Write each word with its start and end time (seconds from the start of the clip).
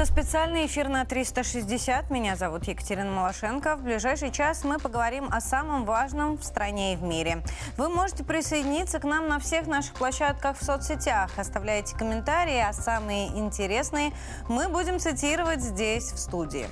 Это 0.00 0.10
специальный 0.10 0.64
эфир 0.64 0.88
на 0.88 1.04
360. 1.04 2.08
Меня 2.08 2.34
зовут 2.34 2.64
Екатерина 2.66 3.10
Малашенко. 3.10 3.76
В 3.76 3.82
ближайший 3.82 4.32
час 4.32 4.64
мы 4.64 4.78
поговорим 4.78 5.28
о 5.30 5.42
самом 5.42 5.84
важном 5.84 6.38
в 6.38 6.42
стране 6.42 6.94
и 6.94 6.96
в 6.96 7.02
мире. 7.02 7.42
Вы 7.76 7.90
можете 7.90 8.24
присоединиться 8.24 8.98
к 8.98 9.04
нам 9.04 9.28
на 9.28 9.38
всех 9.38 9.66
наших 9.66 9.92
площадках 9.92 10.56
в 10.58 10.64
соцсетях. 10.64 11.30
Оставляйте 11.36 11.94
комментарии, 11.94 12.64
а 12.66 12.72
самые 12.72 13.28
интересные 13.28 14.12
мы 14.48 14.68
будем 14.68 15.00
цитировать 15.00 15.60
здесь, 15.60 16.12
в 16.12 16.18
студии. 16.18 16.66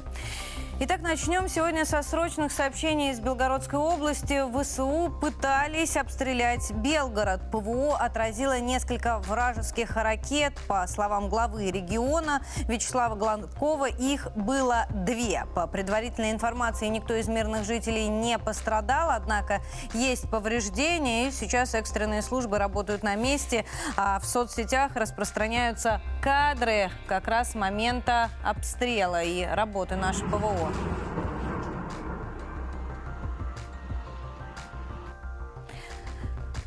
Итак, 0.80 1.00
начнем 1.00 1.48
сегодня 1.48 1.84
со 1.84 2.02
срочных 2.02 2.52
сообщений 2.52 3.10
из 3.10 3.18
Белгородской 3.18 3.80
области. 3.80 4.44
ВСУ 4.62 5.12
пытались 5.20 5.96
обстрелять 5.96 6.70
Белгород. 6.70 7.50
ПВО 7.50 7.96
отразило 7.98 8.60
несколько 8.60 9.18
вражеских 9.18 9.96
ракет. 9.96 10.52
По 10.68 10.86
словам 10.86 11.28
главы 11.30 11.72
региона 11.72 12.42
Вячеслава 12.68 13.16
Гладкова, 13.16 13.88
их 13.88 14.28
было 14.36 14.86
две. 14.90 15.46
По 15.56 15.66
предварительной 15.66 16.30
информации, 16.30 16.86
никто 16.86 17.16
из 17.16 17.26
мирных 17.26 17.64
жителей 17.64 18.06
не 18.06 18.38
пострадал, 18.38 19.10
однако 19.10 19.60
есть 19.94 20.30
повреждения, 20.30 21.26
и 21.26 21.32
сейчас 21.32 21.74
экстренные 21.74 22.22
службы 22.22 22.56
работают 22.56 23.02
на 23.02 23.16
месте. 23.16 23.64
А 23.96 24.20
в 24.20 24.24
соцсетях 24.24 24.94
распространяются 24.94 26.00
кадры 26.22 26.90
как 27.08 27.26
раз 27.26 27.56
момента 27.56 28.30
обстрела 28.44 29.24
и 29.24 29.44
работы 29.44 29.96
нашего 29.96 30.38
ПВО. 30.38 30.67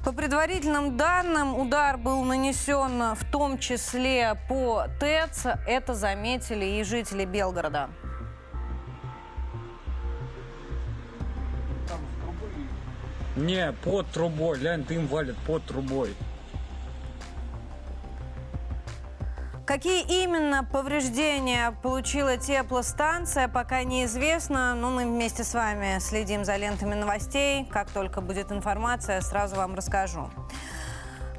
По 0.03 0.13
предварительным 0.13 0.97
данным, 0.97 1.57
удар 1.57 1.97
был 1.97 2.23
нанесен 2.23 3.13
в 3.13 3.31
том 3.31 3.59
числе 3.59 4.35
по 4.49 4.87
ТЭЦ. 4.99 5.57
Это 5.67 5.93
заметили 5.93 6.65
и 6.65 6.83
жители 6.83 7.23
Белгорода. 7.23 7.89
Не, 13.35 13.71
под 13.83 14.07
трубой. 14.07 14.59
Глянь, 14.59 14.83
дым 14.83 15.07
валит 15.07 15.37
под 15.47 15.63
трубой. 15.65 16.15
Какие 19.65 20.23
именно 20.23 20.63
повреждения 20.63 21.71
получила 21.83 22.35
теплостанция, 22.35 23.47
пока 23.47 23.83
неизвестно. 23.83 24.73
Но 24.75 24.89
мы 24.89 25.05
вместе 25.05 25.43
с 25.43 25.53
вами 25.53 25.99
следим 25.99 26.43
за 26.43 26.55
лентами 26.55 26.95
новостей. 26.95 27.65
Как 27.71 27.89
только 27.91 28.21
будет 28.21 28.51
информация, 28.51 29.21
сразу 29.21 29.55
вам 29.55 29.75
расскажу. 29.75 30.29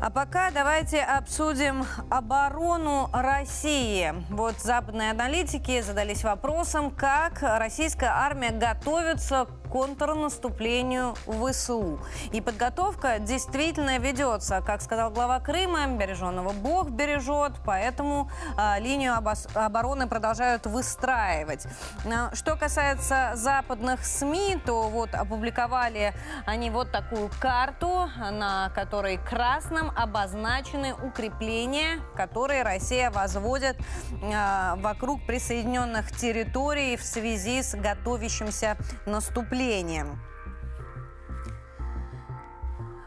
А 0.00 0.10
пока 0.10 0.50
давайте 0.50 1.00
обсудим 1.00 1.84
оборону 2.10 3.08
России. 3.12 4.12
Вот 4.30 4.58
западные 4.58 5.12
аналитики 5.12 5.80
задались 5.80 6.24
вопросом, 6.24 6.90
как 6.90 7.38
российская 7.40 8.10
армия 8.10 8.50
готовится 8.50 9.46
контрнаступлению 9.72 11.14
ВСУ. 11.26 11.98
И 12.32 12.42
подготовка 12.42 13.18
действительно 13.18 13.98
ведется. 13.98 14.62
Как 14.64 14.82
сказал 14.82 15.10
глава 15.10 15.40
Крыма, 15.40 15.86
береженного 15.86 16.52
Бог 16.52 16.90
бережет, 16.90 17.52
поэтому 17.64 18.30
э, 18.58 18.80
линию 18.80 19.14
обороны 19.54 20.06
продолжают 20.08 20.66
выстраивать. 20.66 21.66
А, 22.04 22.34
что 22.34 22.56
касается 22.56 23.32
западных 23.34 24.04
СМИ, 24.04 24.58
то 24.66 24.90
вот 24.90 25.14
опубликовали 25.14 26.12
они 26.44 26.68
вот 26.68 26.92
такую 26.92 27.30
карту, 27.40 28.10
на 28.30 28.70
которой 28.74 29.16
красным 29.16 29.90
обозначены 29.96 30.94
укрепления, 30.94 32.00
которые 32.14 32.62
Россия 32.62 33.10
возводит 33.10 33.78
э, 34.22 34.74
вокруг 34.76 35.24
присоединенных 35.26 36.14
территорий 36.14 36.98
в 36.98 37.02
связи 37.02 37.62
с 37.62 37.74
готовящимся 37.74 38.76
наступлением 39.06 39.61
населением. 39.62 40.18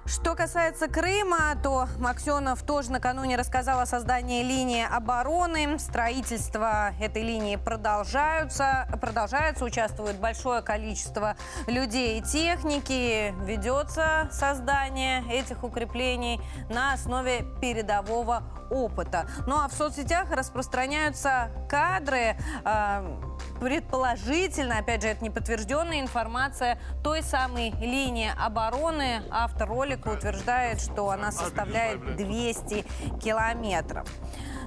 Что 0.07 0.35
касается 0.35 0.87
Крыма, 0.87 1.55
то 1.63 1.87
Максенов 1.97 2.61
тоже 2.61 2.91
накануне 2.91 3.37
рассказал 3.37 3.79
о 3.79 3.87
создании 3.87 4.43
линии 4.43 4.85
обороны. 4.85 5.79
Строительство 5.79 6.93
этой 6.99 7.23
линии 7.23 7.55
продолжаются, 7.55 8.87
продолжается, 9.01 9.65
участвует 9.65 10.19
большое 10.19 10.61
количество 10.61 11.35
людей 11.65 12.19
и 12.19 12.21
техники. 12.21 13.33
Ведется 13.45 14.29
создание 14.31 15.23
этих 15.27 15.63
укреплений 15.63 16.39
на 16.69 16.93
основе 16.93 17.43
передового 17.59 18.43
опыта. 18.69 19.27
Ну 19.47 19.55
а 19.55 19.67
в 19.67 19.73
соцсетях 19.73 20.31
распространяются 20.31 21.51
кадры... 21.69 22.37
Э, 22.63 23.35
предположительно, 23.59 24.79
опять 24.79 25.01
же, 25.01 25.07
это 25.07 25.23
не 25.23 25.29
подтвержденная 25.29 26.01
информация, 26.01 26.77
той 27.03 27.23
самой 27.23 27.71
линии 27.79 28.31
обороны. 28.37 29.23
Автор 29.31 29.69
ролика 29.69 30.09
утверждает, 30.09 30.81
что 30.81 31.09
она 31.09 31.31
составляет 31.31 32.17
200 32.17 32.85
километров. 33.23 34.07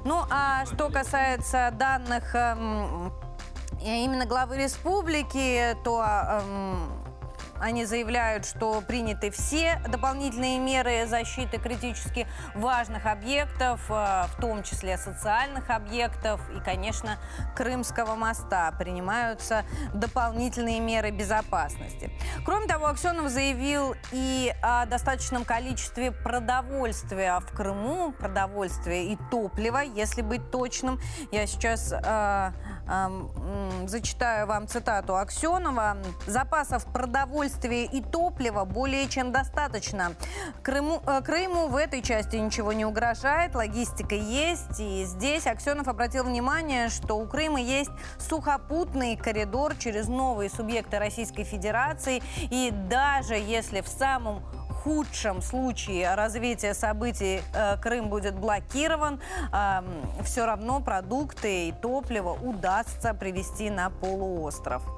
Ну, 0.04 0.22
а 0.30 0.64
что 0.66 0.88
касается 0.90 1.70
данных 1.72 2.34
эм, 2.34 3.12
именно 3.82 4.26
главы 4.26 4.56
республики, 4.56 5.76
то 5.84 6.02
эм, 6.02 7.07
они 7.60 7.84
заявляют, 7.84 8.46
что 8.46 8.80
приняты 8.80 9.30
все 9.30 9.80
дополнительные 9.88 10.58
меры 10.58 11.06
защиты 11.06 11.58
критически 11.58 12.26
важных 12.54 13.06
объектов, 13.06 13.80
э, 13.88 13.92
в 13.92 14.40
том 14.40 14.62
числе 14.62 14.96
социальных 14.98 15.70
объектов 15.70 16.40
и, 16.56 16.60
конечно, 16.60 17.18
Крымского 17.56 18.14
моста. 18.14 18.72
Принимаются 18.78 19.64
дополнительные 19.92 20.80
меры 20.80 21.10
безопасности. 21.10 22.10
Кроме 22.44 22.66
того, 22.66 22.86
Аксенов 22.86 23.30
заявил 23.30 23.94
и 24.12 24.54
о 24.62 24.86
достаточном 24.86 25.44
количестве 25.44 26.12
продовольствия 26.12 27.40
в 27.40 27.52
Крыму, 27.54 28.12
продовольствия 28.12 29.12
и 29.12 29.18
топлива, 29.30 29.78
если 29.78 30.22
быть 30.22 30.50
точным. 30.50 31.00
Я 31.32 31.46
сейчас 31.46 31.92
э, 31.92 32.52
зачитаю 33.86 34.46
вам 34.46 34.66
цитату 34.68 35.16
Аксенова. 35.16 35.96
Запасов 36.26 36.84
продовольствия 36.86 37.84
и 37.84 38.00
топлива 38.00 38.64
более 38.64 39.08
чем 39.08 39.32
достаточно. 39.32 40.12
Крыму, 40.62 41.02
э, 41.06 41.20
Крыму 41.22 41.68
в 41.68 41.76
этой 41.76 42.02
части 42.02 42.36
ничего 42.36 42.72
не 42.72 42.84
угрожает, 42.84 43.54
логистика 43.54 44.14
есть. 44.14 44.78
И 44.80 45.04
здесь 45.04 45.46
Аксенов 45.46 45.88
обратил 45.88 46.24
внимание, 46.24 46.88
что 46.88 47.18
у 47.18 47.26
Крыма 47.26 47.60
есть 47.60 47.90
сухопутный 48.18 49.16
коридор 49.16 49.74
через 49.76 50.08
новые 50.08 50.50
субъекты 50.50 50.98
Российской 50.98 51.44
Федерации. 51.44 52.22
И 52.50 52.70
даже 52.88 53.34
если 53.34 53.80
в 53.80 53.88
самом 53.88 54.42
худшем 54.88 55.42
случае 55.42 56.14
развития 56.14 56.72
событий 56.72 57.42
э, 57.52 57.76
Крым 57.76 58.08
будет 58.08 58.34
блокирован, 58.34 59.20
э, 59.52 59.82
все 60.24 60.46
равно 60.46 60.80
продукты 60.80 61.68
и 61.68 61.72
топливо 61.72 62.30
удастся 62.30 63.12
привезти 63.12 63.68
на 63.68 63.90
полуостров. 63.90 64.97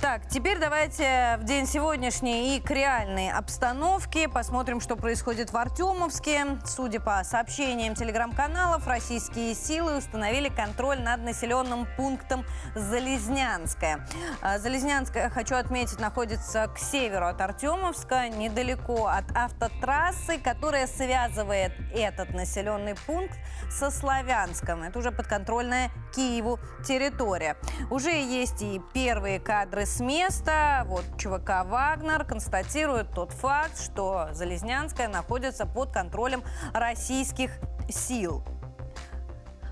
Так, 0.00 0.28
теперь 0.28 0.58
давайте 0.58 1.38
в 1.40 1.44
день 1.44 1.66
сегодняшний 1.66 2.56
и 2.56 2.60
к 2.60 2.70
реальной 2.70 3.30
обстановке. 3.30 4.28
Посмотрим, 4.28 4.80
что 4.80 4.94
происходит 4.94 5.52
в 5.52 5.56
Артемовске. 5.56 6.58
Судя 6.66 7.00
по 7.00 7.24
сообщениям 7.24 7.94
телеграм-каналов, 7.94 8.86
российские 8.86 9.54
силы 9.54 9.96
установили 9.96 10.50
контроль 10.50 11.00
над 11.00 11.22
населенным 11.22 11.88
пунктом 11.96 12.44
Залезнянское. 12.74 14.06
А, 14.42 14.58
Залезнянское, 14.58 15.30
хочу 15.30 15.54
отметить, 15.54 15.98
находится 15.98 16.68
к 16.68 16.78
северу 16.78 17.28
от 17.28 17.40
Артемовска, 17.40 18.28
недалеко 18.28 19.06
от 19.06 19.24
автотрассы, 19.34 20.38
которая 20.38 20.86
связывает 20.88 21.72
этот 21.94 22.34
населенный 22.34 22.96
пункт 23.06 23.38
со 23.70 23.90
Славянском. 23.90 24.82
Это 24.82 24.98
уже 24.98 25.10
подконтрольная 25.10 25.90
Киеву 26.14 26.58
территория. 26.86 27.56
Уже 27.90 28.10
есть 28.10 28.60
и 28.60 28.80
первые 28.92 29.40
кадры 29.40 29.85
с 29.86 30.00
места. 30.00 30.84
Вот 30.86 31.04
ЧВК 31.16 31.64
«Вагнер» 31.64 32.24
констатирует 32.24 33.10
тот 33.12 33.32
факт, 33.32 33.80
что 33.80 34.28
Залезнянская 34.32 35.08
находится 35.08 35.64
под 35.64 35.92
контролем 35.92 36.42
российских 36.74 37.52
сил. 37.88 38.44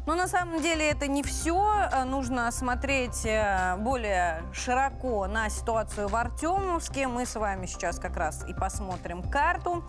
Но 0.06 0.14
на 0.14 0.28
самом 0.28 0.61
деле 0.61 0.90
это 0.90 1.06
не 1.06 1.22
все. 1.22 1.88
Нужно 2.05 2.50
смотреть 2.52 3.25
э, 3.25 3.76
более 3.78 4.43
широко 4.52 5.26
на 5.26 5.49
ситуацию 5.49 6.08
в 6.08 6.14
Артемовске. 6.14 7.08
Мы 7.08 7.25
с 7.25 7.34
вами 7.37 7.64
сейчас 7.64 7.99
как 7.99 8.17
раз 8.17 8.44
и 8.46 8.52
посмотрим 8.52 9.22
карту. 9.22 9.82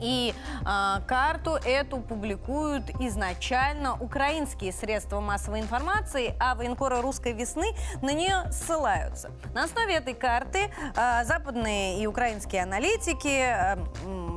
И 0.00 0.34
э, 0.34 1.00
карту 1.06 1.52
эту 1.64 1.98
публикуют 1.98 2.90
изначально 3.00 3.94
украинские 3.94 4.72
средства 4.72 5.20
массовой 5.20 5.60
информации, 5.60 6.34
а 6.38 6.54
военкоры 6.54 7.00
русской 7.00 7.32
весны 7.32 7.74
на 8.02 8.12
нее 8.12 8.50
ссылаются. 8.52 9.30
На 9.54 9.64
основе 9.64 9.94
этой 9.94 10.14
карты 10.14 10.70
э, 10.96 11.24
западные 11.24 12.00
и 12.00 12.06
украинские 12.06 12.62
аналитики 12.62 13.28
э, 13.28 13.76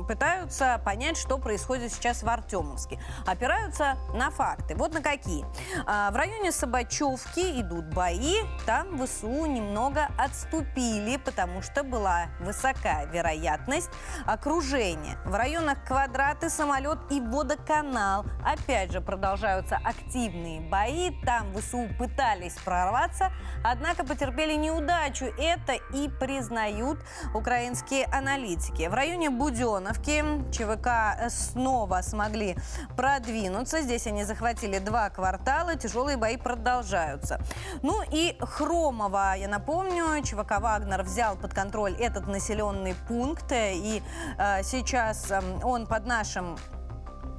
пытаются 0.06 0.80
понять, 0.84 1.16
что 1.16 1.38
происходит 1.38 1.92
сейчас 1.92 2.22
в 2.22 2.28
Артемовске. 2.28 2.98
Опираются 3.26 3.96
на 4.14 4.30
факты. 4.30 4.74
Вот 4.74 4.92
на 4.94 5.00
какие. 5.00 5.44
А, 5.86 6.10
в 6.10 6.16
районе 6.16 6.52
Собачевки 6.52 7.60
идут 7.60 7.86
бои. 7.94 8.36
Там 8.66 8.98
ВСУ 8.98 9.46
немного 9.46 10.08
отступили, 10.18 11.16
потому 11.16 11.62
что 11.62 11.82
была 11.82 12.26
высокая 12.40 13.06
вероятность 13.06 13.90
окружения. 14.26 15.18
В 15.24 15.34
районах 15.52 15.84
Квадраты, 15.84 16.48
Самолет 16.48 16.98
и 17.10 17.20
Водоканал 17.20 18.24
опять 18.42 18.90
же 18.90 19.02
продолжаются 19.02 19.78
активные 19.84 20.62
бои. 20.62 21.10
Там 21.26 21.52
ВСУ 21.54 21.88
пытались 21.98 22.54
прорваться, 22.54 23.30
однако 23.62 24.02
потерпели 24.02 24.54
неудачу. 24.54 25.26
Это 25.36 25.74
и 25.94 26.08
признают 26.08 27.00
украинские 27.34 28.06
аналитики. 28.06 28.88
В 28.88 28.94
районе 28.94 29.28
Буденовки 29.28 30.24
ЧВК 30.52 31.28
снова 31.28 32.00
смогли 32.00 32.56
продвинуться. 32.96 33.82
Здесь 33.82 34.06
они 34.06 34.24
захватили 34.24 34.78
два 34.78 35.10
квартала. 35.10 35.76
Тяжелые 35.76 36.16
бои 36.16 36.38
продолжаются. 36.38 37.42
Ну 37.82 38.00
и 38.10 38.38
Хромова, 38.40 39.34
я 39.36 39.48
напомню, 39.48 40.22
ЧВК 40.22 40.60
«Вагнер» 40.60 41.02
взял 41.02 41.36
под 41.36 41.52
контроль 41.52 41.94
этот 42.00 42.26
населенный 42.26 42.94
пункт. 43.06 43.52
И 43.52 44.02
э, 44.38 44.62
сейчас 44.62 45.30
э, 45.30 45.41
он 45.62 45.86
под 45.86 46.06
нашим 46.06 46.56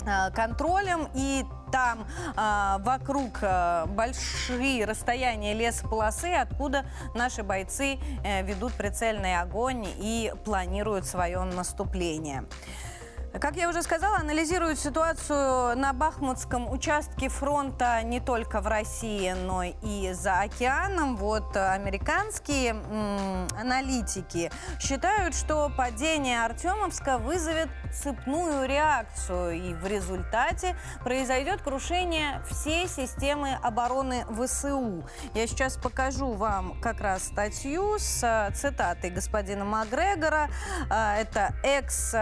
э, 0.05 0.31
контролем. 0.31 1.07
И 1.13 1.43
там 1.73 2.05
э, 2.37 2.83
вокруг 2.83 3.39
э, 3.41 3.85
большие 3.87 4.85
расстояния 4.85 5.55
лесополосы, 5.55 6.33
откуда 6.33 6.85
наши 7.15 7.41
бойцы 7.41 7.97
э, 8.23 8.43
ведут 8.43 8.73
прицельный 8.73 9.39
огонь 9.39 9.87
и 9.97 10.31
планируют 10.45 11.05
свое 11.05 11.41
наступление. 11.43 12.45
Как 13.41 13.55
я 13.55 13.67
уже 13.67 13.81
сказала, 13.81 14.17
анализируют 14.17 14.77
ситуацию 14.77 15.75
на 15.75 15.91
Бахмутском 15.91 16.71
участке 16.71 17.29
фронта 17.29 18.03
не 18.03 18.19
только 18.19 18.61
в 18.61 18.67
России, 18.67 19.31
но 19.31 19.63
и 19.63 20.13
за 20.13 20.41
океаном. 20.41 21.17
Вот 21.17 21.57
американские 21.57 22.75
аналитики 23.59 24.51
считают, 24.79 25.33
что 25.35 25.71
падение 25.75 26.45
Артемовска 26.45 27.17
вызовет 27.17 27.69
цепную 27.91 28.67
реакцию, 28.67 29.53
и 29.53 29.73
в 29.73 29.87
результате 29.87 30.77
произойдет 31.03 31.63
крушение 31.63 32.39
всей 32.49 32.87
системы 32.87 33.57
обороны 33.63 34.25
ВСУ. 34.29 35.03
Я 35.33 35.47
сейчас 35.47 35.75
покажу 35.75 36.33
вам 36.33 36.79
как 36.81 37.01
раз 37.01 37.23
статью 37.23 37.97
с 37.97 38.51
цитатой 38.53 39.09
господина 39.09 39.65
Макгрегора. 39.65 40.49
А, 40.89 41.17
это 41.17 41.55
экс 41.63 42.13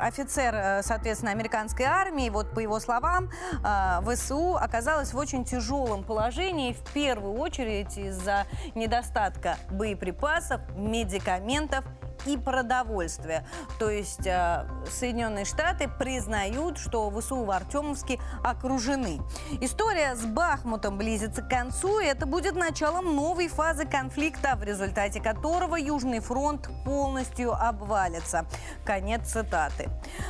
офицер, 0.00 0.54
э, 0.54 0.82
соответственно, 0.82 1.32
американской 1.32 1.86
армии, 1.86 2.28
вот 2.30 2.50
по 2.50 2.60
его 2.60 2.80
словам, 2.80 3.30
э, 3.64 4.00
ВСУ 4.06 4.56
оказалась 4.56 5.12
в 5.12 5.16
очень 5.16 5.44
тяжелом 5.44 6.04
положении, 6.04 6.72
в 6.72 6.92
первую 6.92 7.34
очередь 7.34 7.96
из-за 7.96 8.46
недостатка 8.74 9.56
боеприпасов, 9.70 10.60
медикаментов 10.74 11.84
и 12.26 12.36
продовольствия. 12.36 13.46
То 13.78 13.90
есть 13.90 14.26
э, 14.26 14.66
Соединенные 14.90 15.44
Штаты 15.44 15.88
признают, 15.88 16.78
что 16.78 17.10
ВСУ 17.10 17.44
в 17.44 17.50
Артемовске 17.50 18.20
окружены. 18.42 19.20
История 19.60 20.14
с 20.14 20.24
Бахмутом 20.24 20.98
близится 20.98 21.42
к 21.42 21.48
концу, 21.48 22.00
и 22.00 22.06
это 22.06 22.26
будет 22.26 22.54
началом 22.54 23.14
новой 23.16 23.48
фазы 23.48 23.86
конфликта, 23.86 24.56
в 24.56 24.62
результате 24.62 25.20
которого 25.20 25.76
Южный 25.76 26.20
фронт 26.20 26.68
полностью 26.84 27.52
обвалится. 27.52 28.46
Конец 28.84 29.28
цитаты. 29.32 29.88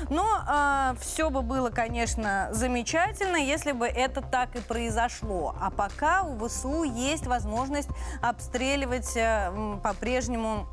Но 0.08 0.26
э, 0.48 0.94
все 1.00 1.30
бы 1.30 1.42
было, 1.42 1.70
конечно, 1.70 2.48
замечательно, 2.52 3.36
если 3.36 3.72
бы 3.72 3.86
это 3.86 4.20
так 4.22 4.56
и 4.56 4.60
произошло. 4.60 5.54
А 5.60 5.70
пока 5.70 6.22
у 6.22 6.46
ВСУ 6.46 6.82
есть 6.82 7.26
возможность 7.26 7.88
обстреливать 8.22 9.16
э, 9.16 9.78
по-прежнему 9.82 10.66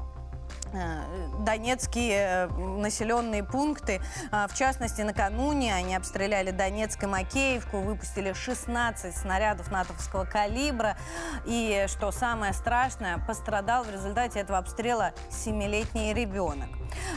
донецкие 1.39 2.47
э, 2.47 2.47
населенные 2.47 3.43
пункты. 3.43 4.01
А, 4.31 4.47
в 4.47 4.55
частности, 4.55 5.01
накануне 5.01 5.73
они 5.73 5.95
обстреляли 5.95 6.51
Донецк 6.51 7.03
и 7.03 7.07
Макеевку, 7.07 7.79
выпустили 7.79 8.33
16 8.33 9.15
снарядов 9.15 9.71
натовского 9.71 10.25
калибра. 10.25 10.97
И, 11.45 11.85
что 11.87 12.11
самое 12.11 12.53
страшное, 12.53 13.17
пострадал 13.19 13.83
в 13.83 13.91
результате 13.91 14.39
этого 14.39 14.57
обстрела 14.57 15.13
7-летний 15.29 16.13
ребенок. 16.13 16.69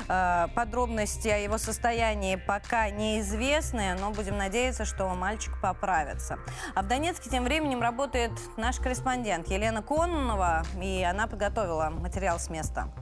Э, 0.09 0.49
подробности 0.55 1.29
о 1.29 1.39
его 1.39 1.59
состоянии 1.59 2.37
пока 2.37 2.91
неизвестны, 2.91 3.95
но 4.01 4.11
будем 4.11 4.37
надеяться, 4.37 4.85
что 4.85 5.09
мальчик 5.09 5.61
поправится. 5.61 6.39
А 6.75 6.83
в 6.83 6.89
Донецке 6.89 7.31
тем 7.31 7.45
временем 7.45 7.81
работает 7.81 8.33
наш 8.57 8.77
корреспондент 8.79 9.49
Елена 9.49 9.83
Кононова, 9.83 10.63
и 10.81 11.03
она 11.03 11.27
подготовила 11.27 11.91
материал 11.91 12.39
с 12.39 12.49
места. 12.51 12.93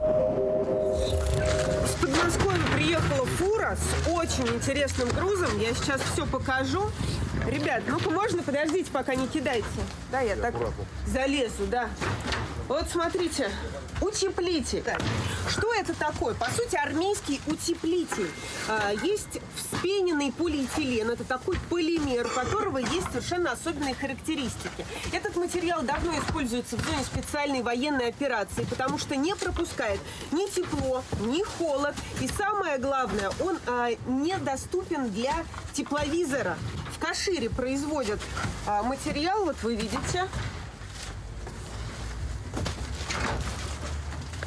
С 0.00 1.94
Подмосковья 2.00 2.66
приехала 2.74 3.26
фура 3.26 3.76
с 3.76 4.08
очень 4.08 4.48
интересным 4.48 5.08
грузом. 5.10 5.58
Я 5.58 5.74
сейчас 5.74 6.00
все 6.12 6.24
покажу. 6.26 6.90
Ребят, 7.46 7.82
ну-ка 7.86 8.08
можно 8.08 8.42
подождите, 8.42 8.90
пока 8.90 9.14
не 9.14 9.28
кидайте. 9.28 9.66
Да, 10.10 10.20
я 10.20 10.36
так 10.36 10.54
залезу, 11.06 11.66
да. 11.66 11.90
Вот 12.68 12.88
смотрите, 12.88 13.50
утеплитель. 14.00 14.84
Что 15.48 15.74
это 15.74 15.94
такое? 15.94 16.34
По 16.34 16.50
сути, 16.50 16.76
армейский 16.76 17.40
утеплитель. 17.46 18.30
А, 18.68 18.92
есть 18.92 19.40
вспененный 19.56 20.32
полиэтилен. 20.32 21.10
Это 21.10 21.24
такой 21.24 21.58
полимер, 21.68 22.26
у 22.26 22.30
которого 22.30 22.78
есть 22.78 23.08
совершенно 23.12 23.52
особенные 23.52 23.94
характеристики. 23.94 24.86
Этот 25.12 25.36
материал 25.36 25.82
давно 25.82 26.18
используется 26.18 26.76
в 26.76 26.84
зоне 26.84 27.04
специальной 27.04 27.62
военной 27.62 28.08
операции, 28.08 28.64
потому 28.64 28.98
что 28.98 29.16
не 29.16 29.34
пропускает 29.34 30.00
ни 30.32 30.48
тепло, 30.48 31.02
ни 31.20 31.42
холод. 31.42 31.94
И 32.20 32.28
самое 32.28 32.78
главное, 32.78 33.30
он 33.40 33.58
а, 33.66 33.90
недоступен 34.06 35.10
для 35.10 35.34
тепловизора. 35.72 36.56
В 36.94 36.98
Кашире 36.98 37.50
производят 37.50 38.20
а, 38.66 38.82
материал, 38.82 39.44
вот 39.44 39.56
вы 39.62 39.74
видите, 39.74 40.28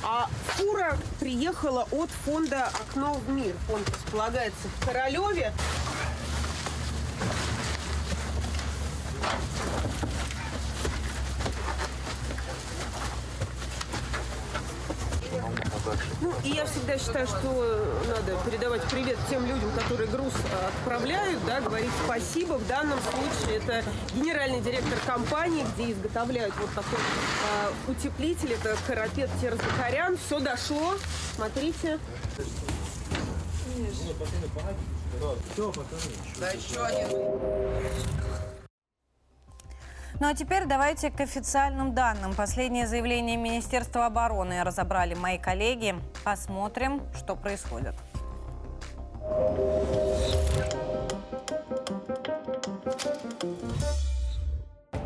А 0.05 0.27
фура 0.47 0.97
приехала 1.21 1.87
от 1.91 2.09
фонда 2.09 2.69
«Окно 2.73 3.13
в 3.13 3.29
мир». 3.29 3.55
Фонд 3.67 3.89
располагается 3.89 4.67
в 4.67 4.85
Королеве. 4.85 5.53
Ну, 16.21 16.33
и 16.43 16.49
я 16.49 16.65
всегда 16.65 16.97
считаю, 16.97 17.27
что 17.27 18.01
надо 18.07 18.37
передавать 18.45 18.83
привет 18.83 19.17
тем 19.29 19.45
людям, 19.45 19.71
которые 19.71 20.09
груз 20.09 20.33
отправляют, 20.79 21.43
да, 21.45 21.61
говорить 21.61 21.91
спасибо. 22.05 22.53
В 22.53 22.67
данном 22.67 22.99
случае 23.01 23.57
это 23.57 23.83
генеральный 24.15 24.61
директор 24.61 24.97
компании, 25.05 25.65
где 25.75 25.91
изготовляют 25.91 26.53
вот 26.59 26.69
такой 26.73 26.99
э, 26.99 27.91
утеплитель. 27.91 28.53
Это 28.53 28.77
Карапет 28.87 29.29
Терзакарян. 29.41 30.17
Все 30.17 30.39
дошло. 30.39 30.95
Смотрите. 31.35 31.99
Да, 36.39 36.49
еще 36.49 36.83
один. 36.83 38.52
Ну 40.19 40.27
а 40.27 40.33
теперь 40.33 40.65
давайте 40.65 41.09
к 41.09 41.19
официальным 41.19 41.93
данным. 41.93 42.33
Последнее 42.35 42.87
заявление 42.87 43.35
Министерства 43.35 44.05
обороны 44.05 44.63
разобрали 44.63 45.15
мои 45.15 45.37
коллеги. 45.37 45.95
Посмотрим, 46.23 47.01
что 47.15 47.35
происходит. 47.35 47.95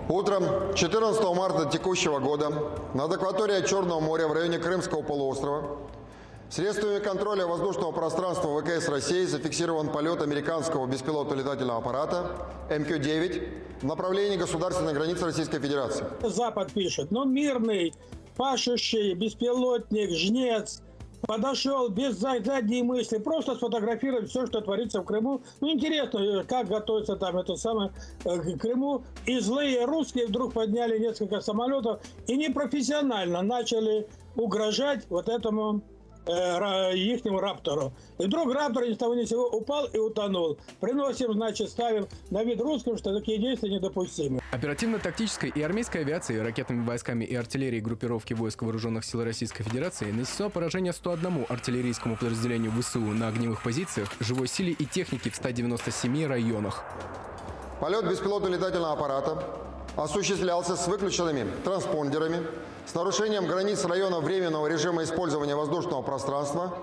Утром 0.09 0.73
14 0.73 1.23
марта 1.35 1.65
текущего 1.69 2.19
года 2.19 2.49
над 2.93 3.11
акваторией 3.11 3.65
Черного 3.65 3.99
моря 3.99 4.27
в 4.27 4.33
районе 4.33 4.57
Крымского 4.57 5.01
полуострова 5.01 5.77
Средствами 6.49 6.99
контроля 6.99 7.45
воздушного 7.45 7.91
пространства 7.91 8.61
ВКС 8.61 8.87
России 8.87 9.25
зафиксирован 9.25 9.91
полет 9.91 10.21
американского 10.21 10.87
беспилотного 10.87 11.39
летательного 11.39 11.79
аппарата 11.79 12.37
МК-9 12.69 13.81
в 13.81 13.83
направлении 13.83 14.37
государственной 14.37 14.93
границы 14.93 15.25
Российской 15.25 15.59
Федерации. 15.59 16.05
Запад 16.23 16.71
пишет, 16.71 17.11
ну 17.11 17.25
мирный, 17.25 17.93
пашущий, 18.37 19.13
беспилотник, 19.13 20.11
жнец, 20.11 20.81
подошел 21.21 21.89
без 21.89 22.15
задней 22.15 22.81
мысли, 22.81 23.17
просто 23.17 23.55
сфотографировать 23.55 24.29
все, 24.29 24.47
что 24.47 24.61
творится 24.61 25.01
в 25.01 25.03
Крыму. 25.03 25.41
Ну, 25.59 25.69
интересно, 25.69 26.45
как 26.47 26.69
готовится 26.69 27.17
там 27.17 27.37
это 27.37 27.57
самое 27.57 27.91
э, 28.23 28.39
к 28.39 28.61
Крыму. 28.61 29.03
И 29.25 29.37
злые 29.39 29.83
русские 29.83 30.27
вдруг 30.27 30.53
подняли 30.53 30.97
несколько 30.97 31.41
самолетов 31.41 31.99
и 32.27 32.37
непрофессионально 32.37 33.41
начали 33.41 34.07
угрожать 34.35 35.05
вот 35.09 35.27
этому 35.27 35.81
э, 36.27 36.95
ихнему 36.97 37.39
Раптору. 37.39 37.93
И 38.17 38.25
вдруг 38.25 38.53
Раптор 38.53 38.85
ни 38.85 38.93
с 38.93 38.97
того 38.97 39.15
ни 39.15 39.25
сего 39.25 39.47
упал 39.47 39.85
и 39.85 39.97
утонул. 39.97 40.57
Приносим, 40.79 41.33
значит, 41.33 41.69
ставим 41.69 42.07
на 42.29 42.43
вид 42.43 42.61
русским, 42.61 42.97
что 42.97 43.17
такие 43.17 43.37
действия 43.37 43.69
недопустимы. 43.69 44.39
Оперативно-тактической 44.51 45.49
и 45.49 45.61
армейской 45.61 46.01
авиации, 46.01 46.37
ракетными 46.37 46.85
войсками 46.85 47.25
и 47.25 47.35
артиллерией 47.35 47.81
группировки 47.81 48.33
войск 48.33 48.61
вооруженных 48.61 49.05
сил 49.05 49.23
Российской 49.23 49.63
Федерации 49.63 50.11
нанесло 50.11 50.49
поражение 50.49 50.93
101 50.93 51.45
артиллерийскому 51.49 52.17
подразделению 52.17 52.71
ВСУ 52.71 52.99
на 52.99 53.27
огневых 53.27 53.63
позициях, 53.63 54.09
живой 54.19 54.47
силе 54.47 54.73
и 54.73 54.85
технике 54.85 55.29
в 55.29 55.35
197 55.35 56.25
районах. 56.25 56.83
Полет 57.79 58.09
беспилотного 58.09 58.53
летательного 58.53 58.93
аппарата 58.93 59.43
осуществлялся 59.95 60.75
с 60.75 60.87
выключенными 60.87 61.45
транспондерами, 61.63 62.41
с 62.87 62.93
нарушением 62.93 63.47
границ 63.47 63.83
района 63.83 64.21
временного 64.21 64.67
режима 64.67 65.03
использования 65.03 65.55
воздушного 65.55 66.01
пространства, 66.01 66.73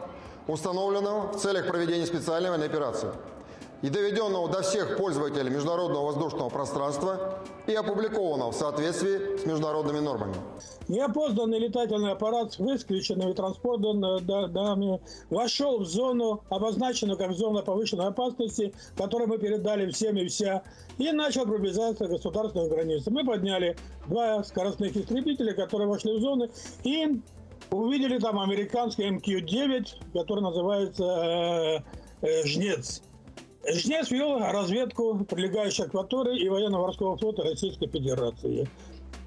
установленного 0.47 1.33
в 1.33 1.41
целях 1.41 1.67
проведения 1.67 2.05
специальной 2.05 2.51
операции 2.67 3.09
и 3.85 3.91
доведенного 3.91 4.49
до 4.49 4.63
всех 4.63 4.97
пользователей 4.97 5.51
международного 5.51 6.07
воздушного 6.07 6.49
пространства 6.49 7.39
и 7.67 7.75
опубликованного 7.75 8.51
в 8.51 8.55
соответствии 8.55 9.37
с 9.37 9.45
международными 9.45 9.99
нормами. 9.99 10.35
Неопознанный 10.89 11.59
летательный 11.59 12.13
аппарат 12.13 12.55
с 12.55 12.59
выключенными 12.59 13.35
транспортерами 13.35 15.03
вошел 15.29 15.81
в 15.81 15.85
зону, 15.85 16.43
обозначенную 16.49 17.19
как 17.19 17.35
зона 17.35 17.61
повышенной 17.61 18.07
опасности, 18.07 18.73
которую 18.97 19.29
мы 19.29 19.37
передали 19.37 19.91
всем 19.91 20.17
и 20.17 20.29
вся, 20.29 20.63
и 20.97 21.13
начал 21.13 21.45
приближаться 21.45 22.07
к 22.07 22.09
государственной 22.09 22.71
границе. 22.71 23.11
Мы 23.11 23.23
подняли 23.23 23.77
два 24.07 24.43
скоростных 24.45 24.97
истребителя, 24.97 25.53
которые 25.53 25.89
вошли 25.89 26.17
в 26.17 26.23
зону, 26.23 26.49
и 26.85 27.21
увидели 27.71 28.19
там 28.19 28.41
американский 28.41 29.11
МК-9, 29.11 30.13
который 30.15 30.41
называется 30.41 31.05
э, 31.05 32.27
э, 32.27 32.45
«Жнец». 32.47 33.03
Жнец 33.67 34.11
вел 34.11 34.39
разведку 34.39 35.25
прилегающей 35.25 35.85
акватории 35.85 36.39
и 36.39 36.49
военно-морского 36.49 37.17
флота 37.17 37.45
Российской 37.45 37.87
Федерации 37.89 38.69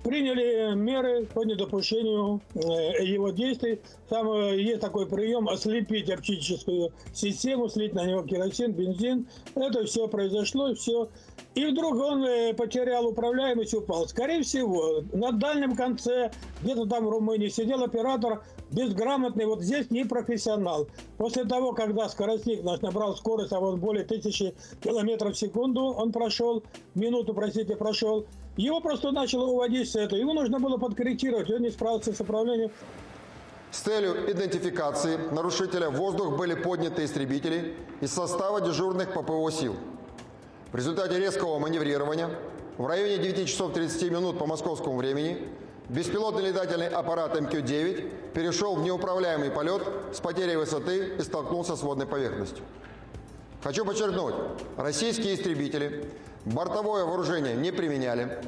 приняли 0.08 0.74
меры 0.74 1.26
по 1.34 1.44
недопущению 1.44 2.40
э, 2.56 3.04
его 3.04 3.32
действий. 3.32 3.82
Там 4.08 4.32
э, 4.32 4.62
есть 4.62 4.80
такой 4.80 5.06
прием 5.06 5.50
ослепить 5.50 6.10
оптическую 6.10 6.94
систему, 7.14 7.68
слить 7.68 7.94
на 7.94 8.06
него 8.06 8.24
керосин, 8.24 8.72
бензин. 8.72 9.28
Это 9.56 9.84
все 9.84 10.08
произошло, 10.08 10.74
все. 10.76 11.10
И 11.56 11.66
вдруг 11.66 11.96
он 11.96 12.24
э, 12.24 12.54
потерял 12.54 13.06
управляемость 13.06 13.74
упал. 13.74 14.08
Скорее 14.08 14.44
всего, 14.44 15.04
на 15.12 15.34
дальнем 15.34 15.76
конце, 15.76 16.32
где-то 16.62 16.86
там 16.86 17.06
в 17.06 17.10
Румынии, 17.10 17.50
сидел 17.50 17.84
оператор 17.84 18.44
безграмотный, 18.72 19.46
вот 19.46 19.62
здесь 19.62 19.92
не 19.92 20.06
профессионал. 20.06 20.88
После 21.18 21.44
того, 21.44 21.74
когда 21.74 22.08
скоростник 22.08 22.64
наш 22.64 22.80
набрал 22.80 23.16
скорость, 23.18 23.52
а 23.52 23.60
вот 23.60 23.80
более 23.80 24.06
тысячи 24.06 24.56
километров 24.82 25.34
в 25.34 25.38
секунду 25.38 25.82
он 25.82 26.14
прошел, 26.14 26.64
минуту, 26.96 27.34
простите, 27.34 27.76
прошел, 27.76 28.26
его 28.58 28.82
просто 28.82 29.12
начало 29.12 29.46
уводить 29.46 29.90
с 29.90 29.96
этого. 29.96 30.20
Ему 30.20 30.34
нужно 30.34 30.60
было 30.60 30.78
подкорректировать, 30.78 31.50
он 31.50 31.62
не 31.62 31.70
справился 31.70 32.14
с 32.14 32.20
управлением. 32.20 32.72
С 33.72 33.80
целью 33.80 34.32
идентификации 34.32 35.18
нарушителя 35.32 35.90
в 35.90 35.96
воздух 35.96 36.38
были 36.38 36.56
подняты 36.56 37.06
истребители 37.06 37.76
из 38.02 38.14
состава 38.14 38.62
дежурных 38.62 39.14
ППО 39.14 39.50
сил. 39.52 39.76
В 40.72 40.76
результате 40.76 41.20
резкого 41.20 41.60
маневрирования 41.60 42.30
в 42.78 42.86
районе 42.88 43.18
9 43.18 43.48
часов 43.48 43.74
30 43.74 44.12
минут 44.12 44.40
по 44.40 44.46
московскому 44.46 44.98
времени 44.98 45.50
беспилотный 45.90 46.44
летательный 46.50 46.88
аппарат 46.88 47.40
МК-9 47.40 48.34
перешел 48.34 48.76
в 48.76 48.84
неуправляемый 48.84 49.52
полет 49.52 49.84
с 50.14 50.20
потерей 50.20 50.56
высоты 50.56 51.16
и 51.18 51.22
столкнулся 51.22 51.76
с 51.76 51.82
водной 51.84 52.06
поверхностью. 52.06 52.64
Хочу 53.68 53.84
подчеркнуть, 53.84 54.34
российские 54.78 55.36
истребители 55.36 56.10
бортовое 56.46 57.04
вооружение 57.04 57.54
не 57.54 57.74
применяли, 57.74 58.42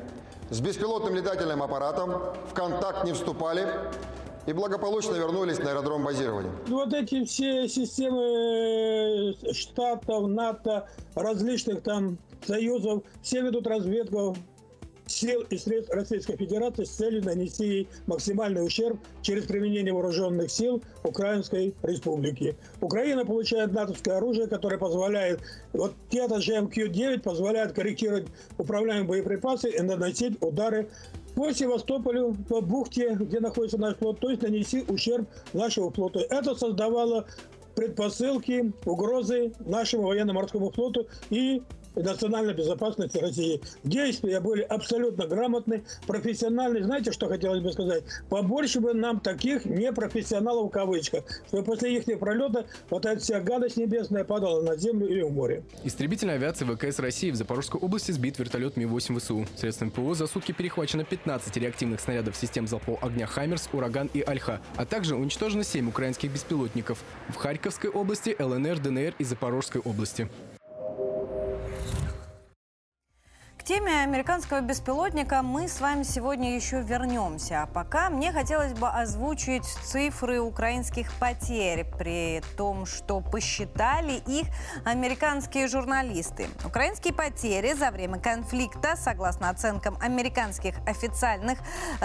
с 0.50 0.62
беспилотным 0.62 1.14
летательным 1.14 1.62
аппаратом 1.62 2.22
в 2.50 2.54
контакт 2.54 3.04
не 3.04 3.12
вступали 3.12 3.68
и 4.46 4.54
благополучно 4.54 5.16
вернулись 5.16 5.60
на 5.60 5.72
аэродром 5.72 6.06
базирования. 6.06 6.54
Вот 6.68 6.94
эти 6.94 7.26
все 7.26 7.68
системы 7.68 9.36
э, 9.44 9.52
штатов, 9.52 10.30
НАТО, 10.30 10.88
различных 11.16 11.84
там 11.84 12.18
союзов, 12.48 13.04
все 13.22 13.42
ведут 13.42 13.68
разведку 13.68 14.38
сил 15.10 15.44
и 15.50 15.58
средств 15.58 15.94
Российской 15.94 16.38
Федерации 16.38 16.84
с 16.84 16.90
целью 16.90 17.24
нанести 17.24 17.66
ей 17.66 17.88
максимальный 18.08 18.66
ущерб 18.66 19.00
через 19.22 19.46
применение 19.46 19.94
вооруженных 19.94 20.52
сил 20.52 20.82
Украинской 21.04 21.74
Республики. 21.84 22.56
Украина 22.82 23.26
получает 23.26 23.74
натовское 23.74 24.18
оружие, 24.18 24.48
которое 24.48 24.78
позволяет, 24.78 25.40
вот 25.74 25.94
те-то 26.10 26.42
же 26.42 26.54
МК-9 26.54 27.22
позволяет 27.22 27.74
корректировать 27.74 28.28
управляемые 28.58 29.08
боеприпасы 29.08 29.70
и 29.70 29.82
наносить 29.82 30.42
удары 30.42 30.90
по 31.36 31.52
Севастополю, 31.52 32.36
по 32.48 32.62
бухте, 32.62 33.16
где 33.20 33.40
находится 33.40 33.78
наш 33.78 33.96
флот, 33.98 34.20
то 34.20 34.30
есть 34.30 34.42
нанести 34.42 34.84
ущерб 34.88 35.28
нашему 35.54 35.92
флоту. 35.92 36.20
Это 36.20 36.56
создавало 36.56 37.28
предпосылки, 37.76 38.74
угрозы 38.86 39.54
нашему 39.60 40.04
военно-морскому 40.04 40.72
флоту 40.72 41.08
и 41.30 41.62
и 41.96 42.00
национальной 42.02 42.54
безопасности 42.54 43.18
России. 43.18 43.62
Действия 43.84 44.40
были 44.40 44.62
абсолютно 44.62 45.28
грамотны, 45.28 45.84
профессиональны. 46.08 46.84
Знаете, 46.84 47.12
что 47.12 47.28
хотелось 47.28 47.62
бы 47.62 47.72
сказать? 47.72 48.04
Побольше 48.30 48.80
бы 48.80 48.94
нам 48.94 49.20
таких 49.20 49.66
непрофессионалов 49.66 50.68
в 50.68 50.72
кавычках, 50.72 51.24
чтобы 51.48 51.64
после 51.64 51.98
их 51.98 52.20
пролета 52.20 52.66
вот 52.90 53.06
эта 53.06 53.20
вся 53.20 53.40
гадость 53.40 53.78
небесная 53.78 54.24
падала 54.24 54.62
на 54.62 54.76
землю 54.78 55.08
или 55.08 55.22
в 55.22 55.32
море. 55.32 55.64
Истребительная 55.84 56.36
авиация 56.36 56.68
ВКС 56.68 57.00
России 57.00 57.32
в 57.32 57.36
Запорожской 57.36 57.80
области 57.80 58.12
сбит 58.12 58.40
вертолет 58.40 58.78
Ми-8 58.78 59.20
ВСУ. 59.20 59.46
Средствами 59.56 59.90
ПВО 59.90 60.16
за 60.16 60.28
сутки 60.28 60.52
перехвачено 60.52 61.04
15 61.04 61.56
реактивных 61.58 62.00
снарядов 62.00 62.36
систем 62.36 62.68
залпового 62.68 63.06
огня 63.06 63.28
«Хаймерс», 63.28 63.70
«Ураган» 63.74 64.10
и 64.14 64.22
«Альха», 64.22 64.62
а 64.76 64.86
также 64.86 65.16
уничтожено 65.16 65.64
7 65.64 65.90
украинских 65.90 66.32
беспилотников 66.32 67.04
в 67.30 67.36
Харьковской 67.36 67.90
области, 67.90 68.36
ЛНР, 68.40 68.80
ДНР 68.80 69.14
и 69.20 69.24
Запорожской 69.24 69.82
области. 69.82 70.30
Теме 73.70 74.02
американского 74.02 74.62
беспилотника 74.62 75.44
мы 75.44 75.68
с 75.68 75.80
вами 75.80 76.02
сегодня 76.02 76.56
еще 76.56 76.82
вернемся. 76.82 77.62
А 77.62 77.68
пока 77.68 78.10
мне 78.10 78.32
хотелось 78.32 78.74
бы 78.74 78.90
озвучить 78.90 79.64
цифры 79.64 80.40
украинских 80.40 81.14
потерь, 81.20 81.86
при 82.00 82.42
том, 82.58 82.88
что 82.88 83.22
посчитали 83.22 84.24
их 84.26 84.48
американские 84.86 85.68
журналисты. 85.68 86.48
Украинские 86.66 87.14
потери 87.14 87.74
за 87.74 87.92
время 87.92 88.20
конфликта, 88.20 88.96
согласно 88.96 89.52
оценкам 89.52 90.00
американских 90.02 90.74
официальных 90.88 91.60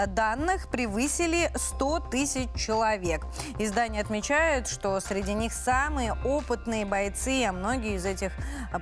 данных, 0.09 0.69
превысили 0.69 1.49
100 1.55 1.99
тысяч 2.11 2.49
человек. 2.55 3.25
Издание 3.57 4.03
отмечает, 4.03 4.67
что 4.67 4.99
среди 4.99 5.33
них 5.33 5.51
самые 5.51 6.13
опытные 6.13 6.85
бойцы, 6.85 7.43
а 7.43 7.51
многие 7.51 7.95
из 7.95 8.05
этих 8.05 8.33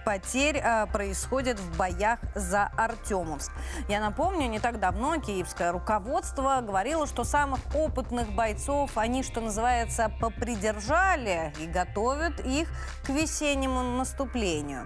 потерь 0.03 0.59
а, 0.61 0.85
происходят 0.87 1.57
в 1.61 1.77
боях 1.77 2.19
за 2.35 2.72
Артемовск. 2.77 3.51
Я 3.87 3.99
напомню, 3.99 4.47
не 4.47 4.59
так 4.59 4.79
давно 4.79 5.17
киевское 5.17 5.71
руководство 5.71 6.61
говорило, 6.61 7.07
что 7.07 7.23
самых 7.23 7.59
опытных 7.73 8.33
бойцов 8.33 8.91
они, 8.97 9.23
что 9.23 9.41
называется, 9.41 10.11
попридержали 10.19 11.53
и 11.59 11.67
готовят 11.67 12.39
их 12.39 12.69
к 13.03 13.09
весеннему 13.09 13.81
наступлению. 13.97 14.85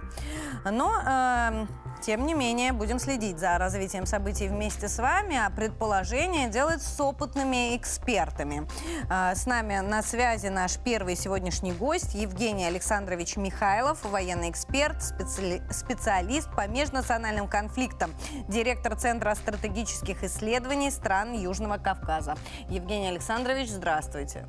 Но 0.64 1.00
э, 1.04 1.66
тем 2.00 2.26
не 2.26 2.34
менее, 2.34 2.72
будем 2.72 2.98
следить 2.98 3.38
за 3.38 3.58
развитием 3.58 4.06
событий 4.06 4.48
вместе 4.48 4.88
с 4.88 4.98
вами, 4.98 5.36
а 5.36 5.50
предположение 5.50 6.48
делать 6.48 6.82
с 6.82 7.00
опытными 7.00 7.76
экспертами. 7.76 8.68
А, 9.08 9.34
с 9.34 9.46
нами 9.46 9.80
на 9.80 10.02
связи 10.02 10.46
наш 10.48 10.78
первый 10.78 11.16
сегодняшний 11.16 11.72
гость 11.72 12.14
Евгений 12.14 12.64
Александрович 12.64 13.36
Михайлов, 13.36 14.04
военный 14.04 14.50
эксперт, 14.50 15.02
специали... 15.02 15.62
специалист 15.70 16.48
по 16.54 16.66
межнациональным 16.66 17.48
конфликтам, 17.48 18.14
директор 18.48 18.96
Центра 18.96 19.34
стратегических 19.34 20.24
исследований 20.24 20.90
стран 20.90 21.32
Южного 21.32 21.78
Кавказа. 21.78 22.36
Евгений 22.68 23.08
Александрович, 23.08 23.68
здравствуйте. 23.68 24.46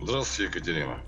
Здравствуйте, 0.00 0.50
Екатерина. 0.50 0.98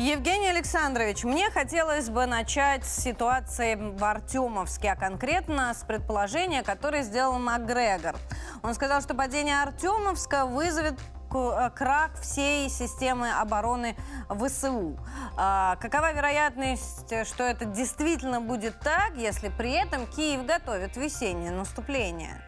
Евгений 0.00 0.48
Александрович, 0.48 1.24
мне 1.24 1.50
хотелось 1.50 2.08
бы 2.08 2.24
начать 2.24 2.86
с 2.86 3.02
ситуации 3.02 3.74
в 3.74 4.02
Артемовске, 4.02 4.92
а 4.92 4.96
конкретно 4.96 5.74
с 5.74 5.84
предположения, 5.84 6.62
которое 6.62 7.02
сделал 7.02 7.38
Макгрегор. 7.38 8.16
Он 8.62 8.72
сказал, 8.72 9.02
что 9.02 9.12
падение 9.12 9.60
Артемовска 9.60 10.46
вызовет 10.46 10.94
э, 11.34 11.70
крах 11.76 12.18
всей 12.18 12.70
системы 12.70 13.30
обороны 13.30 13.94
ВСУ. 14.30 14.98
А 15.36 15.76
какова 15.76 16.14
вероятность, 16.14 17.12
что 17.26 17.44
это 17.44 17.66
действительно 17.66 18.40
будет 18.40 18.80
так, 18.80 19.14
если 19.16 19.50
при 19.50 19.72
этом 19.72 20.06
Киев 20.06 20.46
готовит 20.46 20.96
весеннее 20.96 21.50
наступление? 21.50 22.42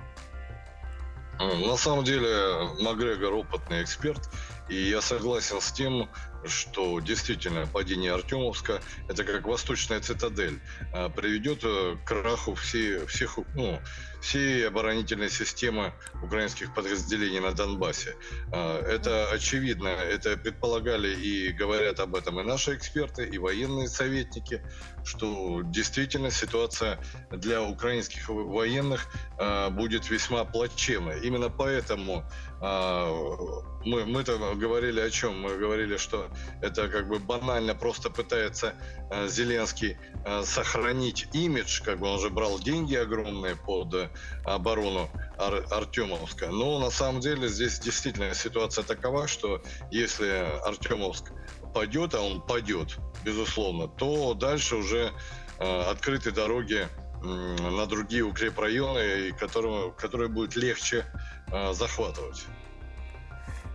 На 1.39 1.77
самом 1.77 2.05
деле 2.05 2.71
Макгрегор 2.81 3.35
опытный 3.35 3.83
эксперт, 3.83 4.31
И 4.71 4.89
я 4.89 5.03
согласен 5.03 5.61
с 5.61 5.71
тем, 5.73 6.09
что 6.45 7.01
действительно 7.01 7.67
падение 7.67 8.13
Артемовска– 8.13 8.81
это 9.09 9.25
как 9.25 9.47
восточная 9.47 10.01
цитадель, 10.01 10.61
а, 10.93 11.09
приведет 11.09 11.61
э, 11.65 11.97
к 12.05 12.09
краху 12.09 12.55
все, 12.55 13.07
всех, 13.07 13.39
ну, 13.55 13.81
всей 14.23 14.69
оборонительной 14.69 15.29
системы 15.29 15.93
украинских 16.23 16.73
подразделений 16.75 17.41
на 17.41 17.53
Донбассе. 17.53 18.15
А, 18.53 18.81
это 18.81 19.31
очевидно, 19.31 19.89
это 19.89 20.37
предполагали 20.37 21.15
и 21.15 21.53
говорят 21.53 22.01
об 22.01 22.15
этом 22.15 22.41
и 22.41 22.45
наши 22.45 22.75
эксперты, 22.77 23.25
и 23.27 23.39
военные 23.39 23.89
советники, 23.89 24.63
что 25.05 25.63
действительно 25.65 26.31
ситуация 26.31 27.01
для 27.31 27.63
украинских 27.63 28.29
военных 28.29 29.07
а, 29.39 29.71
будет 29.71 30.09
весьма 30.09 30.45
плачевной. 30.45 31.21
Именно 31.27 31.51
поэтому 31.51 32.25
мы, 32.61 34.07
мы-то 34.07 34.55
говорили 34.55 35.01
о 35.01 35.11
чем? 35.11 35.41
Мы 35.41 35.59
говорили, 35.59 35.97
что 35.97 36.31
это 36.61 36.89
как 36.89 37.09
бы 37.09 37.19
банально 37.19 37.75
просто 37.75 38.11
пытается 38.11 38.75
э, 39.11 39.29
Зеленский 39.29 39.97
э, 40.25 40.43
сохранить 40.45 41.29
имидж, 41.33 41.83
как 41.83 41.99
бы 41.99 42.09
он 42.09 42.21
же 42.21 42.31
брал 42.31 42.59
деньги 42.59 42.95
огромные 42.95 43.57
под 43.57 43.95
э, 43.95 44.11
оборону 44.45 45.11
Ар- 45.39 45.65
Артемовска. 45.71 46.49
Но 46.49 46.79
на 46.79 46.91
самом 46.91 47.21
деле 47.21 47.49
здесь 47.49 47.79
действительно 47.79 48.35
ситуация 48.35 48.85
такова, 48.85 49.27
что 49.29 49.63
если 49.91 50.29
Артемовск 50.67 51.33
падет, 51.75 52.15
а 52.15 52.21
он 52.21 52.41
падет, 52.41 52.97
безусловно, 53.25 53.89
то 53.89 54.35
дальше 54.35 54.77
уже 54.77 55.13
э, 55.59 55.83
открыты 55.91 56.31
дороги 56.31 56.89
на 57.23 57.87
другие 57.87 58.25
укрепрайоны, 58.25 59.33
которые, 59.39 59.93
которые 59.93 60.29
будет 60.29 60.57
легче 60.57 61.05
э, 61.53 61.73
захватывать. 61.73 62.47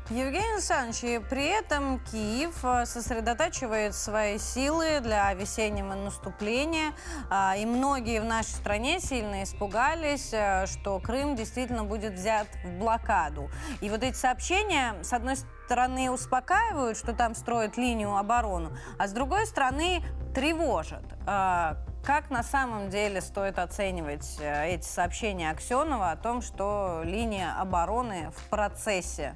Евгений 0.09 0.53
Александрович, 0.53 1.27
при 1.29 1.47
этом 1.47 1.99
Киев 1.99 2.63
э, 2.63 2.85
сосредотачивает 2.85 3.93
свои 3.93 4.37
силы 4.37 5.01
для 5.01 5.33
весеннего 5.33 5.95
наступления, 5.95 6.93
а, 7.29 7.57
и 7.57 7.65
многие 7.65 8.21
в 8.21 8.23
нашей 8.23 8.51
стране 8.51 9.01
сильно 9.01 9.43
испугались, 9.43 10.29
э, 10.31 10.65
что 10.67 10.99
Крым 10.99 11.35
действительно 11.35 11.83
будет 11.83 12.13
взят 12.13 12.47
в 12.63 12.79
блокаду. 12.79 13.49
И 13.81 13.89
вот 13.89 14.01
эти 14.01 14.15
сообщения, 14.15 14.95
с 15.03 15.11
одной 15.11 15.35
стороны, 15.65 16.09
успокаивают, 16.09 16.97
что 16.97 17.11
там 17.11 17.35
строят 17.35 17.75
линию 17.75 18.15
обороны, 18.15 18.69
а 18.97 19.09
с 19.09 19.11
другой 19.11 19.45
стороны, 19.45 20.01
тревожат. 20.33 21.03
А, 21.25 21.75
как 22.05 22.29
на 22.29 22.43
самом 22.43 22.89
деле 22.89 23.19
стоит 23.19 23.59
оценивать 23.59 24.37
э, 24.39 24.69
эти 24.69 24.85
сообщения 24.85 25.51
Аксенова 25.51 26.11
о 26.11 26.15
том, 26.15 26.41
что 26.41 27.01
линия 27.03 27.59
обороны 27.59 28.31
в 28.33 28.49
процессе 28.49 29.35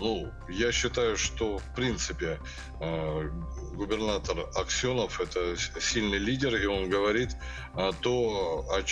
ну, 0.00 0.30
я 0.48 0.72
считаю, 0.72 1.16
что 1.16 1.58
в 1.58 1.74
принципе 1.74 2.40
э, 2.80 3.30
губернатор 3.74 4.48
Аксенов 4.54 5.20
это 5.20 5.56
сильный 5.80 6.18
лидер, 6.18 6.54
и 6.56 6.66
он 6.66 6.88
говорит 6.88 7.36
э, 7.76 7.90
то, 8.00 8.66
о, 8.70 8.82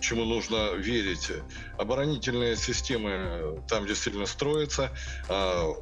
чему 0.00 0.24
нужно 0.24 0.74
верить. 0.74 1.32
Оборонительные 1.78 2.56
системы 2.56 3.62
там 3.68 3.86
действительно 3.86 4.26
строятся. 4.26 4.90
Э, 5.28 5.72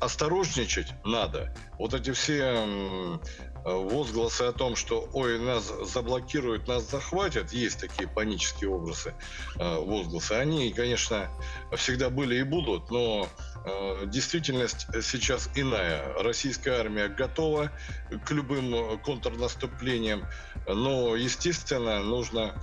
осторожничать 0.00 0.88
надо. 1.04 1.54
Вот 1.78 1.94
эти 1.94 2.10
все 2.12 3.20
возгласы 3.64 4.42
о 4.42 4.52
том, 4.52 4.76
что 4.76 5.08
ой, 5.12 5.38
нас 5.38 5.72
заблокируют, 5.84 6.68
нас 6.68 6.90
захватят, 6.90 7.52
есть 7.52 7.80
такие 7.80 8.08
панические 8.08 8.70
образы, 8.70 9.14
возгласы. 9.58 10.32
Они, 10.32 10.72
конечно, 10.72 11.30
всегда 11.76 12.10
были 12.10 12.36
и 12.36 12.42
будут, 12.42 12.90
но 12.90 13.28
Э, 13.64 14.06
действительность 14.06 14.86
сейчас 15.02 15.48
иная. 15.54 16.12
Российская 16.22 16.72
армия 16.72 17.08
готова 17.08 17.70
к 18.24 18.30
любым 18.32 18.98
контрнаступлениям, 19.00 20.26
но, 20.66 21.14
естественно, 21.14 22.00
нужно 22.00 22.54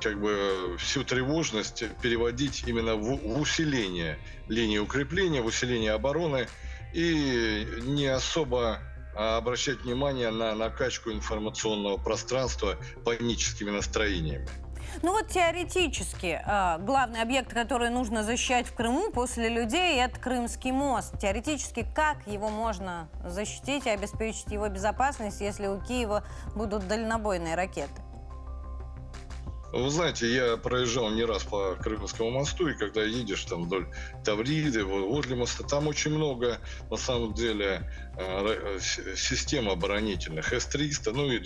как 0.00 0.18
бы 0.18 0.76
всю 0.78 1.04
тревожность 1.04 1.84
переводить 2.00 2.64
именно 2.66 2.94
в, 2.94 3.38
усиление 3.38 4.18
линии 4.48 4.78
укрепления, 4.78 5.42
в 5.42 5.46
усиление 5.46 5.92
обороны 5.92 6.48
и 6.94 7.66
не 7.82 8.06
особо 8.06 8.80
обращать 9.14 9.82
внимание 9.82 10.30
на 10.30 10.54
накачку 10.54 11.10
информационного 11.10 11.96
пространства 11.96 12.76
паническими 13.04 13.70
настроениями. 13.70 14.48
Ну 15.02 15.12
вот 15.12 15.28
теоретически 15.28 16.42
э, 16.44 16.78
главный 16.80 17.22
объект, 17.22 17.52
который 17.52 17.88
нужно 17.88 18.22
защищать 18.22 18.66
в 18.66 18.74
Крыму 18.74 19.10
после 19.10 19.48
людей, 19.48 19.98
это 19.98 20.20
Крымский 20.20 20.70
мост. 20.70 21.18
Теоретически 21.18 21.86
как 21.94 22.26
его 22.26 22.50
можно 22.50 23.08
защитить 23.24 23.86
и 23.86 23.90
обеспечить 23.90 24.50
его 24.52 24.68
безопасность, 24.68 25.40
если 25.40 25.66
у 25.66 25.80
Киева 25.80 26.24
будут 26.54 26.86
дальнобойные 26.88 27.54
ракеты? 27.54 28.02
Вы 29.72 29.88
знаете, 29.88 30.30
я 30.32 30.56
проезжал 30.58 31.10
не 31.10 31.24
раз 31.24 31.44
по 31.44 31.76
Крымскому 31.76 32.30
мосту, 32.30 32.68
и 32.68 32.74
когда 32.74 33.02
едешь 33.02 33.44
там 33.44 33.64
вдоль 33.64 33.86
Тавриды, 34.22 34.84
возле 34.84 35.34
моста, 35.34 35.64
там 35.64 35.88
очень 35.88 36.14
много, 36.14 36.60
на 36.90 36.98
самом 36.98 37.32
деле, 37.32 37.90
э, 38.18 38.78
систем 39.16 39.70
оборонительных, 39.70 40.52
С-300, 40.52 41.12
ну 41.14 41.30
и 41.30 41.38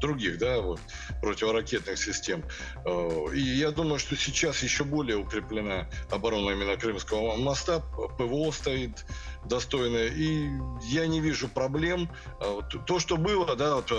других, 0.00 0.38
да, 0.38 0.60
вот, 0.60 0.80
противоракетных 1.20 1.98
систем. 1.98 2.42
Э, 2.86 3.26
и 3.34 3.40
я 3.40 3.70
думаю, 3.70 3.98
что 3.98 4.16
сейчас 4.16 4.62
еще 4.62 4.84
более 4.84 5.18
укреплена 5.18 5.88
оборона 6.10 6.50
именно 6.50 6.76
Крымского 6.78 7.36
моста, 7.36 7.80
ПВО 8.18 8.50
стоит 8.50 9.04
достойное, 9.48 10.08
и 10.08 10.48
я 10.82 11.06
не 11.06 11.20
вижу 11.20 11.48
проблем. 11.48 12.10
Э, 12.40 12.60
то, 12.86 12.98
что 12.98 13.16
было, 13.16 13.56
да, 13.56 13.76
вот, 13.76 13.92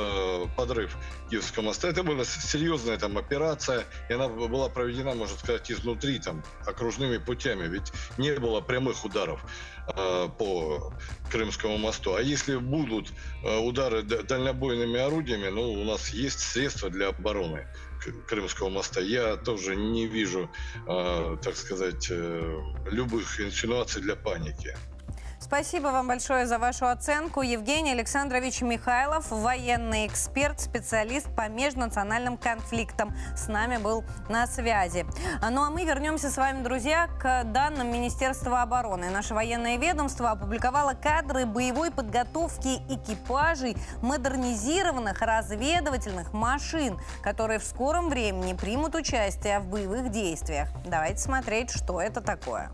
подрыв 0.56 0.96
Киевского 1.30 1.64
моста, 1.64 1.90
это 1.90 2.04
была 2.04 2.24
серьезная 2.26 2.98
там 2.98 3.18
операция, 3.18 3.86
и 4.10 4.14
она 4.14 4.28
была 4.30 4.70
проведена, 4.70 5.16
можно 5.16 5.38
сказать, 5.38 5.72
изнутри, 5.72 6.20
там, 6.20 6.44
окружными 6.66 7.18
путями, 7.18 7.68
ведь 7.68 7.92
не 8.18 8.32
было 8.34 8.62
прямых 8.62 9.04
ударов 9.06 9.44
э, 9.88 10.28
по 10.38 10.94
Крымскому 11.32 11.78
мосту. 11.78 12.16
А 12.16 12.22
если 12.22 12.56
будут 12.58 13.12
э, 13.44 13.58
удары 13.58 14.04
дальнобойными 14.04 15.00
орудиями, 15.00 15.48
ну, 15.50 15.72
у 15.72 15.84
нас 15.84 16.10
есть 16.10 16.40
средства 16.40 16.90
для 16.90 17.10
обороны 17.10 17.68
Крымского 18.28 18.70
моста. 18.70 19.02
Я 19.02 19.36
тоже 19.36 19.76
не 19.76 20.08
вижу, 20.08 20.50
э, 20.88 21.38
так 21.42 21.56
сказать, 21.56 22.08
э, 22.10 22.62
любых 22.92 23.40
инсинуаций 23.42 24.02
для 24.02 24.16
паники. 24.16 24.76
Спасибо 25.50 25.88
вам 25.88 26.08
большое 26.08 26.46
за 26.46 26.60
вашу 26.60 26.86
оценку. 26.86 27.42
Евгений 27.42 27.94
Александрович 27.94 28.62
Михайлов, 28.62 29.32
военный 29.32 30.06
эксперт, 30.06 30.60
специалист 30.62 31.26
по 31.36 31.50
межнациональным 31.50 32.38
конфликтам. 32.38 33.16
С 33.36 33.48
нами 33.48 33.78
был 33.78 34.04
на 34.30 34.46
связи. 34.46 35.08
Ну 35.42 35.64
а 35.64 35.72
мы 35.72 35.86
вернемся 35.86 36.30
с 36.30 36.38
вами, 36.38 36.62
друзья, 36.62 37.08
к 37.20 37.46
данным 37.46 37.92
Министерства 37.92 38.62
обороны. 38.62 39.10
Наше 39.10 39.34
военное 39.34 39.78
ведомство 39.78 40.30
опубликовало 40.30 40.94
кадры 40.94 41.48
боевой 41.48 41.90
подготовки 41.90 42.84
экипажей 42.88 43.76
модернизированных 44.04 45.20
разведывательных 45.20 46.32
машин, 46.32 47.00
которые 47.24 47.58
в 47.58 47.64
скором 47.64 48.10
времени 48.10 48.54
примут 48.54 48.94
участие 48.94 49.62
в 49.62 49.66
боевых 49.66 50.12
действиях. 50.12 50.70
Давайте 50.86 51.18
смотреть, 51.18 51.72
что 51.72 52.00
это 52.00 52.22
такое. 52.22 52.70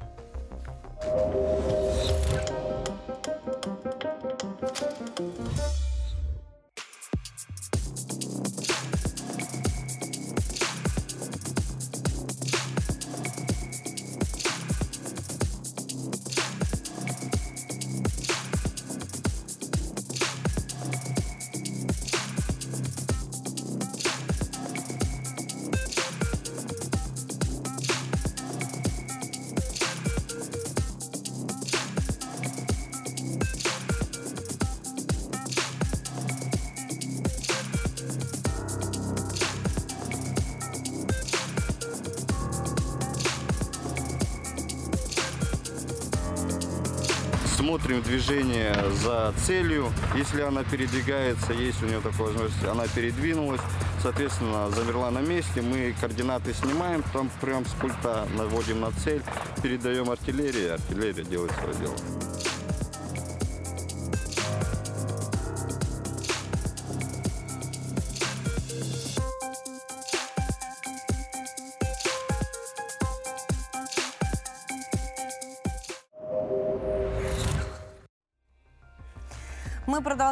Смотрим 47.85 48.01
движение 48.01 48.73
за 49.03 49.31
целью. 49.45 49.91
Если 50.15 50.41
она 50.41 50.63
передвигается, 50.63 51.53
есть 51.53 51.83
у 51.83 51.85
нее 51.85 52.01
такая 52.01 52.27
возможность, 52.27 52.63
она 52.63 52.87
передвинулась, 52.87 53.61
соответственно, 54.01 54.71
замерла 54.71 55.11
на 55.11 55.19
месте, 55.19 55.61
мы 55.61 55.93
координаты 56.01 56.53
снимаем, 56.53 57.03
там 57.13 57.29
прям 57.41 57.63
с 57.63 57.69
пульта 57.73 58.27
наводим 58.35 58.81
на 58.81 58.91
цель, 59.03 59.21
передаем 59.61 60.09
артиллерии, 60.09 60.69
артиллерия 60.69 61.23
делает 61.23 61.51
свое 61.51 61.75
дело. 61.75 62.24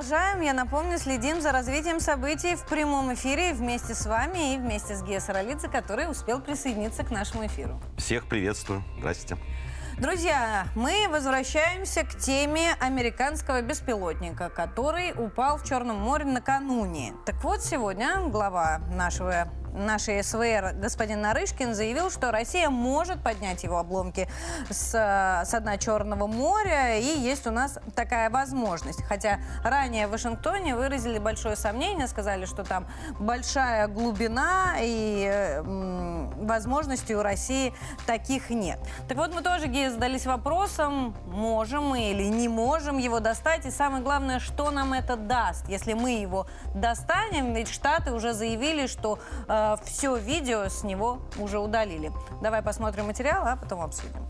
Продолжаем. 0.03 0.41
Я 0.41 0.53
напомню, 0.53 0.97
следим 0.97 1.41
за 1.41 1.51
развитием 1.51 1.99
событий 1.99 2.55
в 2.55 2.65
прямом 2.65 3.13
эфире 3.13 3.53
вместе 3.53 3.93
с 3.93 4.05
вами 4.05 4.53
и 4.53 4.57
вместе 4.57 4.95
с 4.95 5.03
Гея 5.03 5.19
Саралидзе, 5.19 5.69
который 5.69 6.09
успел 6.11 6.41
присоединиться 6.41 7.03
к 7.03 7.11
нашему 7.11 7.45
эфиру. 7.45 7.79
Всех 7.97 8.27
приветствую. 8.27 8.83
Здрасте. 8.97 9.37
Друзья, 9.97 10.65
мы 10.75 11.07
возвращаемся 11.09 12.03
к 12.03 12.17
теме 12.17 12.75
американского 12.81 13.61
беспилотника, 13.61 14.49
который 14.49 15.13
упал 15.13 15.57
в 15.57 15.63
Черном 15.63 15.97
море 15.97 16.25
накануне. 16.25 17.13
Так 17.25 17.41
вот, 17.43 17.61
сегодня 17.61 18.17
глава 18.27 18.81
нашего 18.93 19.47
нашей 19.73 20.23
СВР 20.23 20.73
господин 20.75 21.21
Нарышкин 21.21 21.73
заявил, 21.73 22.09
что 22.09 22.31
Россия 22.31 22.69
может 22.69 23.21
поднять 23.21 23.63
его 23.63 23.77
обломки 23.77 24.27
с, 24.69 24.91
с 24.93 25.59
дна 25.59 25.77
Черного 25.77 26.27
моря, 26.27 26.97
и 26.97 27.19
есть 27.19 27.47
у 27.47 27.51
нас 27.51 27.79
такая 27.95 28.29
возможность. 28.29 29.03
Хотя 29.03 29.39
ранее 29.63 30.07
в 30.07 30.11
Вашингтоне 30.11 30.75
выразили 30.75 31.19
большое 31.19 31.55
сомнение, 31.55 32.07
сказали, 32.07 32.45
что 32.45 32.63
там 32.63 32.87
большая 33.19 33.87
глубина 33.87 34.75
и 34.79 35.25
м, 35.65 36.45
возможностей 36.45 37.15
у 37.15 37.21
России 37.21 37.73
таких 38.05 38.49
нет. 38.49 38.79
Так 39.07 39.17
вот, 39.17 39.33
мы 39.33 39.41
тоже, 39.41 39.67
Гея, 39.67 39.89
задались 39.89 40.25
вопросом, 40.25 41.15
можем 41.25 41.89
мы 41.89 42.11
или 42.11 42.23
не 42.23 42.47
можем 42.47 42.97
его 42.97 43.19
достать, 43.19 43.65
и 43.65 43.71
самое 43.71 44.03
главное, 44.03 44.39
что 44.39 44.71
нам 44.71 44.93
это 44.93 45.15
даст, 45.15 45.67
если 45.67 45.93
мы 45.93 46.11
его 46.11 46.47
достанем, 46.75 47.53
ведь 47.53 47.69
Штаты 47.69 48.13
уже 48.13 48.33
заявили, 48.33 48.87
что 48.87 49.19
э, 49.47 49.62
все 49.83 50.15
видео 50.17 50.67
с 50.69 50.83
него 50.83 51.19
уже 51.37 51.59
удалили. 51.59 52.11
Давай 52.41 52.61
посмотрим 52.61 53.07
материал, 53.07 53.45
а 53.45 53.55
потом 53.55 53.81
обсудим. 53.81 54.23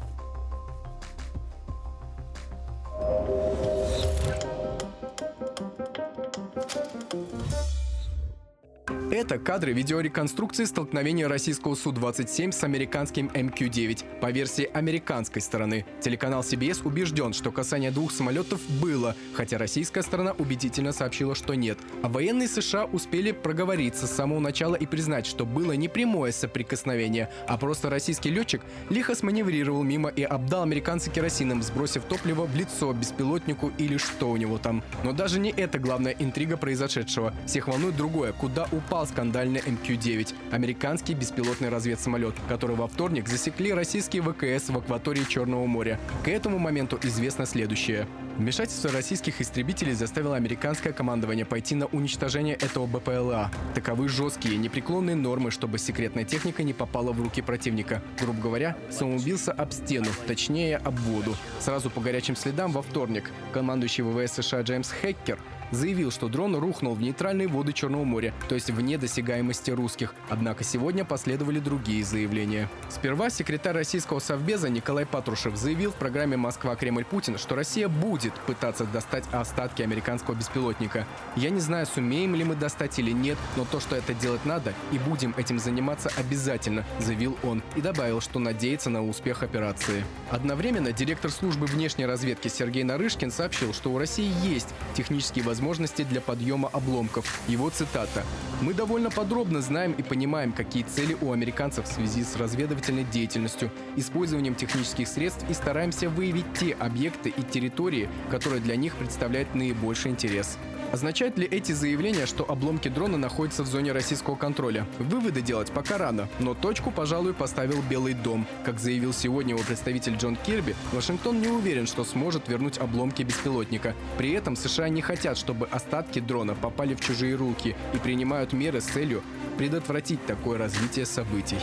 Это 9.14 9.38
кадры 9.38 9.74
видеореконструкции 9.74 10.66
столкновения 10.66 11.28
российского 11.28 11.76
Су-27 11.76 12.52
с 12.52 12.64
американским 12.64 13.28
МК-9. 13.28 14.20
По 14.20 14.32
версии 14.32 14.70
американской 14.74 15.42
стороны, 15.42 15.86
телеканал 16.02 16.42
CBS 16.42 16.82
убежден, 16.84 17.34
что 17.34 17.52
касание 17.52 17.92
двух 17.92 18.12
самолетов 18.12 18.60
было, 18.82 19.16
хотя 19.34 19.58
российская 19.58 20.02
сторона 20.02 20.32
убедительно 20.32 20.94
сообщила, 20.94 21.36
что 21.36 21.54
нет. 21.54 21.78
А 22.02 22.10
военные 22.10 22.48
США 22.48 22.86
успели 22.86 23.32
проговориться 23.32 24.08
с 24.08 24.16
самого 24.16 24.40
начала 24.40 24.76
и 24.76 24.86
признать, 24.86 25.26
что 25.26 25.46
было 25.46 25.74
не 25.74 25.90
прямое 25.90 26.32
соприкосновение, 26.32 27.30
а 27.48 27.58
просто 27.58 27.90
российский 27.90 28.30
летчик 28.30 28.62
лихо 28.90 29.16
сманеврировал 29.16 29.84
мимо 29.84 30.10
и 30.10 30.24
обдал 30.24 30.64
американца 30.64 31.10
керосином, 31.10 31.62
сбросив 31.62 32.04
топливо 32.06 32.46
в 32.46 32.56
лицо 32.56 32.92
беспилотнику 32.94 33.72
или 33.78 33.98
что 33.98 34.32
у 34.32 34.38
него 34.38 34.58
там. 34.58 34.84
Но 35.04 35.14
даже 35.14 35.40
не 35.40 35.52
это 35.52 35.78
главная 35.78 36.16
интрига 36.18 36.58
произошедшего. 36.58 37.34
Всех 37.46 37.68
волнует 37.68 37.96
другое, 37.96 38.32
куда 38.34 38.68
упал 38.72 38.83
скандальный 39.06 39.60
МК-9, 39.60 40.34
американский 40.52 41.14
беспилотный 41.14 41.70
разведсамолет, 41.70 42.36
который 42.48 42.76
во 42.76 42.88
вторник 42.88 43.28
засекли 43.28 43.74
российские 43.74 44.22
ВКС 44.22 44.70
в 44.70 44.78
акватории 44.78 45.24
Черного 45.24 45.66
моря. 45.66 46.00
К 46.24 46.28
этому 46.28 46.60
моменту 46.60 47.00
известно 47.02 47.46
следующее. 47.46 48.08
Вмешательство 48.38 48.92
российских 48.92 49.42
истребителей 49.42 49.94
заставило 49.94 50.36
американское 50.36 50.92
командование 50.92 51.46
пойти 51.46 51.76
на 51.76 51.86
уничтожение 51.88 52.56
этого 52.56 52.88
БПЛА. 52.88 53.52
Таковы 53.76 54.10
жесткие, 54.10 54.58
непреклонные 54.58 55.16
нормы, 55.16 55.52
чтобы 55.52 55.78
секретная 55.78 56.24
техника 56.24 56.64
не 56.64 56.74
попала 56.74 57.12
в 57.12 57.22
руки 57.22 57.44
противника. 57.44 58.02
Грубо 58.20 58.42
говоря, 58.42 58.76
самоубился 58.90 59.52
об 59.52 59.72
стену, 59.72 60.08
точнее 60.26 60.78
об 60.78 60.98
воду. 61.02 61.36
Сразу 61.60 61.92
по 61.92 62.02
горячим 62.02 62.36
следам 62.36 62.72
во 62.72 62.82
вторник 62.82 63.30
командующий 63.52 64.04
ВВС 64.04 64.34
США 64.34 64.62
Джеймс 64.62 64.92
Хеккер 65.02 65.38
заявил, 65.76 66.12
что 66.12 66.28
дрон 66.28 66.56
рухнул 66.56 66.94
в 66.94 67.02
нейтральные 67.02 67.48
воды 67.48 67.74
Черного 67.74 68.04
моря, 68.04 68.34
то 68.48 68.56
есть 68.56 68.70
вне 68.70 68.98
досягаемости 68.98 69.72
русских. 69.72 70.14
Однако 70.30 70.64
сегодня 70.64 71.04
последовали 71.04 71.60
другие 71.60 72.04
заявления. 72.04 72.70
Сперва 72.90 73.30
секретарь 73.30 73.74
российского 73.74 74.20
совбеза 74.20 74.70
Николай 74.70 75.06
Патрушев 75.06 75.56
заявил 75.56 75.92
в 75.92 75.96
программе 75.96 76.38
«Москва-Кремль-Путин», 76.38 77.38
что 77.38 77.56
Россия 77.56 77.88
будет 77.88 78.34
пытаться 78.46 78.86
достать 78.86 79.26
остатки 79.32 79.82
американского 79.82 80.36
беспилотника. 80.36 81.08
Я 81.36 81.50
не 81.50 81.60
знаю, 81.60 81.86
сумеем 81.86 82.36
ли 82.36 82.44
мы 82.44 82.56
достать 82.56 83.00
или 83.00 83.12
нет, 83.12 83.38
но 83.58 83.66
то, 83.66 83.80
что 83.80 83.96
это 83.96 84.14
делать 84.14 84.46
надо, 84.46 84.74
и 84.92 85.00
будем 85.00 85.34
этим 85.38 85.60
заниматься 85.60 86.12
обязательно, 86.18 86.86
заявил 87.00 87.38
он 87.44 87.62
и 87.76 87.82
добавил, 87.82 88.22
что 88.22 88.40
надеется 88.40 88.90
на 88.90 89.04
успех 89.04 89.44
операции. 89.44 90.04
Одновременно 90.30 90.92
директор 90.92 91.32
службы 91.32 91.66
внешней 91.66 92.06
разведки 92.06 92.48
Сергей 92.48 92.84
Нарышкин 92.84 93.32
сообщил, 93.32 93.74
что 93.74 93.92
у 93.92 93.98
России 93.98 94.32
есть 94.44 94.70
технические 94.94 95.44
возможности 95.44 95.63
для 96.10 96.22
подъема 96.22 96.70
обломков. 96.74 97.40
Его 97.48 97.70
цитата. 97.70 98.24
«Мы 98.62 98.74
довольно 98.74 99.10
подробно 99.10 99.62
знаем 99.62 99.94
и 99.94 100.04
понимаем, 100.04 100.52
какие 100.52 100.84
цели 100.84 101.18
у 101.22 101.32
американцев 101.32 101.86
в 101.86 101.92
связи 101.92 102.24
с 102.24 102.36
разведывательной 102.36 103.04
деятельностью, 103.04 103.72
использованием 103.96 104.56
технических 104.56 105.08
средств 105.08 105.46
и 105.50 105.54
стараемся 105.54 106.10
выявить 106.10 106.46
те 106.60 106.74
объекты 106.74 107.30
и 107.30 107.42
территории, 107.42 108.10
которые 108.30 108.62
для 108.62 108.76
них 108.76 108.96
представляют 108.96 109.56
наибольший 109.56 110.12
интерес. 110.12 110.58
Означают 110.94 111.40
ли 111.40 111.48
эти 111.48 111.72
заявления, 111.72 112.28
что 112.28 112.48
обломки 112.48 112.88
дрона 112.88 113.18
находятся 113.18 113.64
в 113.64 113.66
зоне 113.66 113.94
российского 113.94 114.36
контроля? 114.36 114.86
Выводы 115.00 115.42
делать 115.42 115.72
пока 115.72 115.98
рано, 115.98 116.30
но 116.38 116.54
точку, 116.54 116.92
пожалуй, 116.92 117.34
поставил 117.34 117.82
Белый 117.90 118.14
дом. 118.14 118.46
Как 118.64 118.80
заявил 118.80 119.12
сегодня 119.12 119.56
его 119.56 119.64
представитель 119.64 120.18
Джон 120.18 120.36
Кирби, 120.36 120.76
Вашингтон 120.92 121.42
не 121.42 121.48
уверен, 121.48 121.88
что 121.88 122.04
сможет 122.04 122.48
вернуть 122.48 122.78
обломки 122.78 123.24
беспилотника. 123.24 123.96
При 124.20 124.34
этом 124.34 124.56
США 124.56 124.88
не 124.90 125.02
хотят, 125.02 125.36
чтобы 125.36 125.66
остатки 125.66 126.20
дрона 126.20 126.54
попали 126.54 126.94
в 126.94 127.02
чужие 127.02 127.34
руки 127.34 127.76
и 127.96 127.98
принимают 127.98 128.54
меры 128.54 128.80
с 128.80 128.86
целью 128.86 129.24
предотвратить 129.58 130.24
такое 130.28 130.60
развитие 130.60 131.08
событий. 131.08 131.58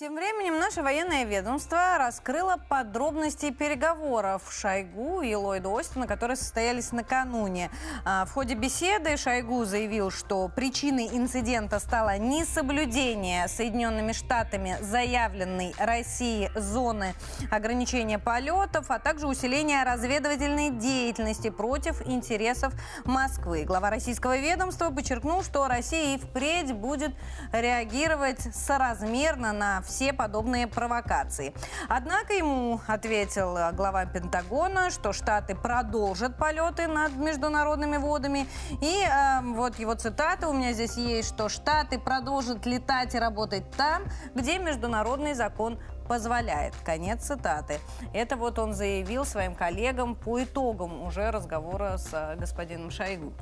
Тем 0.00 0.14
временем 0.14 0.58
наше 0.58 0.80
военное 0.80 1.24
ведомство 1.24 1.98
раскрыло 1.98 2.56
подробности 2.70 3.50
переговоров 3.50 4.50
Шойгу 4.50 5.20
и 5.20 5.34
Ллойда 5.34 5.78
Остина, 5.78 6.06
которые 6.06 6.38
состоялись 6.38 6.90
накануне. 6.92 7.70
А, 8.06 8.24
в 8.24 8.32
ходе 8.32 8.54
беседы 8.54 9.18
Шойгу 9.18 9.66
заявил, 9.66 10.10
что 10.10 10.48
причиной 10.48 11.08
инцидента 11.12 11.78
стало 11.80 12.16
несоблюдение 12.16 13.46
Соединенными 13.46 14.12
Штатами 14.12 14.78
заявленной 14.80 15.74
России 15.78 16.50
зоны 16.54 17.12
ограничения 17.50 18.18
полетов, 18.18 18.86
а 18.88 19.00
также 19.00 19.26
усиление 19.26 19.82
разведывательной 19.82 20.70
деятельности 20.70 21.50
против 21.50 22.00
интересов 22.08 22.72
Москвы. 23.04 23.64
Глава 23.64 23.90
российского 23.90 24.38
ведомства 24.38 24.88
подчеркнул, 24.88 25.42
что 25.42 25.68
Россия 25.68 26.16
и 26.16 26.18
впредь 26.18 26.72
будет 26.72 27.14
реагировать 27.52 28.40
соразмерно 28.56 29.52
на 29.52 29.82
все 29.82 29.89
подобные 30.12 30.66
провокации. 30.66 31.54
Однако 31.88 32.32
ему 32.34 32.80
ответил 32.86 33.56
глава 33.72 34.06
Пентагона, 34.06 34.90
что 34.90 35.12
Штаты 35.12 35.54
продолжат 35.54 36.36
полеты 36.36 36.86
над 36.86 37.16
международными 37.16 37.96
водами. 37.96 38.46
И 38.80 39.04
э, 39.04 39.40
вот 39.42 39.78
его 39.78 39.94
цитата 39.94 40.48
у 40.48 40.52
меня 40.52 40.72
здесь 40.72 40.96
есть, 40.96 41.28
что 41.28 41.48
Штаты 41.48 41.98
продолжат 41.98 42.66
летать 42.66 43.14
и 43.14 43.18
работать 43.18 43.70
там, 43.76 44.04
где 44.34 44.58
международный 44.58 45.34
закон 45.34 45.78
позволяет. 46.08 46.74
Конец 46.84 47.26
цитаты. 47.26 47.78
Это 48.12 48.36
вот 48.36 48.58
он 48.58 48.74
заявил 48.74 49.24
своим 49.24 49.54
коллегам 49.54 50.16
по 50.16 50.42
итогам 50.42 51.02
уже 51.02 51.30
разговора 51.30 51.98
с 51.98 52.08
э, 52.12 52.36
господином 52.36 52.90
Шойгу. 52.90 53.32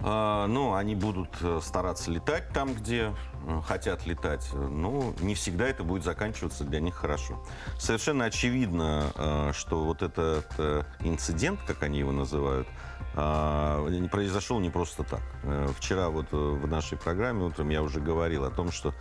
А, 0.00 0.46
ну, 0.46 0.74
они 0.74 0.94
будут 0.94 1.30
э, 1.40 1.60
стараться 1.62 2.10
летать 2.10 2.48
там, 2.52 2.72
где 2.72 3.12
хотят 3.66 4.06
летать. 4.06 4.48
Но 4.52 5.14
не 5.20 5.34
всегда 5.34 5.66
это 5.66 5.84
будет 5.84 6.04
заканчиваться 6.04 6.64
для 6.64 6.80
них 6.80 6.94
хорошо. 6.94 7.42
Совершенно 7.78 8.24
очевидно, 8.26 9.12
э, 9.14 9.52
что 9.54 9.84
вот 9.84 10.02
этот 10.02 10.46
инцидент, 11.00 11.60
как 11.66 11.82
они 11.82 11.98
его 11.98 12.12
называют, 12.12 12.68
произошел 13.14 14.60
не 14.60 14.70
просто 14.70 15.02
так. 15.02 15.22
Вчера 15.76 16.08
вот 16.08 16.30
в 16.30 16.66
нашей 16.68 16.96
программе 16.96 17.44
утром 17.44 17.70
я 17.70 17.82
уже 17.82 18.00
говорил 18.00 18.44
о 18.44 18.50
том, 18.50 18.70
что 18.70 18.94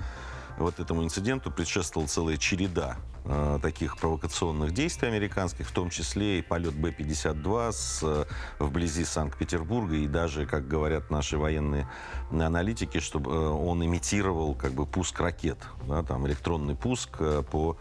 вот 0.57 0.79
этому 0.79 1.03
инциденту 1.03 1.51
предшествовала 1.51 2.07
целая 2.07 2.37
череда 2.37 2.97
э, 3.27 3.59
таких 3.61 3.97
провокационных 3.97 4.73
действий 4.73 5.07
американских, 5.07 5.67
в 5.67 5.71
том 5.71 5.89
числе 5.89 6.39
и 6.39 6.41
полет 6.41 6.73
Б-52 6.75 7.71
с, 7.71 7.99
э, 8.03 8.25
вблизи 8.59 9.03
Санкт-Петербурга, 9.03 9.95
и 9.95 10.07
даже, 10.07 10.45
как 10.45 10.67
говорят 10.67 11.09
наши 11.09 11.37
военные 11.37 11.89
аналитики, 12.31 12.99
чтобы 12.99 13.31
э, 13.31 13.35
он 13.35 13.85
имитировал 13.85 14.55
как 14.55 14.71
бы 14.71 14.85
пуск 14.85 15.19
ракет, 15.19 15.57
да, 15.87 16.03
там 16.03 16.25
электронный 16.27 16.75
пуск 16.75 17.17
по 17.51 17.77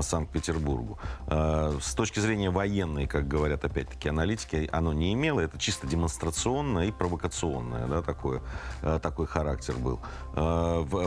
Санкт-Петербургу. 0.00 0.98
С 1.26 1.94
точки 1.94 2.20
зрения 2.20 2.50
военной, 2.50 3.06
как 3.06 3.26
говорят 3.26 3.64
опять-таки 3.64 4.10
аналитики, 4.10 4.68
оно 4.72 4.92
не 4.92 5.14
имело, 5.14 5.40
это 5.40 5.58
чисто 5.58 5.86
демонстрационное 5.86 6.88
и 6.88 6.92
провокационное, 6.92 7.86
да, 7.86 8.02
такое, 8.02 8.42
такой 9.02 9.26
характер 9.26 9.74
был. 9.76 10.00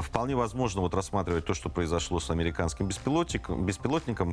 Вполне 0.02 0.36
возможно 0.36 0.82
вот 0.82 0.96
рассматривать 0.96 1.46
то, 1.46 1.54
что 1.54 1.70
произошло 1.70 2.20
с 2.20 2.32
американским 2.32 2.88
беспилотником, 2.88 3.64
беспилотником 3.66 3.83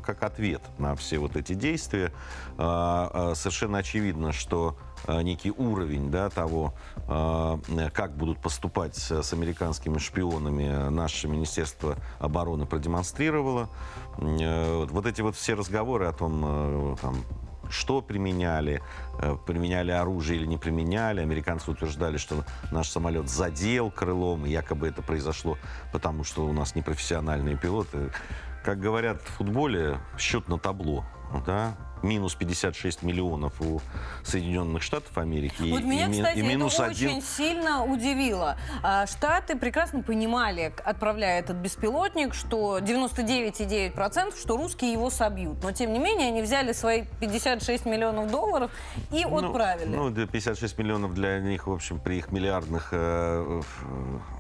как 0.01 0.23
ответ 0.23 0.63
на 0.79 0.95
все 0.95 1.19
вот 1.19 1.37
эти 1.37 1.55
действия. 1.55 2.13
Э, 2.59 3.09
э, 3.13 3.35
Совершенно 3.35 3.79
очевидно, 3.79 4.33
что 4.33 4.77
э, 5.07 5.23
некий 5.23 5.51
уровень 5.51 6.11
да, 6.11 6.29
того, 6.31 6.75
как 7.07 8.17
будут 8.17 8.41
поступать 8.41 8.97
с 8.97 9.33
американскими 9.33 9.99
шпионами 9.99 10.89
наше 10.91 11.29
Министерство 11.29 11.97
обороны 12.19 12.67
продемонстрировало. 12.67 13.69
Э, 14.19 14.87
Вот 14.87 15.07
эти 15.07 15.21
вот 15.23 15.37
все 15.37 15.55
разговоры 15.55 16.07
о 16.07 16.13
том, 16.13 16.43
э, 16.45 16.97
там, 17.01 17.17
что 17.71 18.03
применяли, 18.03 18.83
э, 19.23 19.37
применяли 19.47 19.93
оружие 19.93 20.41
или 20.41 20.47
не 20.47 20.59
применяли. 20.59 21.21
Американцы 21.21 21.71
утверждали, 21.71 22.17
что 22.17 22.45
наш 22.71 22.89
самолет 22.89 23.29
задел 23.29 23.91
крылом, 23.91 24.47
и 24.47 24.51
якобы 24.51 24.89
это 24.89 25.03
произошло 25.03 25.57
потому, 25.93 26.25
что 26.25 26.47
у 26.47 26.53
нас 26.53 26.75
непрофессиональные 26.75 27.57
пилоты. 27.57 28.11
Как 28.71 28.79
говорят 28.79 29.21
в 29.21 29.27
футболе, 29.31 29.99
счет 30.17 30.49
на 30.49 30.57
табло. 30.57 31.05
Да? 31.45 31.77
Минус 32.03 32.35
56 32.35 33.03
миллионов 33.03 33.61
у 33.61 33.81
Соединенных 34.25 34.83
Штатов 34.83 35.17
Америки. 35.19 35.63
и- 35.63 35.71
Вот 35.73 35.83
меня, 35.83 36.07
и, 36.09 36.13
кстати, 36.13 36.39
и 36.39 36.43
минус 36.43 36.75
это 36.75 36.85
один 36.87 37.11
очень 37.11 37.23
сильно 37.23 37.85
удивило. 37.85 38.57
А, 38.83 39.07
Штаты 39.07 39.57
прекрасно 39.57 40.03
понимали, 40.03 40.73
отправляя 40.85 41.41
этот 41.41 41.57
беспилотник, 41.57 42.35
что 42.35 42.79
99,9%, 42.81 44.37
что 44.41 44.57
русские 44.57 44.93
его 44.93 45.11
собьют. 45.11 45.63
Но, 45.63 45.73
тем 45.73 45.93
не 45.93 45.99
менее, 45.99 46.29
они 46.29 46.43
взяли 46.43 46.73
свои 46.73 47.05
56 47.21 47.85
миллионов 47.87 48.31
долларов 48.31 48.71
и 49.11 49.25
Ну, 49.25 49.37
отправили. 49.47 49.95
Ну, 49.95 50.11
да, 50.11 50.27
56 50.27 50.79
миллионов 50.79 51.15
для 51.15 51.39
них, 51.41 51.67
в 51.67 51.73
общем, 51.73 51.99
при 52.01 52.19
их 52.19 52.31
миллиардных 52.33 52.89
э, 52.93 53.63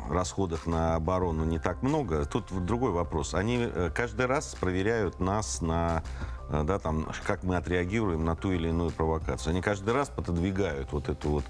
расходах 0.08 0.66
на 0.66 0.94
оборону 0.96 1.44
не 1.44 1.58
так 1.58 1.82
много. 1.82 2.24
Тут 2.24 2.46
другой 2.64 2.90
вопрос. 2.92 3.34
Они 3.34 3.58
э, 3.60 3.90
каждый 3.94 4.26
раз 4.26 4.54
проверяют 4.58 5.20
нас 5.20 5.60
на 5.60 6.02
э, 6.48 6.62
да, 6.64 6.78
там, 6.78 7.06
как 7.26 7.42
мы 7.44 7.49
отреагируем 7.56 8.24
на 8.24 8.36
ту 8.36 8.52
или 8.52 8.68
иную 8.68 8.90
провокацию. 8.90 9.50
Они 9.50 9.60
каждый 9.62 9.94
раз 9.94 10.08
пододвигают 10.08 10.92
вот 10.92 11.08
эту 11.08 11.28
вот, 11.28 11.44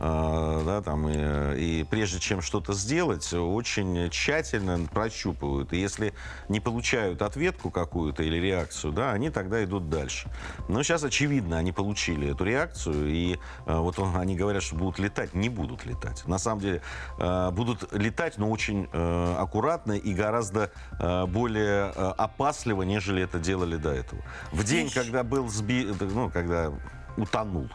э, 0.00 0.62
да, 0.66 0.82
там, 0.82 1.08
и, 1.08 1.80
и 1.80 1.84
прежде 1.84 2.18
чем 2.20 2.40
что-то 2.42 2.72
сделать, 2.72 3.32
очень 3.32 4.10
тщательно 4.10 4.78
прощупывают. 4.92 5.72
И 5.72 5.78
если 5.78 6.14
не 6.48 6.60
получают 6.60 7.22
ответку 7.22 7.70
какую-то 7.70 8.22
или 8.22 8.36
реакцию, 8.38 8.92
да, 8.92 9.12
они 9.12 9.30
тогда 9.30 9.62
идут 9.64 9.88
дальше. 9.90 10.30
Но 10.68 10.82
сейчас, 10.82 11.04
очевидно, 11.04 11.58
они 11.58 11.72
получили 11.72 12.30
эту 12.32 12.44
реакцию, 12.44 13.08
и 13.08 13.38
э, 13.66 13.78
вот 13.78 13.98
он- 13.98 14.16
они 14.16 14.36
говорят, 14.36 14.62
что 14.62 14.76
будут 14.76 14.98
летать, 14.98 15.34
не 15.34 15.48
будут 15.48 15.84
летать. 15.84 16.26
На 16.26 16.38
самом 16.38 16.60
деле 16.60 16.82
э, 17.18 17.50
будут 17.50 17.92
летать, 17.92 18.38
но 18.38 18.50
очень 18.50 18.88
э, 18.92 19.36
аккуратно 19.38 19.92
и 19.92 20.14
гораздо 20.14 20.70
э, 20.98 21.26
более 21.26 21.92
э, 21.94 22.12
опасливо, 22.16 22.82
нежели 22.82 23.22
это 23.22 23.38
делали 23.38 23.76
до 23.76 23.90
этого. 23.90 24.22
В 24.52 24.64
день, 24.64 24.90
когда 24.90 25.22
был 25.22 25.43
сбит, 25.48 26.00
ну, 26.00 26.30
когда 26.30 26.72
утонул 27.16 27.68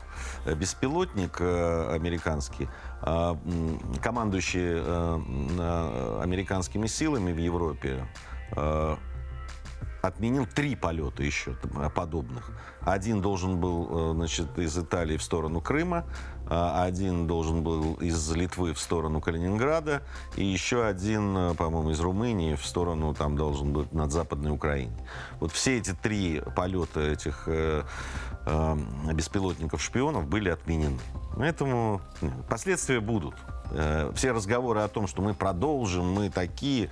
беспилотник 0.45 1.38
э, 1.39 1.95
американский, 1.95 2.67
м, 3.01 3.79
командующий 4.01 4.82
э, 4.82 6.19
американскими 6.21 6.88
силами 6.88 7.32
в 7.32 7.38
Европе 7.38 8.05
э, 8.55 8.95
отменил 10.01 10.45
три 10.45 10.75
полета 10.75 11.23
еще 11.23 11.55
подобных. 11.95 12.51
Один 12.91 13.21
должен 13.21 13.60
был, 13.60 13.88
э, 13.91 14.13
значит, 14.15 14.58
из 14.58 14.78
Италии 14.78 15.17
в 15.17 15.23
сторону 15.23 15.62
Крыма, 15.62 16.06
а 16.52 16.84
один 16.84 17.28
должен 17.28 17.62
был 17.62 17.93
из 17.95 18.32
Литвы 18.32 18.73
в 18.73 18.80
сторону 18.80 19.21
Калининграда, 19.21 20.02
и 20.36 20.43
еще 20.43 20.84
один, 20.84 21.38
э, 21.38 21.54
по-моему, 21.54 21.91
из 21.91 21.99
Румынии 21.99 22.56
в 22.56 22.65
сторону, 22.65 23.13
там 23.13 23.36
должен 23.36 23.71
быть 23.71 23.93
над 23.93 24.12
Западной 24.12 24.52
Украиной. 24.52 24.97
Вот 25.39 25.52
все 25.52 25.78
эти 25.78 25.93
три 25.93 26.41
полета 26.56 27.02
этих 27.02 27.43
э, 27.45 27.84
э, 28.47 28.78
беспилотников-шпионов 29.13 30.28
были 30.28 30.49
отменены. 30.49 30.99
Поэтому 31.38 32.02
э, 32.21 32.30
последствия 32.49 32.99
будут. 32.99 33.36
Э, 33.71 34.12
Все 34.15 34.32
разговоры 34.32 34.82
о 34.82 34.88
том, 34.88 35.08
что 35.08 35.21
мы 35.21 35.34
продолжим, 35.34 36.12
мы 36.12 36.29
такие 36.29 36.89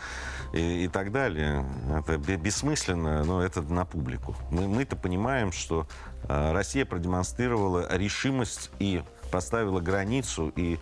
и, 0.54 0.86
и 0.86 0.88
так 0.88 1.12
далее, 1.12 1.66
это 1.98 2.18
бе- 2.18 2.38
бессмысленно, 2.38 3.24
но 3.24 3.42
это 3.42 3.62
на 3.62 3.86
публику. 3.86 4.36
Мы, 4.52 4.68
мы-то 4.68 4.96
понимаем, 4.96 5.52
что 5.52 5.88
э, 6.24 6.52
Россия 6.54 6.86
продемонстрировала 6.86 7.88
решимость 7.96 8.72
и 8.80 9.04
поставила 9.32 9.80
границу 9.82 10.52
и 10.56 10.76
э, 10.76 10.78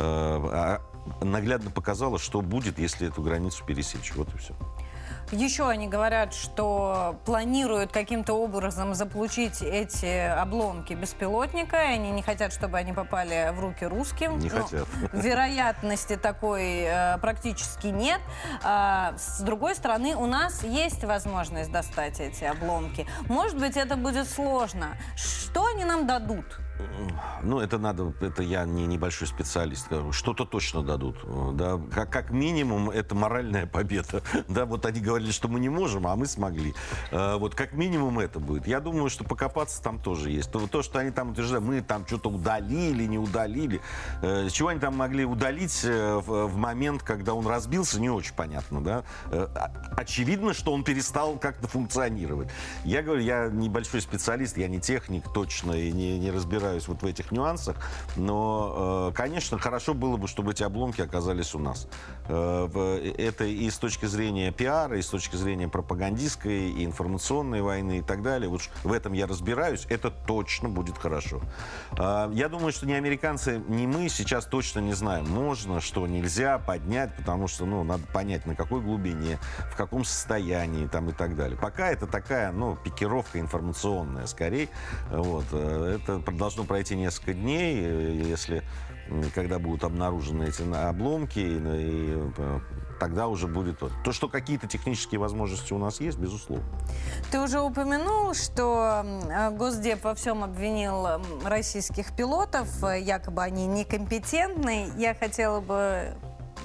а- 0.00 0.80
наглядно 1.22 1.70
показала, 1.70 2.18
что 2.18 2.42
будет, 2.42 2.78
если 2.78 3.08
эту 3.08 3.22
границу 3.22 3.64
пересечь. 3.64 4.12
Вот 4.14 4.28
и 4.34 4.38
все. 4.38 4.54
Еще 5.30 5.68
они 5.68 5.88
говорят, 5.88 6.32
что 6.32 7.20
планируют 7.26 7.92
каким-то 7.92 8.34
образом 8.34 8.94
заполучить 8.94 9.60
эти 9.62 10.28
обломки 10.28 10.94
беспилотника, 10.94 11.76
и 11.76 11.94
они 11.94 12.10
не 12.10 12.22
хотят, 12.22 12.52
чтобы 12.52 12.78
они 12.78 12.92
попали 12.92 13.52
в 13.52 13.60
руки 13.60 13.84
русским. 13.84 14.38
Не 14.38 14.48
Ну, 14.48 14.62
хотят. 14.62 14.88
Вероятности 15.12 16.16
такой 16.16 16.82
э, 16.86 17.18
практически 17.18 17.88
нет. 17.88 18.20
А, 18.62 19.14
с 19.18 19.40
другой 19.40 19.74
стороны, 19.74 20.16
у 20.16 20.26
нас 20.26 20.62
есть 20.64 21.04
возможность 21.04 21.70
достать 21.70 22.20
эти 22.20 22.44
обломки. 22.44 23.06
Может 23.28 23.58
быть, 23.58 23.76
это 23.76 23.96
будет 23.96 24.28
сложно. 24.28 24.96
Что 25.16 25.66
они 25.66 25.84
нам 25.84 26.06
дадут? 26.06 26.58
Ну, 27.42 27.60
это 27.60 27.78
надо, 27.78 28.12
это 28.20 28.42
я 28.42 28.64
не 28.64 28.86
небольшой 28.86 29.28
специалист, 29.28 29.88
что-то 30.12 30.44
точно 30.44 30.82
дадут. 30.82 31.16
Да, 31.54 31.80
как, 31.92 32.10
как 32.10 32.30
минимум, 32.30 32.90
это 32.90 33.14
моральная 33.14 33.66
победа. 33.66 34.22
Да, 34.48 34.64
вот 34.66 34.86
они 34.86 35.00
говорили, 35.00 35.30
что 35.30 35.48
мы 35.48 35.60
не 35.60 35.68
можем, 35.68 36.06
а 36.06 36.16
мы 36.16 36.26
смогли. 36.26 36.74
Э, 37.10 37.36
Вот 37.36 37.54
как 37.54 37.72
минимум 37.72 38.18
это 38.18 38.40
будет. 38.40 38.66
Я 38.66 38.80
думаю, 38.80 39.10
что 39.10 39.24
покопаться 39.24 39.82
там 39.82 40.00
тоже 40.00 40.30
есть. 40.30 40.50
То, 40.50 40.66
то 40.66 40.82
что 40.82 40.98
они 40.98 41.10
там 41.10 41.30
утверждают, 41.30 41.64
мы 41.64 41.80
там 41.80 42.06
что-то 42.06 42.30
удалили, 42.30 43.04
не 43.04 43.18
удалили. 43.18 43.80
Э, 44.22 44.48
Чего 44.50 44.68
они 44.68 44.80
там 44.80 44.96
могли 44.96 45.24
удалить 45.24 45.80
э, 45.84 46.16
в, 46.16 46.56
момент, 46.56 47.02
когда 47.02 47.34
он 47.34 47.46
разбился, 47.46 48.00
не 48.00 48.10
очень 48.10 48.34
понятно, 48.34 48.80
да. 48.82 49.04
Э, 49.30 49.48
а- 49.54 49.72
Очевидно, 49.96 50.54
что 50.54 50.72
он 50.72 50.84
перестал 50.84 51.38
как-то 51.38 51.68
функционировать. 51.68 52.48
Я 52.84 53.02
говорю, 53.02 53.22
я 53.22 53.48
небольшой 53.48 54.00
специалист, 54.00 54.56
я 54.56 54.68
не 54.68 54.80
техник 54.80 55.24
точно 55.32 55.72
и 55.72 55.90
не, 55.92 56.18
не 56.18 56.30
разбираюсь 56.30 56.67
вот 56.88 57.02
в 57.02 57.06
этих 57.06 57.32
нюансах, 57.32 57.76
но, 58.16 59.10
э, 59.10 59.16
конечно, 59.16 59.58
хорошо 59.58 59.94
было 59.94 60.16
бы, 60.16 60.28
чтобы 60.28 60.52
эти 60.52 60.62
обломки 60.62 61.00
оказались 61.00 61.54
у 61.54 61.58
нас. 61.58 61.88
Э, 62.28 62.66
в- 62.70 62.98
Это 63.18 63.44
и 63.44 63.68
с 63.70 63.78
точки 63.78 64.06
зрения 64.06 64.52
пиара, 64.52 64.98
и 64.98 65.02
с 65.02 65.06
точки 65.08 65.36
зрения 65.36 65.68
пропагандистской, 65.68 66.70
и 66.70 66.84
информационной 66.84 67.62
войны 67.62 67.98
и 67.98 68.02
так 68.02 68.22
далее. 68.22 68.48
Вот 68.48 68.62
в 68.84 68.92
этом 68.92 69.12
я 69.14 69.26
разбираюсь, 69.26 69.86
это 69.88 70.10
точно 70.10 70.68
будет 70.68 70.98
хорошо. 70.98 71.40
Э, 71.98 72.30
Я 72.32 72.48
думаю, 72.48 72.72
что 72.72 72.86
ни 72.86 72.92
американцы, 72.92 73.62
ни 73.68 73.86
мы 73.86 74.08
сейчас 74.08 74.44
точно 74.44 74.80
не 74.80 74.92
знаем, 74.92 75.28
можно, 75.28 75.80
что 75.80 76.06
нельзя 76.06 76.58
поднять, 76.58 77.14
потому 77.16 77.48
что, 77.48 77.64
ну, 77.66 77.82
надо 77.84 78.06
понять, 78.12 78.46
на 78.46 78.54
какой 78.54 78.80
глубине, 78.80 79.38
в 79.72 79.76
каком 79.76 80.04
состоянии 80.04 80.86
там 80.86 81.08
и 81.08 81.12
так 81.12 81.34
далее. 81.36 81.56
Пока 81.58 81.88
это 81.90 82.06
такая, 82.06 82.52
ну, 82.52 82.76
пикировка 82.76 83.40
информационная, 83.40 84.26
скорее. 84.26 84.68
Вот. 85.10 85.46
Э, 85.52 85.98
Это 85.98 86.18
должно 86.32 86.64
пройти 86.64 86.94
несколько 86.96 87.32
дней, 87.32 87.80
э, 87.82 88.22
если, 88.26 88.62
когда 89.34 89.58
будут 89.58 89.84
обнаружены 89.84 90.44
эти 90.44 90.62
обломки, 90.62 91.38
и, 91.38 91.56
и, 91.56 92.32
э, 92.36 92.60
тогда 92.98 93.28
уже 93.28 93.46
будет 93.46 93.78
то. 93.78 93.90
То, 94.04 94.12
что 94.12 94.28
какие-то 94.28 94.66
технические 94.66 95.20
возможности 95.20 95.72
у 95.72 95.78
нас 95.78 96.00
есть, 96.00 96.18
безусловно. 96.18 96.64
Ты 97.30 97.40
уже 97.40 97.60
упомянул, 97.60 98.34
что 98.34 99.04
э, 99.04 99.50
Госдеп 99.50 100.04
во 100.04 100.14
всем 100.14 100.44
обвинил 100.44 101.20
российских 101.44 102.14
пилотов, 102.14 102.68
э, 102.84 103.00
якобы 103.00 103.42
они 103.42 103.66
некомпетентны. 103.66 104.90
Я 104.96 105.14
хотела 105.14 105.60
бы 105.60 106.14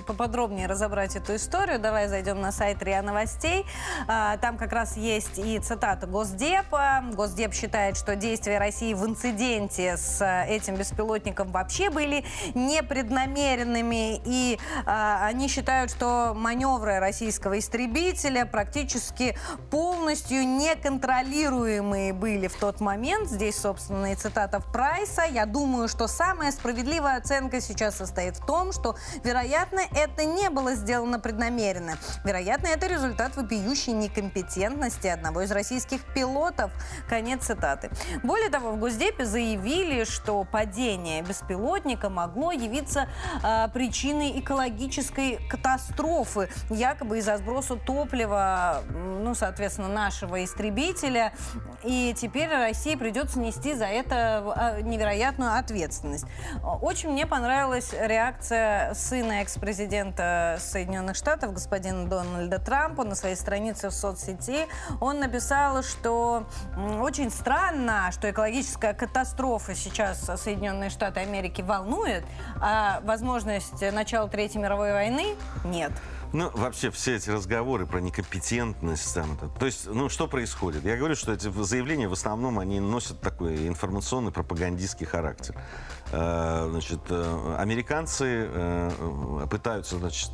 поподробнее 0.03 0.67
разобрать 0.67 1.15
эту 1.15 1.35
историю, 1.35 1.79
давай 1.79 2.07
зайдем 2.07 2.41
на 2.41 2.51
сайт 2.51 2.81
РИА 2.83 3.01
Новостей. 3.01 3.65
А, 4.07 4.37
там 4.37 4.57
как 4.57 4.71
раз 4.73 4.97
есть 4.97 5.37
и 5.39 5.59
цитата 5.59 6.07
Госдепа. 6.07 7.03
Госдеп 7.13 7.53
считает, 7.53 7.97
что 7.97 8.15
действия 8.15 8.57
России 8.59 8.93
в 8.93 9.05
инциденте 9.05 9.97
с 9.97 10.23
этим 10.47 10.75
беспилотником 10.75 11.51
вообще 11.51 11.89
были 11.89 12.25
непреднамеренными. 12.53 14.21
И 14.25 14.59
а, 14.85 15.25
они 15.25 15.47
считают, 15.47 15.91
что 15.91 16.33
маневры 16.35 16.99
российского 16.99 17.57
истребителя 17.57 18.45
практически 18.45 19.37
полностью 19.69 20.45
неконтролируемые 20.47 22.13
были 22.13 22.47
в 22.47 22.55
тот 22.55 22.79
момент. 22.79 23.29
Здесь, 23.29 23.59
собственно, 23.59 24.11
и 24.11 24.15
цитата 24.15 24.59
Прайса. 24.59 25.23
Я 25.23 25.45
думаю, 25.45 25.87
что 25.87 26.07
самая 26.07 26.51
справедливая 26.51 27.17
оценка 27.17 27.61
сейчас 27.61 27.97
состоит 27.97 28.37
в 28.37 28.45
том, 28.45 28.71
что, 28.71 28.95
вероятно, 29.23 29.81
это 29.95 30.25
не 30.25 30.49
было 30.49 30.75
сделано 30.75 31.19
преднамеренно. 31.19 31.97
Вероятно, 32.23 32.67
это 32.67 32.87
результат 32.87 33.35
вопиющей 33.35 33.93
некомпетентности 33.93 35.07
одного 35.07 35.41
из 35.41 35.51
российских 35.51 36.01
пилотов. 36.13 36.71
Конец 37.07 37.45
цитаты. 37.45 37.89
Более 38.23 38.49
того, 38.49 38.71
в 38.71 38.79
Госдепе 38.79 39.25
заявили, 39.25 40.03
что 40.03 40.43
падение 40.43 41.21
беспилотника 41.21 42.09
могло 42.09 42.51
явиться 42.51 43.07
э, 43.43 43.67
причиной 43.73 44.39
экологической 44.39 45.39
катастрофы, 45.47 46.49
якобы 46.69 47.19
из-за 47.19 47.37
сброса 47.37 47.75
топлива, 47.75 48.83
ну, 48.93 49.35
соответственно, 49.35 49.89
нашего 49.89 50.43
истребителя. 50.43 51.33
И 51.83 52.15
теперь 52.17 52.49
России 52.49 52.95
придется 52.95 53.39
нести 53.39 53.73
за 53.73 53.85
это 53.85 54.43
а, 54.55 54.81
невероятную 54.81 55.57
ответственность. 55.57 56.25
Очень 56.81 57.11
мне 57.11 57.25
понравилась 57.25 57.93
реакция 57.93 58.93
сына 58.93 59.41
экс-президента 59.41 59.82
Соединенных 59.89 61.15
Штатов, 61.15 61.53
господина 61.53 62.07
Дональда 62.07 62.59
Трампа, 62.59 63.03
на 63.03 63.15
своей 63.15 63.35
странице 63.35 63.89
в 63.89 63.93
соцсети. 63.93 64.67
Он 64.99 65.19
написал, 65.19 65.83
что 65.83 66.45
очень 66.99 67.29
странно, 67.29 68.11
что 68.11 68.29
экологическая 68.29 68.93
катастрофа 68.93 69.75
сейчас 69.75 70.29
Соединенные 70.41 70.89
Штаты 70.89 71.19
Америки 71.19 71.61
волнует, 71.61 72.23
а 72.61 73.01
возможность 73.03 73.81
начала 73.91 74.27
Третьей 74.27 74.61
мировой 74.61 74.91
войны 74.93 75.35
нет. 75.63 75.91
Ну, 76.33 76.49
вообще, 76.55 76.89
все 76.89 77.15
эти 77.17 77.29
разговоры 77.29 77.85
про 77.85 77.99
некомпетентность, 77.99 79.13
там, 79.13 79.37
то 79.59 79.67
есть, 79.67 79.85
ну, 79.85 80.09
что 80.09 80.27
происходит? 80.27 80.83
Я 80.83 80.97
говорю, 80.97 81.15
что 81.15 81.31
эти 81.31 81.47
заявления 81.61 82.07
в 82.07 82.13
основном, 82.13 82.57
они 82.57 82.79
носят 82.79 83.21
такой 83.21 83.67
информационный 83.67 84.31
пропагандистский 84.31 85.05
характер. 85.05 85.55
Э, 86.15 86.67
значит, 86.69 86.99
э, 87.09 87.55
американцы 87.57 88.47
э, 88.47 89.47
пытаются, 89.49 89.97
значит, 89.97 90.31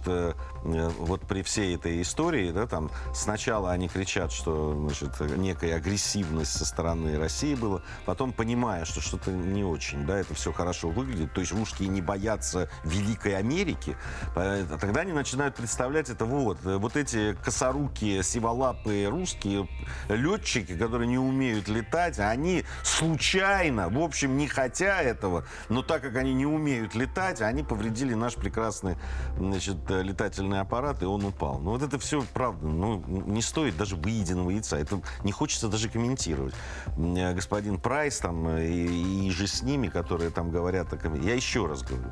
вот 0.61 1.21
при 1.21 1.41
всей 1.41 1.75
этой 1.75 2.01
истории, 2.01 2.51
да, 2.51 2.67
там, 2.67 2.91
сначала 3.13 3.71
они 3.71 3.87
кричат, 3.87 4.33
что, 4.33 4.73
значит, 4.73 5.17
некая 5.37 5.75
агрессивность 5.75 6.51
со 6.51 6.65
стороны 6.65 7.17
России 7.17 7.55
была, 7.55 7.81
потом, 8.05 8.33
понимая, 8.33 8.83
что 8.83 8.99
что-то 8.99 9.31
не 9.31 9.63
очень, 9.63 10.05
да, 10.05 10.17
это 10.17 10.33
все 10.33 10.51
хорошо 10.51 10.89
выглядит, 10.89 11.33
то 11.33 11.39
есть 11.39 11.53
русские 11.53 11.87
не 11.87 12.01
боятся 12.01 12.69
Великой 12.83 13.37
Америки, 13.37 13.95
тогда 14.35 15.01
они 15.01 15.13
начинают 15.13 15.55
представлять 15.55 16.09
это 16.09 16.25
вот, 16.25 16.59
вот 16.63 16.97
эти 16.97 17.35
косорукие, 17.41 18.21
сиволапые 18.23 19.07
русские 19.07 19.69
летчики, 20.09 20.77
которые 20.77 21.07
не 21.07 21.19
умеют 21.19 21.69
летать, 21.69 22.19
они 22.19 22.65
случайно, 22.83 23.87
в 23.89 23.99
общем, 23.99 24.37
не 24.37 24.47
хотя 24.47 25.01
этого, 25.01 25.45
но 25.69 25.83
так 25.83 26.01
как 26.01 26.15
они 26.15 26.33
не 26.33 26.45
умеют 26.45 26.95
летать, 26.95 27.41
они 27.41 27.63
повредили 27.63 28.15
наш 28.15 28.35
прекрасный 28.35 28.97
значит, 29.37 29.77
летательный 29.89 30.59
аппарат, 30.59 31.01
и 31.03 31.05
он 31.05 31.23
упал. 31.23 31.59
Ну 31.59 31.71
вот 31.71 31.83
это 31.83 31.99
все 31.99 32.23
правда. 32.33 32.65
Ну, 32.65 33.03
не 33.07 33.41
стоит 33.41 33.77
даже 33.77 33.95
выеденного 33.95 34.49
яйца. 34.49 34.77
Это 34.77 35.01
не 35.23 35.31
хочется 35.31 35.67
даже 35.67 35.89
комментировать. 35.89 36.55
Э, 36.97 37.33
господин 37.33 37.79
Прайс 37.79 38.17
там 38.19 38.47
э, 38.47 38.67
и, 38.67 39.27
и 39.27 39.31
же 39.31 39.47
с 39.47 39.61
ними, 39.61 39.87
которые 39.87 40.31
там 40.31 40.49
говорят. 40.49 40.87
Я 41.21 41.35
еще 41.35 41.67
раз 41.67 41.83
говорю. 41.83 42.11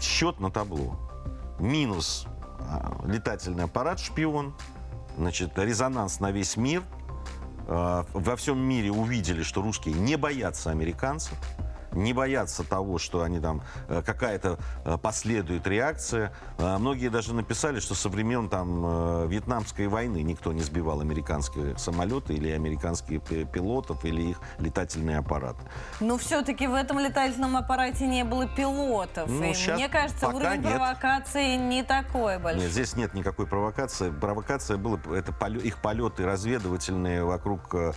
Счет 0.00 0.40
на 0.40 0.50
табло. 0.50 0.98
Минус 1.58 2.26
а, 2.60 3.00
летательный 3.04 3.64
аппарат 3.64 4.00
«Шпион», 4.00 4.54
значит, 5.16 5.58
резонанс 5.58 6.20
на 6.20 6.30
весь 6.30 6.56
мир. 6.56 6.82
Э, 7.66 8.04
во 8.12 8.36
всем 8.36 8.58
мире 8.58 8.90
увидели, 8.90 9.42
что 9.42 9.60
русские 9.60 9.94
не 9.94 10.16
боятся 10.16 10.70
американцев 10.70 11.38
не 11.98 12.12
бояться 12.12 12.64
того, 12.64 12.98
что 12.98 13.22
они 13.22 13.40
там 13.40 13.62
э, 13.88 14.02
какая-то 14.04 14.58
э, 14.84 14.96
последует 14.98 15.66
реакция. 15.66 16.32
Э, 16.58 16.78
многие 16.78 17.08
даже 17.08 17.34
написали, 17.34 17.80
что 17.80 17.94
со 17.94 18.08
времен 18.08 18.48
там 18.48 19.28
Вьетнамской 19.28 19.88
войны 19.88 20.22
никто 20.22 20.52
не 20.52 20.62
сбивал 20.62 21.00
американские 21.00 21.76
самолеты 21.76 22.34
или 22.34 22.50
американские 22.50 23.20
пилотов 23.20 24.04
или 24.04 24.30
их 24.30 24.40
летательные 24.58 25.18
аппараты. 25.18 25.60
Но 26.00 26.18
все-таки 26.18 26.66
в 26.66 26.74
этом 26.74 26.98
летательном 26.98 27.56
аппарате 27.56 28.06
не 28.06 28.24
было 28.24 28.46
пилотов. 28.46 29.28
Ну, 29.28 29.44
и 29.44 29.72
мне 29.72 29.88
кажется, 29.88 30.28
уровень 30.28 30.62
нет. 30.62 30.72
провокации 30.72 31.56
не 31.56 31.82
такой 31.82 32.38
большой. 32.38 32.62
Нет, 32.62 32.72
здесь 32.72 32.96
нет 32.96 33.14
никакой 33.14 33.46
провокации. 33.46 34.10
Провокация 34.10 34.76
была 34.76 34.98
это 35.14 35.32
полет, 35.32 35.64
их 35.64 35.80
полеты 35.80 36.24
разведывательные 36.24 37.24
вокруг 37.24 37.74
э, 37.74 37.92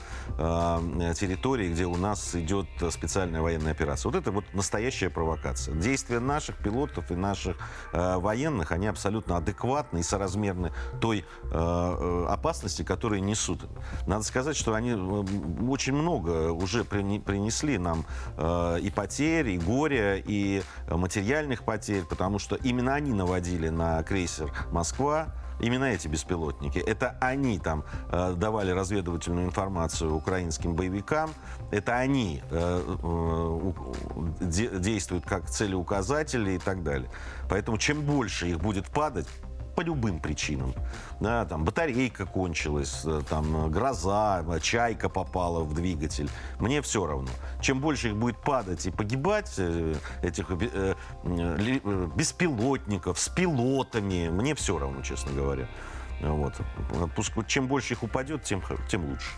территории, 1.16 1.72
где 1.72 1.86
у 1.86 1.96
нас 1.96 2.36
идет 2.36 2.68
специальная 2.90 3.42
военная 3.42 3.72
операция. 3.72 3.91
Вот 4.06 4.16
это 4.16 4.32
вот 4.32 4.46
настоящая 4.54 5.10
провокация. 5.10 5.76
Действия 5.76 6.20
наших 6.20 6.58
пилотов 6.58 7.12
и 7.12 7.16
наших 7.16 7.58
э, 7.94 8.18
военных, 8.18 8.72
они 8.72 8.88
абсолютно 8.88 9.38
адекватны 9.38 10.00
и 10.00 10.04
соразмерны 10.04 10.72
той 11.00 11.20
э, 11.20 11.52
э 11.52 12.26
опасности, 12.30 12.84
которую 12.84 13.24
несут. 13.24 13.68
Надо 14.08 14.24
сказать, 14.24 14.56
что 14.56 14.74
они 14.74 14.92
э, 14.92 15.66
очень 15.68 15.94
много 15.94 16.52
уже 16.52 16.84
принесли 16.84 17.78
нам 17.78 18.06
э, 18.38 18.80
и 18.82 18.90
потерь, 18.90 19.50
и 19.50 19.58
горя, 19.58 20.16
и 20.18 20.64
материальных 20.90 21.64
потерь, 21.64 22.04
потому 22.04 22.40
что 22.40 22.56
именно 22.56 22.96
они 22.96 23.14
наводили 23.14 23.70
на 23.70 24.02
крейсер 24.04 24.52
«Москва», 24.72 25.34
именно 25.62 25.86
эти 25.86 26.08
беспилотники. 26.08 26.80
Это 26.80 27.16
они 27.22 27.60
там 27.60 27.84
э, 28.10 28.34
давали 28.36 28.72
разведывательную 28.72 29.46
информацию 29.46 30.14
украинским 30.14 30.76
боевикам. 30.76 31.32
Это 31.72 31.98
они 31.98 32.42
э, 32.50 32.98
э, 33.04 33.72
де, 34.42 34.68
действуют 34.80 35.26
как 35.26 35.50
целеуказатели 35.50 36.52
и 36.52 36.58
так 36.58 36.84
далее. 36.84 37.10
Поэтому 37.50 37.78
чем 37.78 38.02
больше 38.02 38.48
их 38.48 38.60
будет 38.60 38.88
падать, 38.88 39.28
по 39.82 39.84
любым 39.84 40.20
причинам. 40.20 40.74
Да, 41.20 41.46
там 41.46 41.66
батарейка 41.66 42.26
кончилась, 42.26 43.02
э, 43.04 43.22
там 43.28 43.72
гроза, 43.72 44.44
чайка 44.62 45.10
попала 45.10 45.64
в 45.64 45.74
двигатель. 45.74 46.30
Мне 46.60 46.82
все 46.82 47.08
равно. 47.08 47.30
Чем 47.62 47.80
больше 47.80 48.10
их 48.10 48.16
будет 48.16 48.38
падать 48.38 48.86
и 48.86 48.92
погибать, 48.92 49.56
э, 49.58 49.96
этих 50.22 50.52
э, 50.52 50.94
беспилотников 52.16 53.20
с 53.20 53.30
пилотами, 53.30 54.30
мне 54.30 54.54
все 54.54 54.78
равно, 54.78 55.02
честно 55.02 55.32
говоря. 55.32 55.68
Вот. 56.22 56.54
Чем 57.48 57.68
больше 57.68 57.96
их 57.96 58.04
упадет, 58.04 58.44
тем, 58.44 58.62
тем 58.88 59.06
лучше. 59.10 59.32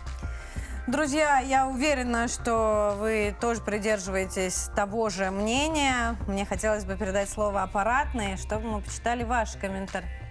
Друзья, 0.86 1.38
я 1.38 1.66
уверена, 1.66 2.28
что 2.28 2.94
вы 2.98 3.34
тоже 3.40 3.62
придерживаетесь 3.62 4.68
того 4.76 5.08
же 5.08 5.30
мнения. 5.30 6.16
Мне 6.26 6.44
хотелось 6.44 6.84
бы 6.84 6.96
передать 6.96 7.30
слово 7.30 7.62
аппаратной, 7.62 8.36
чтобы 8.36 8.66
мы 8.66 8.80
почитали 8.82 9.24
ваш 9.24 9.56
комментарий. 9.56 10.23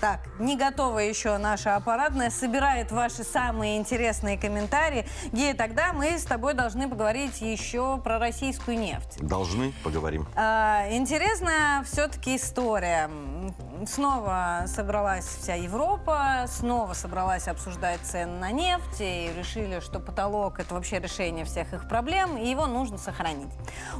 Так, 0.00 0.20
не 0.38 0.56
готова 0.56 0.98
еще 0.98 1.38
наша 1.38 1.76
аппаратная, 1.76 2.30
собирает 2.30 2.92
ваши 2.92 3.24
самые 3.24 3.78
интересные 3.78 4.36
комментарии. 4.36 5.06
Гея, 5.32 5.54
тогда 5.54 5.92
мы 5.94 6.18
с 6.18 6.24
тобой 6.24 6.52
должны 6.52 6.88
поговорить 6.88 7.40
еще 7.40 7.98
про 7.98 8.18
российскую 8.18 8.78
нефть. 8.78 9.16
Должны, 9.20 9.72
поговорим. 9.82 10.26
А, 10.34 10.86
интересная 10.90 11.82
все-таки 11.84 12.36
история 12.36 13.10
снова 13.86 14.64
собралась 14.66 15.24
вся 15.24 15.54
Европа, 15.54 16.44
снова 16.48 16.92
собралась 16.92 17.48
обсуждать 17.48 18.00
цены 18.02 18.38
на 18.38 18.50
нефть 18.50 19.00
и 19.00 19.30
решили, 19.36 19.80
что 19.80 19.98
потолок– 19.98 20.58
это 20.60 20.74
вообще 20.74 20.98
решение 20.98 21.44
всех 21.44 21.72
их 21.72 21.88
проблем, 21.88 22.36
и 22.36 22.48
его 22.48 22.66
нужно 22.66 22.98
сохранить. 22.98 23.52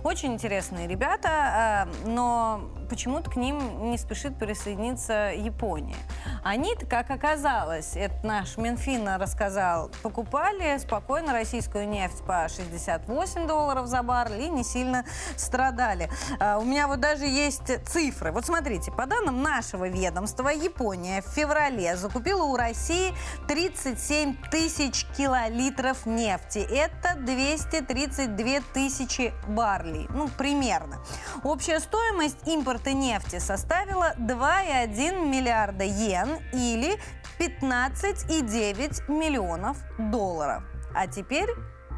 Очень 0.02 0.34
интересные 0.34 0.86
ребята, 0.86 1.28
а, 1.30 1.88
но 2.04 2.60
почему-то 2.86 3.30
к 3.30 3.36
ним 3.36 3.90
не 3.90 3.98
спешит 3.98 4.38
присоединиться 4.38 5.32
Япония. 5.34 5.96
Они-то, 6.42 6.86
как 6.86 7.10
оказалось, 7.10 7.96
это 7.96 8.14
наш 8.24 8.56
Минфин 8.56 9.08
рассказал, 9.16 9.90
покупали 10.02 10.78
спокойно 10.78 11.32
российскую 11.32 11.88
нефть 11.88 12.22
по 12.26 12.48
68 12.48 13.46
долларов 13.46 13.86
за 13.86 14.02
баррель 14.02 14.42
и 14.42 14.48
не 14.48 14.64
сильно 14.64 15.04
страдали. 15.36 16.08
А, 16.38 16.58
у 16.58 16.64
меня 16.64 16.86
вот 16.86 17.00
даже 17.00 17.26
есть 17.26 17.84
цифры. 17.86 18.32
Вот 18.32 18.46
смотрите, 18.46 18.92
по 18.92 19.06
данным 19.06 19.42
нашего 19.42 19.88
ведомства, 19.88 20.48
Япония 20.48 21.22
в 21.22 21.26
феврале 21.26 21.96
закупила 21.96 22.44
у 22.44 22.56
России 22.56 23.12
37 23.48 24.36
тысяч 24.50 25.06
килолитров 25.16 26.06
нефти. 26.06 26.58
Это 26.58 27.14
232 27.18 28.60
тысячи 28.72 29.32
барлей. 29.48 30.06
Ну, 30.10 30.28
примерно. 30.28 30.98
Общая 31.42 31.80
стоимость 31.80 32.46
импорта 32.46 32.75
нефти 32.84 33.38
составила 33.38 34.14
2,1 34.18 35.26
миллиарда 35.26 35.84
йен 35.84 36.38
или 36.52 36.98
15,9 37.38 39.10
миллионов 39.10 39.78
долларов. 39.98 40.62
А 40.94 41.06
теперь 41.06 41.48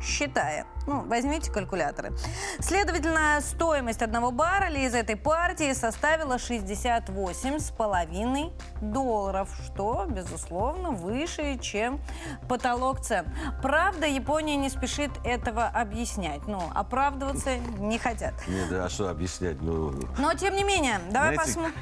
считаем. 0.00 0.66
Ну, 0.88 1.04
возьмите 1.06 1.52
калькуляторы. 1.52 2.16
Следовательно, 2.60 3.40
стоимость 3.42 4.00
одного 4.00 4.30
барреля 4.30 4.86
из 4.86 4.94
этой 4.94 5.16
партии 5.16 5.74
составила 5.74 6.36
68,5 6.36 8.52
долларов, 8.80 9.50
что, 9.66 10.06
безусловно, 10.08 10.92
выше, 10.92 11.58
чем 11.60 12.00
потолок 12.48 13.02
цен. 13.02 13.26
Правда, 13.60 14.06
Япония 14.06 14.56
не 14.56 14.70
спешит 14.70 15.10
этого 15.24 15.66
объяснять. 15.66 16.46
Ну, 16.46 16.62
оправдываться 16.74 17.58
не 17.58 17.98
хотят. 17.98 18.32
Нет, 18.48 18.72
а 18.72 18.88
что 18.88 19.10
объяснять? 19.10 19.60
Ну, 19.60 19.92
Но, 20.16 20.32
тем 20.32 20.54
не 20.54 20.64
менее, 20.64 21.00
давай 21.10 21.36
посмотрим. 21.36 21.74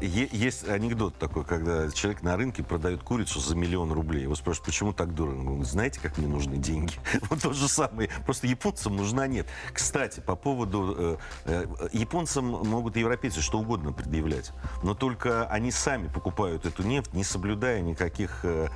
Есть 0.00 0.68
анекдот 0.68 1.16
такой, 1.16 1.44
когда 1.44 1.88
человек 1.92 2.22
на 2.22 2.36
рынке 2.36 2.64
продает 2.64 3.04
курицу 3.04 3.38
за 3.38 3.54
миллион 3.54 3.92
рублей. 3.92 4.22
Его 4.22 4.34
спрашивают, 4.34 4.66
почему 4.66 4.92
так 4.92 5.14
дорого? 5.14 5.38
Он 5.38 5.46
говорит, 5.46 5.68
знаете, 5.68 6.00
как 6.00 6.18
мне 6.18 6.26
нужны 6.26 6.56
деньги? 6.56 6.94
Вот 7.30 7.42
то 7.42 7.52
же 7.52 7.68
самое. 7.68 8.08
Просто 8.24 8.46
японцам 8.46 8.96
нужна 8.96 9.26
нет. 9.26 9.46
Кстати, 9.72 10.20
по 10.20 10.36
поводу... 10.36 10.94
Э, 10.98 11.16
э, 11.44 11.88
японцам 11.92 12.46
могут 12.46 12.96
европейцы 12.96 13.40
что 13.40 13.58
угодно 13.58 13.92
предъявлять. 13.92 14.52
Но 14.82 14.94
только 14.94 15.46
они 15.46 15.70
сами 15.70 16.08
покупают 16.08 16.66
эту 16.66 16.82
нефть, 16.82 17.12
не 17.12 17.24
соблюдая 17.24 17.80
никаких 17.80 18.40
э, 18.44 18.68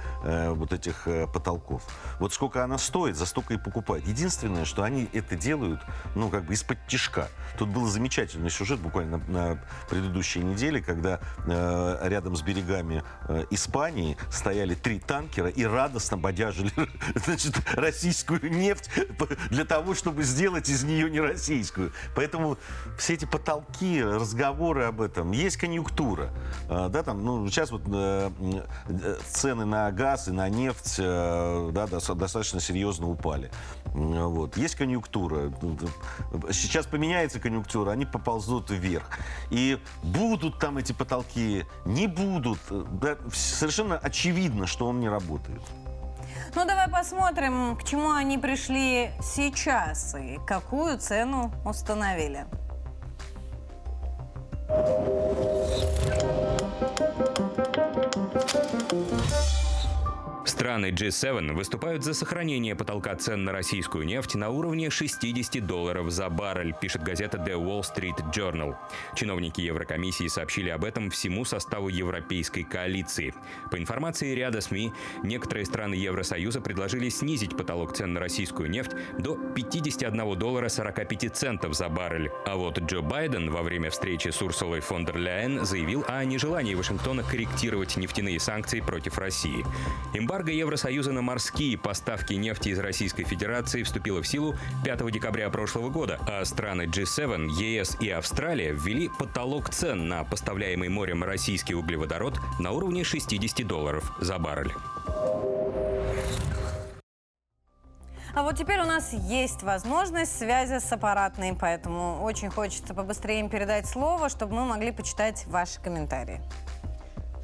вот 0.51 0.72
этих 0.72 1.07
потолков. 1.32 1.82
Вот 2.18 2.32
сколько 2.32 2.64
она 2.64 2.78
стоит, 2.78 3.16
за 3.16 3.26
столько 3.26 3.55
и 3.55 3.57
покупают. 3.57 4.07
Единственное, 4.07 4.64
что 4.64 4.82
они 4.82 5.09
это 5.12 5.36
делают, 5.36 5.80
ну, 6.14 6.28
как 6.28 6.45
бы 6.45 6.55
из-под 6.55 6.78
тишка. 6.86 7.28
Тут 7.59 7.68
был 7.68 7.86
замечательный 7.86 8.51
сюжет 8.51 8.80
буквально 8.80 9.18
на, 9.28 9.62
предыдущей 9.88 10.41
неделе, 10.41 10.80
когда 10.82 11.20
рядом 11.47 12.36
с 12.36 12.43
берегами 12.43 13.03
Испании 13.51 14.16
стояли 14.30 14.74
три 14.74 14.99
танкера 14.99 15.49
и 15.49 15.64
радостно 15.64 16.16
бодяжили 16.16 16.72
значит, 17.14 17.57
российскую 17.74 18.51
нефть 18.51 18.91
для 19.51 19.64
того, 19.64 19.95
чтобы 19.95 20.22
сделать 20.22 20.68
из 20.68 20.85
нее 20.85 21.11
не 21.11 21.20
российскую. 21.20 21.93
Поэтому 22.14 22.59
все 22.99 23.14
эти 23.14 23.24
потолки, 23.24 24.03
разговоры 24.03 24.85
об 24.85 25.01
этом, 25.01 25.33
есть 25.33 25.57
конъюнктура. 25.57 26.31
А, 26.68 26.89
Да, 26.89 27.03
там, 27.03 27.24
ну, 27.24 27.49
сейчас 27.49 27.70
вот 27.70 27.83
э, 27.87 28.31
э, 28.89 29.16
цены 29.28 29.64
на 29.64 29.91
газ 29.93 30.28
и 30.28 30.33
на 30.33 30.49
нефть 30.49 30.97
э, 30.99 31.70
да, 31.72 31.85
дос- 31.85 32.14
достаточно 32.14 32.61
серьезно 32.61 33.09
упали. 33.09 33.51
Вот. 33.87 34.57
Есть 34.57 34.76
конъюнктура. 34.76 35.53
Сейчас 36.53 36.87
поменяется 36.87 37.41
конъюнктура, 37.41 37.91
они 37.91 38.07
поползут 38.07 38.70
вверх. 38.70 39.05
И 39.51 39.78
будут 40.03 40.59
там 40.59 40.78
эти 40.78 40.93
потолки, 40.93 41.64
не 41.85 42.07
будут. 42.07 42.59
Да, 43.01 43.16
совершенно 43.33 43.97
очевидно, 43.99 44.66
что 44.66 44.87
он 44.87 45.01
не 45.01 45.09
работает. 45.09 45.61
Ну, 46.55 46.64
давай 46.64 46.88
посмотрим, 46.88 47.76
к 47.76 47.84
чему 47.84 48.11
они 48.11 48.36
пришли 48.36 49.12
сейчас 49.22 50.16
и 50.16 50.38
какую 50.46 50.98
цену 50.98 51.53
установили. 51.64 52.46
Страны 60.61 60.90
G7 60.90 61.54
выступают 61.54 62.04
за 62.04 62.12
сохранение 62.12 62.76
потолка 62.76 63.16
цен 63.16 63.44
на 63.44 63.52
российскую 63.52 64.04
нефть 64.04 64.34
на 64.34 64.50
уровне 64.50 64.90
60 64.90 65.66
долларов 65.66 66.11
за 66.11 66.28
баррель, 66.28 66.74
пишет 66.78 67.02
газета 67.02 67.38
The 67.38 67.54
Wall 67.54 67.80
Street 67.80 68.30
Journal. 68.34 68.76
Чиновники 69.14 69.62
Еврокомиссии 69.62 70.28
сообщили 70.28 70.68
об 70.68 70.84
этом 70.84 71.08
всему 71.08 71.46
составу 71.46 71.88
Европейской 71.88 72.62
коалиции. 72.62 73.32
По 73.70 73.78
информации 73.78 74.34
ряда 74.34 74.61
СМИ, 74.61 74.92
некоторые 75.22 75.64
страны 75.64 75.94
Евросоюза 75.94 76.61
предложили 76.61 77.08
снизить 77.08 77.56
потолок 77.56 77.96
цен 77.96 78.12
на 78.12 78.20
российскую 78.20 78.68
нефть 78.68 78.90
до 79.18 79.36
51 79.36 80.38
доллара 80.38 80.68
45 80.68 81.34
центов 81.34 81.72
за 81.72 81.88
баррель. 81.88 82.30
А 82.44 82.56
вот 82.56 82.78
Джо 82.80 83.00
Байден 83.00 83.50
во 83.50 83.62
время 83.62 83.88
встречи 83.88 84.28
с 84.28 84.42
Урсулой 84.42 84.80
фон 84.80 85.06
дер 85.06 85.16
Ляйен 85.16 85.64
заявил 85.64 86.04
о 86.06 86.22
нежелании 86.22 86.74
Вашингтона 86.74 87.22
корректировать 87.22 87.96
нефтяные 87.96 88.38
санкции 88.38 88.80
против 88.80 89.16
России. 89.16 89.64
Эмбарго 90.12 90.50
Евросоюза 90.61 91.12
на 91.12 91.22
морские 91.22 91.78
поставки 91.78 92.34
нефти 92.34 92.68
из 92.68 92.78
Российской 92.78 93.24
Федерации 93.24 93.82
вступило 93.82 94.20
в 94.20 94.28
силу 94.28 94.54
5 94.84 95.11
декабря 95.11 95.48
прошлого 95.48 95.88
года, 95.88 96.20
а 96.28 96.44
страны 96.44 96.82
G7, 96.82 97.48
ЕС 97.58 97.96
и 97.98 98.11
Австралия 98.11 98.72
ввели 98.72 99.08
потолок 99.08 99.70
цен 99.70 100.06
на 100.06 100.22
поставляемый 100.22 100.90
морем 100.90 101.24
российский 101.24 101.74
углеводород 101.74 102.38
на 102.58 102.72
уровне 102.72 103.04
60 103.04 103.66
долларов 103.66 104.12
за 104.20 104.38
баррель. 104.38 104.72
А 108.34 108.42
вот 108.42 108.56
теперь 108.58 108.80
у 108.80 108.86
нас 108.86 109.14
есть 109.14 109.62
возможность 109.62 110.38
связи 110.38 110.78
с 110.78 110.92
аппаратной, 110.92 111.56
поэтому 111.58 112.22
очень 112.22 112.50
хочется 112.50 112.92
побыстрее 112.92 113.40
им 113.40 113.48
передать 113.48 113.86
слово, 113.88 114.28
чтобы 114.28 114.56
мы 114.56 114.66
могли 114.66 114.92
почитать 114.92 115.46
ваши 115.46 115.80
комментарии. 115.80 116.42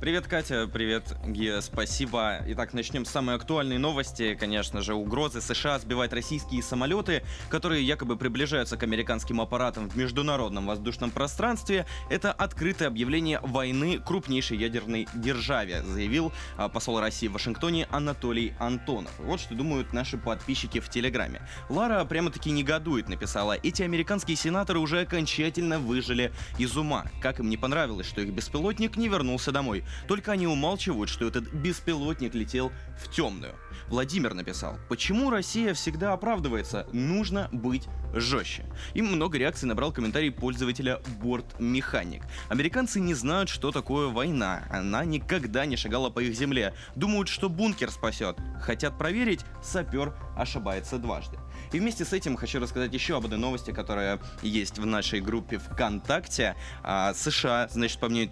Привет, 0.07 0.29
Катя, 0.29 0.71
привет, 0.73 1.17
Гия, 1.27 1.61
спасибо. 1.61 2.39
Итак, 2.47 2.73
начнем 2.75 3.05
с 3.05 3.11
самой 3.11 3.35
актуальной 3.35 3.77
новости. 3.77 4.37
Конечно 4.39 4.81
же, 4.81 4.95
угрозы 4.95 5.41
США 5.41 5.81
сбивать 5.81 6.13
российские 6.13 6.63
самолеты, 6.63 7.25
которые 7.49 7.85
якобы 7.85 8.17
приближаются 8.17 8.77
к 8.77 8.85
американским 8.85 9.41
аппаратам 9.41 9.91
в 9.91 9.97
международном 9.97 10.67
воздушном 10.67 11.11
пространстве. 11.11 11.87
Это 12.09 12.31
открытое 12.31 12.87
объявление 12.87 13.41
войны 13.41 13.99
крупнейшей 13.99 14.59
ядерной 14.59 15.09
державе, 15.13 15.83
заявил 15.83 16.33
а, 16.57 16.69
посол 16.69 17.01
России 17.01 17.27
в 17.27 17.33
Вашингтоне 17.33 17.89
Анатолий 17.91 18.55
Антонов. 18.61 19.11
Вот 19.19 19.41
что 19.41 19.57
думают 19.57 19.93
наши 19.93 20.19
подписчики 20.19 20.79
в 20.79 20.89
Телеграме. 20.89 21.43
Лара 21.69 22.05
прямо-таки 22.05 22.53
негодует, 22.53 23.09
написала. 23.09 23.57
Эти 23.61 23.83
американские 23.83 24.37
сенаторы 24.37 24.79
уже 24.79 25.01
окончательно 25.01 25.81
выжили 25.81 26.33
из 26.59 26.77
ума. 26.77 27.07
Как 27.21 27.41
им 27.41 27.51
не 27.51 27.57
понравилось, 27.57 28.07
что 28.07 28.21
их 28.21 28.31
беспилотник 28.31 28.97
не 28.97 29.09
вернулся 29.09 29.51
домой. 29.51 29.83
Только 30.09 30.33
они 30.33 30.47
умалчивают, 30.47 31.11
что 31.11 31.27
этот 31.27 31.53
беспилотник 31.53 32.35
летел 32.35 32.73
в 32.99 33.11
темную. 33.11 33.55
Владимир 33.89 34.35
написал, 34.35 34.79
почему 34.89 35.31
Россия 35.31 35.75
всегда 35.75 36.13
оправдывается, 36.13 36.87
нужно 36.93 37.49
быть 37.53 37.87
жестче. 38.15 38.65
И 38.95 39.03
много 39.03 39.39
реакций 39.39 39.69
набрал 39.69 39.93
комментарий 39.93 40.31
пользователя 40.31 41.01
Бортмеханик. 41.21 42.23
Американцы 42.49 43.01
не 43.01 43.15
знают, 43.15 43.49
что 43.49 43.71
такое 43.71 44.09
война. 44.09 44.65
Она 44.71 45.05
никогда 45.05 45.67
не 45.67 45.77
шагала 45.77 46.11
по 46.11 46.21
их 46.21 46.35
земле. 46.35 46.75
Думают, 46.95 47.29
что 47.29 47.49
бункер 47.49 47.91
спасет. 47.91 48.39
Хотят 48.61 48.99
проверить, 48.99 49.45
сапер 49.63 50.15
ошибается 50.37 50.99
дважды. 50.99 51.39
И 51.73 51.79
вместе 51.79 52.05
с 52.05 52.13
этим 52.13 52.37
хочу 52.37 52.61
рассказать 52.61 52.93
еще 52.93 53.17
об 53.17 53.25
одной 53.25 53.39
новости, 53.39 53.71
которая 53.71 54.19
есть 54.43 54.79
в 54.79 54.87
нашей 54.87 55.21
группе 55.21 55.59
ВКонтакте. 55.59 56.55
А, 56.83 57.15
США, 57.15 57.69
значит, 57.71 57.99
по 57.99 58.09
мнению, 58.09 58.31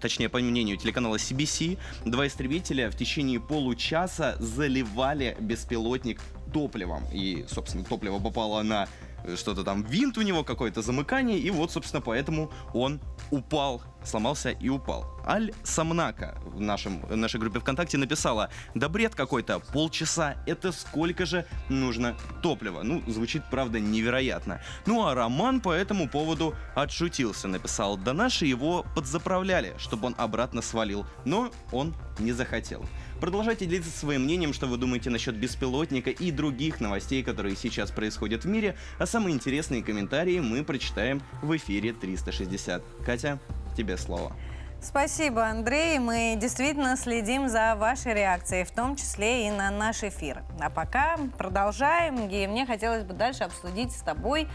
точнее, 0.00 0.28
по 0.28 0.38
мнению 0.38 0.76
телеканала 0.76 1.16
CBC, 1.16 1.78
два 2.04 2.26
истребителя 2.26 2.90
в 2.90 2.96
течение 2.96 3.40
получаса 3.40 4.36
заливали 4.38 5.36
беспилотник 5.40 6.20
топливом. 6.52 7.04
И, 7.12 7.44
собственно, 7.48 7.84
топливо 7.84 8.18
попало 8.18 8.62
на 8.62 8.88
что-то 9.36 9.64
там, 9.64 9.82
винт 9.82 10.18
у 10.18 10.22
него 10.22 10.44
какое-то 10.44 10.82
замыкание, 10.82 11.38
и 11.38 11.50
вот, 11.50 11.72
собственно, 11.72 12.00
поэтому 12.00 12.50
он 12.72 13.00
упал, 13.30 13.82
сломался 14.04 14.50
и 14.50 14.68
упал. 14.68 15.06
Аль 15.26 15.52
Самнака 15.62 16.38
в 16.44 16.60
нашем, 16.60 17.00
в 17.02 17.16
нашей 17.16 17.38
группе 17.38 17.60
ВКонтакте 17.60 17.98
написала, 17.98 18.50
да 18.74 18.88
бред 18.88 19.14
какой-то, 19.14 19.60
полчаса, 19.72 20.36
это 20.46 20.72
сколько 20.72 21.26
же 21.26 21.46
нужно 21.68 22.16
топлива? 22.42 22.82
Ну, 22.82 23.02
звучит, 23.06 23.42
правда, 23.50 23.78
невероятно. 23.78 24.60
Ну, 24.86 25.06
а 25.06 25.14
Роман 25.14 25.60
по 25.60 25.72
этому 25.72 26.08
поводу 26.08 26.54
отшутился, 26.74 27.48
написал, 27.48 27.96
да 27.96 28.12
наши 28.12 28.46
его 28.46 28.84
подзаправляли, 28.94 29.74
чтобы 29.78 30.08
он 30.08 30.14
обратно 30.18 30.62
свалил, 30.62 31.06
но 31.24 31.50
он 31.72 31.94
не 32.18 32.32
захотел. 32.32 32.84
Продолжайте 33.20 33.66
делиться 33.66 33.90
своим 33.90 34.22
мнением, 34.22 34.54
что 34.54 34.66
вы 34.66 34.78
думаете 34.78 35.10
насчет 35.10 35.36
беспилотника 35.36 36.08
и 36.08 36.30
других 36.30 36.80
новостей, 36.80 37.22
которые 37.22 37.54
сейчас 37.54 37.90
происходят 37.90 38.44
в 38.44 38.48
мире, 38.48 38.76
а 38.98 39.04
самые 39.04 39.34
интересные 39.34 39.82
комментарии 39.82 40.40
мы 40.40 40.64
прочитаем 40.64 41.20
в 41.42 41.54
эфире 41.54 41.92
360. 41.92 42.82
Катя, 43.04 43.38
тебе 43.76 43.98
слово. 43.98 44.34
Спасибо, 44.82 45.44
Андрей. 45.46 45.98
Мы 45.98 46.36
действительно 46.40 46.96
следим 46.96 47.50
за 47.50 47.74
вашей 47.76 48.14
реакцией, 48.14 48.64
в 48.64 48.70
том 48.70 48.96
числе 48.96 49.46
и 49.46 49.50
на 49.50 49.70
наш 49.70 50.02
эфир. 50.02 50.42
А 50.58 50.70
пока 50.70 51.18
продолжаем. 51.36 52.28
И 52.28 52.46
мне 52.46 52.64
хотелось 52.64 53.04
бы 53.04 53.12
дальше 53.12 53.44
обсудить 53.44 53.92
с 53.92 54.00
тобой 54.00 54.48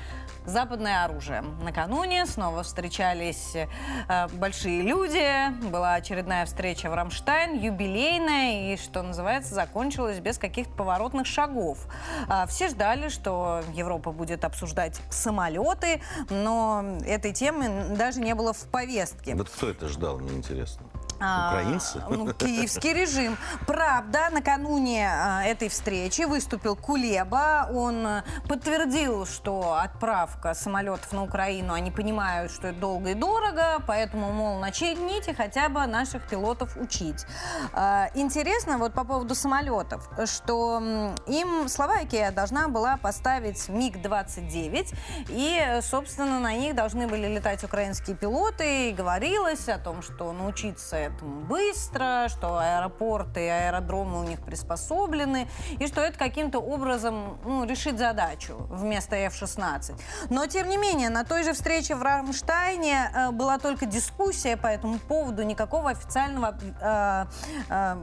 западное 0.45 1.05
оружие. 1.05 1.43
Накануне 1.61 2.25
снова 2.25 2.63
встречались 2.63 3.55
э, 3.55 4.27
большие 4.29 4.81
люди. 4.81 5.51
Была 5.69 5.93
очередная 5.93 6.45
встреча 6.47 6.89
в 6.89 6.95
Рамштайн, 6.95 7.59
юбилейная, 7.59 8.73
и, 8.73 8.77
что 8.77 9.03
называется, 9.03 9.53
закончилась 9.53 10.19
без 10.19 10.39
каких-то 10.39 10.73
поворотных 10.73 11.27
шагов. 11.27 11.85
Э, 12.29 12.45
все 12.47 12.69
ждали, 12.69 13.09
что 13.09 13.61
Европа 13.73 14.11
будет 14.11 14.43
обсуждать 14.43 14.99
самолеты, 15.11 16.01
но 16.29 16.83
этой 17.05 17.31
темы 17.31 17.95
даже 17.95 18.21
не 18.21 18.33
было 18.33 18.53
в 18.53 18.67
повестке. 18.69 19.35
Вот 19.35 19.49
кто 19.49 19.69
это 19.69 19.87
ждал, 19.87 20.14
мне 20.17 20.94
интересно. 21.15 21.19
А, 21.19 21.49
Украинцы? 21.49 22.03
ну, 22.09 22.33
киевский 22.33 22.93
режим. 23.01 23.37
Правда, 23.65 24.29
накануне 24.31 25.09
а, 25.09 25.43
этой 25.43 25.69
встречи 25.69 26.23
выступил 26.23 26.75
Кулеба. 26.75 27.69
Он 27.73 28.05
а, 28.05 28.23
подтвердил, 28.47 29.25
что 29.25 29.75
отправка 29.75 30.53
самолетов 30.53 31.11
на 31.11 31.23
Украину, 31.23 31.73
они 31.73 31.91
понимают, 31.91 32.51
что 32.51 32.67
это 32.67 32.79
долго 32.79 33.11
и 33.11 33.13
дорого, 33.13 33.81
поэтому, 33.87 34.31
мол, 34.31 34.59
начните 34.59 35.33
хотя 35.33 35.69
бы 35.69 35.85
наших 35.85 36.27
пилотов 36.27 36.77
учить. 36.77 37.25
А, 37.73 38.09
интересно 38.13 38.77
вот 38.77 38.93
по 38.93 39.03
поводу 39.03 39.35
самолетов, 39.35 40.09
что 40.25 41.13
им 41.27 41.67
Словакия 41.67 42.31
должна 42.31 42.67
была 42.67 42.97
поставить 42.97 43.67
МиГ-29, 43.69 44.95
и, 45.29 45.79
собственно, 45.81 46.39
на 46.39 46.53
них 46.53 46.75
должны 46.75 47.07
были 47.07 47.27
летать 47.27 47.63
украинские 47.63 48.15
пилоты, 48.15 48.89
и 48.89 48.93
говорилось 48.93 49.67
о 49.69 49.77
том, 49.77 50.01
что 50.01 50.31
научиться 50.31 51.04
этому 51.05 51.45
быстро, 51.45 52.27
что 52.29 52.57
аэропорты 52.59 53.45
и 53.45 53.49
аэродромы 53.49 54.19
у 54.19 54.23
них 54.23 54.41
приспособлены, 54.41 55.47
и 55.79 55.87
что 55.87 56.01
это 56.01 56.17
каким-то 56.17 56.59
образом 56.59 57.37
ну, 57.45 57.65
решит 57.65 57.97
задачу 57.97 58.55
вместо 58.69 59.15
F-16. 59.15 59.99
Но, 60.29 60.45
тем 60.47 60.69
не 60.69 60.77
менее, 60.77 61.09
на 61.09 61.23
той 61.23 61.43
же 61.43 61.53
встрече 61.53 61.95
в 61.95 62.01
Рамштайне 62.01 63.11
э, 63.13 63.31
была 63.31 63.57
только 63.57 63.85
дискуссия 63.85 64.57
по 64.57 64.67
этому 64.67 64.99
поводу, 64.99 65.43
никакого 65.43 65.89
официального 65.89 66.57
э, 66.81 67.25
э, 67.69 67.95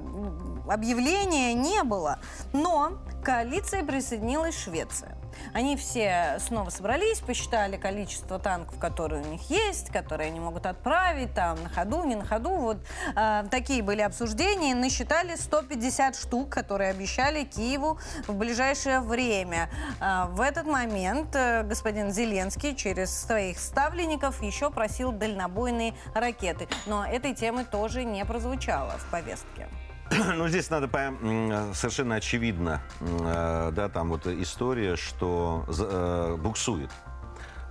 объявления 0.69 1.55
не 1.55 1.83
было. 1.83 2.19
Но 2.53 2.99
к 3.21 3.25
коалиции 3.25 3.83
присоединилась 3.83 4.59
Швеция. 4.59 5.22
Они 5.53 5.77
все 5.77 6.39
снова 6.41 6.71
собрались, 6.71 7.21
посчитали 7.21 7.77
количество 7.77 8.39
танков, 8.39 8.79
которые 8.79 9.23
у 9.23 9.27
них 9.27 9.51
есть, 9.51 9.91
которые 9.91 10.29
они 10.29 10.41
могут 10.41 10.67
отправить, 10.67 11.35
там, 11.35 11.63
на 11.63 11.69
ходу, 11.69 12.05
не 12.05 12.15
на 12.15 12.25
ходу. 12.25 12.51
Вот 12.51 12.79
э, 13.17 13.45
такие 13.51 13.83
были 13.83 14.01
обсуждения. 14.01 14.75
Насчитали 14.75 15.37
150 15.37 16.17
штук, 16.17 16.51
которые 16.51 16.91
обещали 16.91 17.45
Киеву 17.45 17.99
в 18.27 18.35
ближайшее 18.35 19.01
время. 19.01 19.69
Э, 20.01 20.27
в 20.31 20.41
этот 20.41 20.67
момент 20.67 21.35
э, 21.35 21.63
господин 21.63 22.13
Зеленский 22.13 22.75
через 22.75 23.15
своих 23.15 23.59
ставленников 23.59 24.43
еще 24.43 24.71
просил 24.71 25.13
дальнобойные 25.13 25.95
ракеты. 26.15 26.69
Но 26.87 27.05
этой 27.05 27.35
темы 27.35 27.65
тоже 27.65 28.05
не 28.05 28.25
прозвучало 28.25 28.93
в 28.99 29.11
повестке. 29.11 29.69
Ну, 30.37 30.49
здесь 30.49 30.71
надо 30.71 30.87
пон- 30.87 31.75
совершенно 31.75 32.17
очевидно, 32.17 32.83
э, 33.01 33.73
да, 33.75 33.89
там 33.89 34.09
вот 34.11 34.27
история, 34.27 34.97
что 34.97 35.65
э, 35.69 36.37
буксует, 36.39 36.91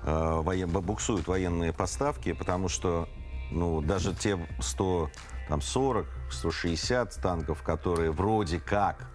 э, 0.03 0.41
воен- 0.43 0.67
буксуют 0.81 1.27
военные 1.27 1.73
поставки, 1.73 2.33
потому 2.33 2.67
что, 2.69 3.07
ну, 3.51 3.81
даже 3.81 4.13
те 4.13 4.39
140, 4.59 6.05
160 6.31 7.15
танков, 7.21 7.61
которые 7.63 8.11
вроде 8.11 8.59
как 8.59 9.07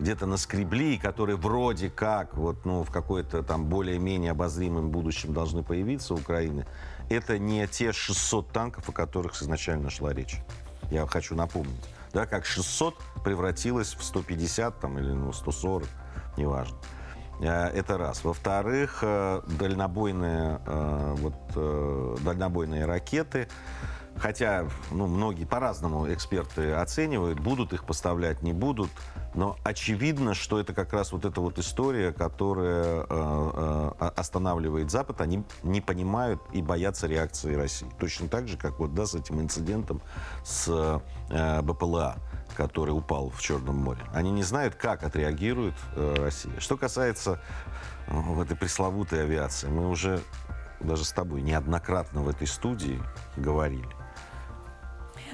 где-то 0.00 0.26
наскребли, 0.26 0.98
которые 0.98 1.36
вроде 1.36 1.90
как 1.90 2.34
вот, 2.34 2.64
ну, 2.64 2.82
в 2.82 2.90
какой-то 2.90 3.42
там 3.42 3.66
более-менее 3.66 4.32
обозримом 4.32 4.90
будущем 4.90 5.32
должны 5.32 5.62
появиться 5.62 6.14
в 6.14 6.20
Украине, 6.20 6.66
это 7.08 7.38
не 7.38 7.66
те 7.68 7.92
600 7.92 8.50
танков, 8.50 8.88
о 8.88 8.92
которых 8.92 9.40
изначально 9.40 9.90
шла 9.90 10.12
речь. 10.12 10.38
Я 10.90 11.06
хочу 11.06 11.34
напомнить. 11.36 11.84
Да, 12.14 12.26
как 12.26 12.46
600 12.46 12.94
превратилось 13.24 13.94
в 13.94 14.04
150 14.04 14.78
там, 14.78 14.98
или 15.00 15.10
ну, 15.10 15.32
140, 15.32 15.88
неважно. 16.36 16.76
Э, 17.40 17.66
Это 17.74 17.98
раз. 17.98 18.22
Во-вторых, 18.22 19.00
э, 19.02 19.42
дальнобойные, 19.58 20.60
э, 20.64 21.14
вот, 21.18 22.22
дальнобойные 22.22 22.86
ракеты, 22.86 23.48
хотя 24.18 24.66
ну, 24.90 25.06
многие 25.06 25.44
по-разному 25.44 26.12
эксперты 26.12 26.72
оценивают, 26.72 27.40
будут 27.40 27.72
их 27.72 27.84
поставлять, 27.84 28.42
не 28.42 28.52
будут, 28.52 28.90
но 29.34 29.56
очевидно, 29.64 30.34
что 30.34 30.60
это 30.60 30.72
как 30.74 30.92
раз 30.92 31.12
вот 31.12 31.24
эта 31.24 31.40
вот 31.40 31.58
история, 31.58 32.12
которая 32.12 33.06
э, 33.08 33.92
э, 34.00 34.10
останавливает 34.16 34.90
Запад. 34.90 35.20
Они 35.20 35.42
не 35.62 35.80
понимают 35.80 36.40
и 36.52 36.62
боятся 36.62 37.06
реакции 37.06 37.54
России. 37.54 37.88
Точно 37.98 38.28
так 38.28 38.48
же, 38.48 38.56
как 38.56 38.78
вот 38.78 38.94
да, 38.94 39.06
с 39.06 39.14
этим 39.14 39.40
инцидентом 39.40 40.00
с 40.44 40.68
э, 41.30 41.62
БПЛА 41.62 42.16
который 42.56 42.90
упал 42.90 43.30
в 43.30 43.40
Черном 43.40 43.78
море. 43.78 44.00
Они 44.12 44.30
не 44.30 44.44
знают, 44.44 44.76
как 44.76 45.02
отреагирует 45.02 45.74
э, 45.96 46.14
Россия. 46.18 46.52
Что 46.60 46.76
касается 46.76 47.40
э, 48.06 48.42
этой 48.42 48.56
пресловутой 48.56 49.22
авиации, 49.22 49.66
мы 49.66 49.88
уже 49.88 50.20
даже 50.80 51.04
с 51.04 51.12
тобой 51.12 51.42
неоднократно 51.42 52.22
в 52.22 52.28
этой 52.28 52.46
студии 52.46 53.02
говорили. 53.36 53.88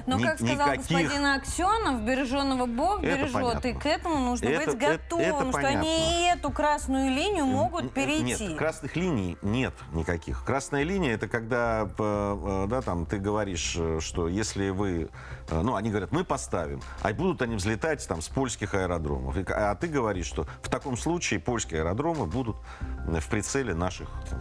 Но, 0.07 0.17
Ни- 0.17 0.23
как 0.23 0.35
сказал 0.39 0.67
никаких- 0.73 0.81
господин 0.89 1.25
Аксенов, 1.25 2.01
береженного 2.01 2.65
Бог 2.65 2.99
Это 3.03 3.17
бережет, 3.17 3.33
понятно. 3.33 3.67
и 3.67 3.73
к 3.73 3.85
этому 3.85 4.17
нужно 4.17 4.45
Это- 4.47 4.65
быть 4.65 4.75
это- 4.75 4.97
готовым, 4.97 5.25
это 5.25 5.41
что 5.43 5.51
понятно. 5.51 5.79
они 5.79 6.21
и 6.21 6.27
эту 6.29 6.51
красную 6.51 7.09
линию 7.11 7.45
могут 7.45 7.83
Н- 7.83 7.89
перейти. 7.89 8.47
Нет, 8.47 8.57
красных 8.57 8.95
линий 8.95 9.37
нет 9.41 9.73
никаких. 9.93 10.43
Красная 10.43 10.83
линия 10.83 11.13
это 11.13 11.27
когда, 11.27 11.87
э, 11.97 12.63
э, 12.63 12.67
да, 12.69 12.81
там 12.81 13.05
ты 13.05 13.17
говоришь, 13.17 13.75
э, 13.77 13.99
что 14.01 14.27
если 14.27 14.69
вы, 14.69 15.09
э, 15.49 15.61
ну, 15.61 15.75
они 15.75 15.89
говорят, 15.89 16.11
мы 16.11 16.23
поставим, 16.23 16.81
а 17.01 17.13
будут 17.13 17.41
они 17.41 17.55
взлетать 17.55 18.07
там 18.07 18.21
с 18.21 18.29
польских 18.29 18.73
аэродромов. 18.73 19.35
А 19.49 19.75
ты 19.75 19.87
говоришь, 19.87 20.25
что 20.25 20.45
в 20.61 20.69
таком 20.69 20.97
случае 20.97 21.39
польские 21.39 21.81
аэродромы 21.81 22.25
будут 22.25 22.55
э, 23.07 23.19
в 23.19 23.27
прицеле 23.27 23.73
наших 23.73 24.09
э, 24.31 24.35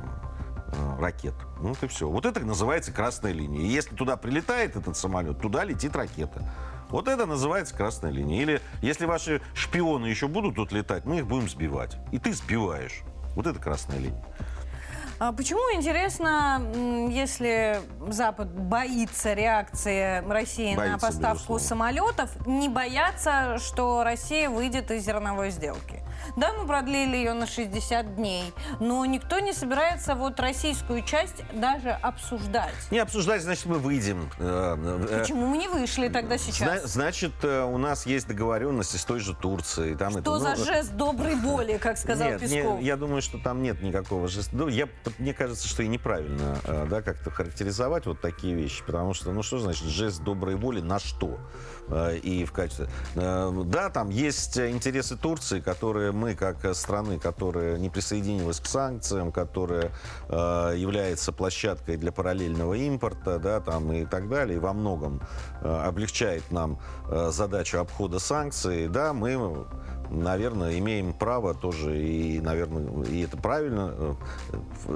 ракет. 0.99 1.35
Ну, 1.61 1.69
вот 1.69 1.83
и 1.83 1.87
все. 1.87 2.09
Вот 2.09 2.27
это 2.27 2.41
называется 2.41 2.93
красная 2.93 3.33
линия. 3.33 3.63
И 3.63 3.67
если 3.67 3.95
туда 3.95 4.17
прилетает 4.17 4.77
этот 4.77 4.97
самолет, 4.97 5.41
туда 5.41 5.65
летит 5.65 5.95
ракета. 5.97 6.49
Вот 6.91 7.09
это 7.09 7.27
называется 7.27 7.75
красная 7.75 8.11
линия. 8.11 8.43
Или 8.43 8.61
если 8.83 9.07
ваши 9.07 9.41
шпионы 9.55 10.07
еще 10.07 10.29
будут 10.29 10.57
тут 10.57 10.73
летать, 10.73 11.05
мы 11.05 11.19
их 11.19 11.27
будем 11.27 11.49
сбивать. 11.49 11.97
И 12.13 12.19
ты 12.19 12.33
сбиваешь. 12.33 13.03
Вот 13.37 13.47
это 13.47 13.59
красная 13.59 13.99
линия. 13.99 14.25
А 15.21 15.33
почему, 15.33 15.61
интересно, 15.75 16.63
если 17.11 17.79
Запад 18.09 18.49
боится 18.59 19.35
реакции 19.35 20.27
России 20.27 20.71
на 20.75 20.77
Боится, 20.79 20.99
поставку 21.09 21.35
безусловно. 21.57 21.67
самолетов, 21.67 22.47
не 22.47 22.71
боятся, 22.71 23.59
что 23.59 24.03
Россия 24.03 24.49
выйдет 24.49 24.91
из 24.91 25.05
зерновой 25.05 25.51
сделки? 25.51 26.03
Да, 26.37 26.53
мы 26.55 26.67
продлили 26.67 27.17
ее 27.17 27.35
на 27.35 27.47
60 27.47 28.17
дней, 28.17 28.53
но 28.79 29.05
никто 29.05 29.41
не 29.41 29.53
собирается 29.53 30.15
вот 30.15 30.39
российскую 30.41 31.03
часть 31.03 31.43
даже 31.53 31.91
обсуждать. 31.91 32.73
Не 32.91 32.99
обсуждать, 32.99 33.43
значит, 33.43 33.67
мы 33.67 33.79
выйдем. 33.79 34.31
Э, 34.39 34.77
э, 35.11 35.19
Почему 35.21 35.47
мы 35.47 35.59
не 35.59 35.69
вышли 35.69 36.09
тогда 36.09 36.39
зна- 36.39 36.53
сейчас? 36.53 36.85
Значит, 36.85 37.33
э, 37.43 37.65
у 37.65 37.79
нас 37.79 38.07
есть 38.07 38.27
договоренности 38.27 38.97
с 38.97 39.05
той 39.05 39.19
же 39.21 39.35
Турцией. 39.35 39.97
Там 39.97 40.13
Что 40.13 40.21
это, 40.21 40.39
за 40.39 40.51
ну, 40.57 40.65
жест 40.65 40.93
доброй 40.93 41.35
воли, 41.37 41.79
как 41.79 41.99
сказал 41.99 42.29
Нет, 42.29 42.43
не- 42.43 42.49
Песков? 42.49 42.81
я 42.81 42.97
думаю, 42.97 43.23
что 43.23 43.39
там 43.39 43.63
нет 43.63 43.83
никакого 43.83 44.29
жеста. 44.29 44.55
Ну, 44.55 44.69
я, 45.11 45.15
мне 45.19 45.35
кажется, 45.35 45.69
что 45.69 45.83
и 45.83 45.89
неправильно 45.89 46.59
э, 46.65 46.87
да, 46.89 47.03
как-то 47.03 47.31
характеризовать 47.31 48.07
вот 48.07 48.21
такие 48.21 48.55
вещи, 48.55 48.83
потому 48.85 49.15
что, 49.15 49.33
ну 49.33 49.43
что 49.43 49.59
значит 49.59 49.85
жест 49.85 50.23
доброй 50.23 50.57
воли 50.57 50.81
на 50.81 50.99
что? 50.99 51.39
Э, 51.89 52.17
И 52.17 52.45
в 52.45 52.53
качестве... 52.53 52.89
э, 53.15 53.63
Да, 53.67 53.91
там 53.91 54.11
есть 54.11 54.59
интересы 54.59 55.17
Турции, 55.17 55.61
которые 55.61 56.13
мы, 56.13 56.35
как 56.35 56.75
страны, 56.75 57.19
которая 57.19 57.79
не 57.79 57.91
присоединилась 57.91 58.61
к 58.61 58.67
санкциям, 58.67 59.33
которая 59.33 59.93
является 60.29 61.33
площадкой 61.33 61.97
для 61.97 62.13
параллельного 62.13 62.75
импорта, 62.75 63.39
да, 63.39 63.61
там 63.61 63.93
и 63.93 64.05
так 64.05 64.29
далее, 64.29 64.57
и 64.57 64.61
во 64.61 64.73
многом 64.73 65.21
облегчает 65.61 66.51
нам 66.51 66.79
задачу 67.29 67.79
обхода 67.79 68.19
санкций, 68.19 68.89
да, 68.89 69.13
мы 69.13 69.67
наверное, 70.11 70.79
имеем 70.79 71.13
право 71.13 71.55
тоже 71.55 71.99
и, 72.03 72.41
наверное, 72.41 73.05
и 73.05 73.21
это 73.21 73.37
правильно 73.37 73.95
э, 73.97 74.15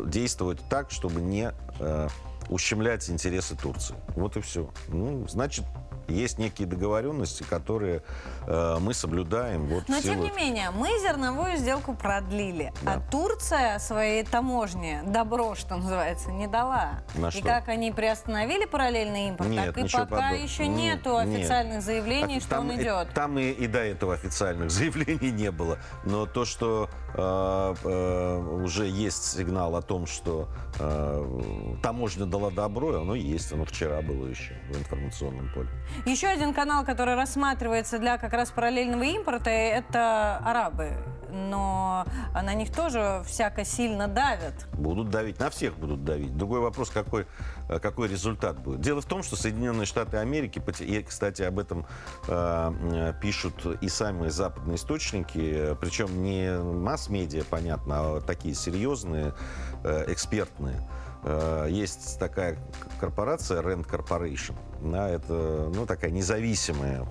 действовать 0.06 0.58
так, 0.68 0.90
чтобы 0.90 1.20
не 1.20 1.52
э, 1.78 2.08
ущемлять 2.48 3.08
интересы 3.08 3.56
Турции. 3.56 3.96
Вот 4.16 4.36
и 4.36 4.40
все. 4.40 4.68
Ну, 4.88 5.26
значит, 5.28 5.64
Есть 6.08 6.38
некие 6.38 6.66
договоренности, 6.68 7.42
которые 7.42 8.02
э, 8.46 8.76
мы 8.80 8.92
соблюдаем. 8.94 9.66
Вот 9.66 9.84
Но 9.88 10.00
тем 10.00 10.20
не 10.20 10.30
менее, 10.30 10.70
мы 10.70 10.88
зерновую 11.00 11.56
сделку 11.56 11.94
продлили, 11.94 12.72
а 12.84 13.00
Турция 13.10 13.78
своей 13.78 14.22
таможне 14.24 15.02
добро, 15.06 15.54
что 15.54 15.76
называется, 15.76 16.30
не 16.30 16.46
дала. 16.46 17.00
На 17.14 17.28
И 17.28 17.30
что? 17.30 17.42
как 17.42 17.68
они 17.68 17.90
приостановили 17.92 18.66
параллельный 18.66 19.28
импорт, 19.28 19.48
Нет, 19.48 19.74
так 19.74 19.78
и 19.78 19.82
пока 19.88 20.04
подобного. 20.04 20.34
еще 20.34 20.66
Нет, 20.66 21.04
нету 21.04 21.20
нет. 21.24 21.38
официальных 21.40 21.82
заявлений, 21.82 22.36
А 22.36 22.40
что 22.40 22.50
там 22.50 22.68
он 22.68 22.72
и- 22.72 22.82
идет. 22.82 23.08
Там 23.14 23.38
и, 23.38 23.50
и 23.50 23.66
до 23.66 23.78
этого 23.78 24.14
официальных 24.14 24.70
заявлений 24.70 25.30
не 25.30 25.50
было. 25.50 25.78
Но 26.04 26.26
то, 26.26 26.44
что 26.44 26.88
э, 27.14 27.74
э, 27.84 28.38
уже 28.62 28.86
есть 28.86 29.24
сигнал 29.38 29.76
о 29.76 29.82
том, 29.82 30.06
что 30.06 30.48
э, 30.78 31.76
таможня 31.82 32.26
дала 32.26 32.50
добро, 32.50 33.00
оно 33.00 33.14
есть. 33.14 33.52
Оно 33.52 33.64
вчера 33.64 34.02
было 34.02 34.26
еще 34.26 34.54
в 34.70 34.76
информационном 34.78 35.50
поле. 35.54 35.68
Еще 36.06 36.26
один 36.28 36.52
канал, 36.52 36.84
который 36.84 37.14
рассматривается 37.14 37.98
для 37.98 38.18
как 38.18 38.32
раз 38.32 38.50
параллельного 38.50 39.04
импорта, 39.04 39.50
это 39.50 40.38
арабы. 40.44 40.92
Но 41.30 42.04
на 42.32 42.54
них 42.54 42.72
тоже 42.72 43.22
всяко 43.26 43.64
сильно 43.64 44.06
давят. 44.06 44.68
Будут 44.74 45.10
давить, 45.10 45.40
на 45.40 45.50
всех 45.50 45.76
будут 45.76 46.04
давить. 46.04 46.36
Другой 46.36 46.60
вопрос, 46.60 46.90
какой, 46.90 47.26
э, 47.68 47.80
какой 47.80 48.06
результат 48.06 48.60
будет. 48.60 48.80
Дело 48.80 49.00
в 49.00 49.06
том, 49.06 49.24
что 49.24 49.34
Соединенные 49.34 49.84
Штаты 49.84 50.18
Америки, 50.18 50.62
и, 50.80 51.02
кстати, 51.02 51.42
об 51.42 51.58
этом 51.58 51.86
э, 52.28 52.72
э, 52.92 53.12
пишут 53.20 53.66
и 53.80 53.88
самые 53.88 54.30
западные 54.30 54.76
источники, 54.76 55.72
э, 55.72 55.74
причем 55.80 56.22
не 56.22 56.56
масс-медиа, 56.56 57.42
понятно, 57.50 57.94
а 57.96 58.20
такие 58.20 58.54
серьезные, 58.54 59.34
э, 59.82 60.04
экспертные. 60.12 60.88
Э, 61.24 61.66
Есть 61.68 62.20
такая 62.20 62.58
корпорация 63.00 63.60
Rand 63.60 63.88
Corporation. 63.88 64.54
Да, 64.84 65.08
это 65.08 65.70
ну, 65.74 65.86
такая 65.86 66.10
независимая 66.10 67.06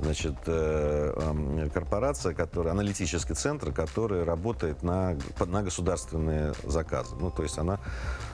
значит, 0.00 0.34
э, 0.46 1.12
эм, 1.16 1.70
корпорация, 1.70 2.34
которая, 2.34 2.72
аналитический 2.72 3.34
центр, 3.34 3.72
который 3.72 4.24
работает 4.24 4.82
на, 4.82 5.16
на 5.46 5.62
государственные 5.62 6.54
заказы. 6.64 7.14
Ну, 7.16 7.30
то 7.30 7.42
есть 7.42 7.58
она 7.58 7.78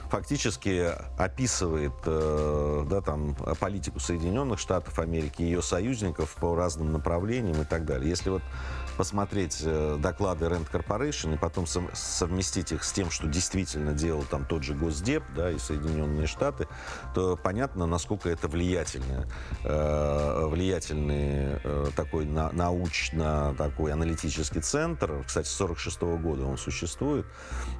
фактически 0.09 0.91
описывает 1.17 1.93
э, 2.05 2.85
да, 2.89 3.01
там, 3.01 3.35
политику 3.59 3.99
Соединенных 3.99 4.59
Штатов 4.59 4.99
Америки, 4.99 5.41
ее 5.41 5.61
союзников 5.61 6.35
по 6.35 6.55
разным 6.55 6.91
направлениям 6.91 7.61
и 7.61 7.65
так 7.65 7.85
далее. 7.85 8.09
Если 8.09 8.29
вот 8.29 8.41
посмотреть 8.97 9.61
э, 9.63 9.97
доклады 9.99 10.45
Rand 10.45 10.69
Corporation 10.71 11.33
и 11.33 11.37
потом 11.37 11.65
совместить 11.67 12.71
их 12.71 12.83
с 12.83 12.91
тем, 12.91 13.09
что 13.09 13.27
действительно 13.27 13.93
делал 13.93 14.23
там 14.23 14.45
тот 14.45 14.63
же 14.63 14.73
Госдеп 14.73 15.23
да, 15.35 15.51
и 15.51 15.57
Соединенные 15.57 16.27
Штаты, 16.27 16.67
то 17.13 17.37
понятно, 17.41 17.85
насколько 17.85 18.29
это 18.29 18.47
влиятельное, 18.47 19.27
э, 19.63 20.45
влиятельный 20.47 21.59
э, 21.63 21.87
такой 21.95 22.25
на- 22.25 22.51
научно 22.51 23.55
такой 23.57 23.93
аналитический 23.93 24.61
центр. 24.61 25.23
Кстати, 25.25 25.47
с 25.47 25.53
46 25.53 26.01
года 26.01 26.45
он 26.45 26.57
существует. 26.57 27.25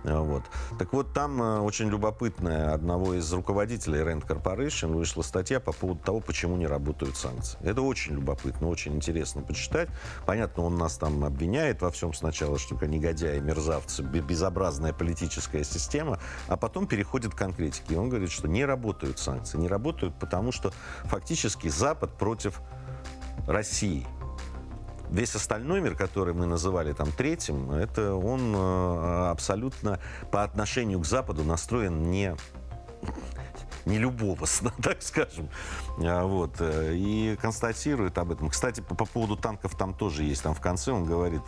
Вот. 0.04 0.44
Так 0.80 0.94
вот, 0.94 1.14
там 1.14 1.64
очень 1.64 1.90
любопытная 1.90 2.74
одного 2.74 3.14
из 3.14 3.32
руководителей 3.34 4.00
Rand 4.00 4.26
Corporation 4.28 4.94
вышла 4.94 5.22
статья 5.22 5.60
по 5.60 5.72
поводу 5.72 6.02
того, 6.02 6.20
почему 6.20 6.58
не 6.58 6.68
работают 6.68 7.16
санкции. 7.16 7.58
Это 7.62 7.82
очень 7.82 8.14
любопытно, 8.16 8.68
очень 8.68 8.96
интересно 8.96 9.42
почитать. 9.42 9.90
Понятно, 10.26 10.64
он 10.64 10.78
нас 10.78 10.98
там 11.02 11.26
обвиняет 11.26 11.82
во 11.82 11.90
всем 11.90 12.14
сначала, 12.14 12.60
что 12.60 12.76
как 12.76 12.88
негодяи, 12.88 13.40
мерзавцы, 13.40 14.04
бе- 14.04 14.22
безобразная 14.22 14.94
политическая 14.94 15.64
система, 15.64 16.20
а 16.48 16.58
потом 16.58 16.86
переходит 16.86 17.34
к 17.34 17.38
конкретике. 17.38 17.96
И 17.96 17.98
он 17.98 18.10
говорит, 18.10 18.30
что 18.30 18.48
не 18.48 18.64
работают 18.64 19.18
санкции. 19.18 19.58
Не 19.58 19.68
работают, 19.68 20.14
потому 20.20 20.52
что 20.52 20.72
фактически 21.06 21.70
Запад 21.70 22.16
против 22.20 22.62
России. 23.48 24.06
Весь 25.10 25.34
остальной 25.36 25.82
мир, 25.82 25.96
который 25.96 26.36
мы 26.36 26.46
называли 26.46 26.94
там 26.94 27.12
третьим, 27.12 27.72
это 27.72 28.14
он 28.14 28.54
э, 28.56 29.30
абсолютно 29.32 30.00
по 30.32 30.44
отношению 30.44 31.00
к 31.00 31.06
Западу 31.08 31.44
настроен 31.44 32.12
не 32.12 32.36
не 33.86 33.98
любовно, 33.98 34.46
так 34.82 35.02
скажем. 35.02 35.50
А, 36.00 36.24
Вот. 36.26 36.56
э, 36.60 36.94
И 36.96 37.36
констатирует 37.42 38.18
об 38.18 38.32
этом. 38.32 38.50
Кстати, 38.50 38.82
по, 38.82 38.96
по 38.96 39.06
поводу 39.06 39.36
танков 39.36 39.76
там 39.76 39.94
тоже 39.94 40.24
есть. 40.24 40.44
Там 40.44 40.54
в 40.54 40.62
конце 40.62 40.92
он 40.92 41.06
говорит, 41.06 41.42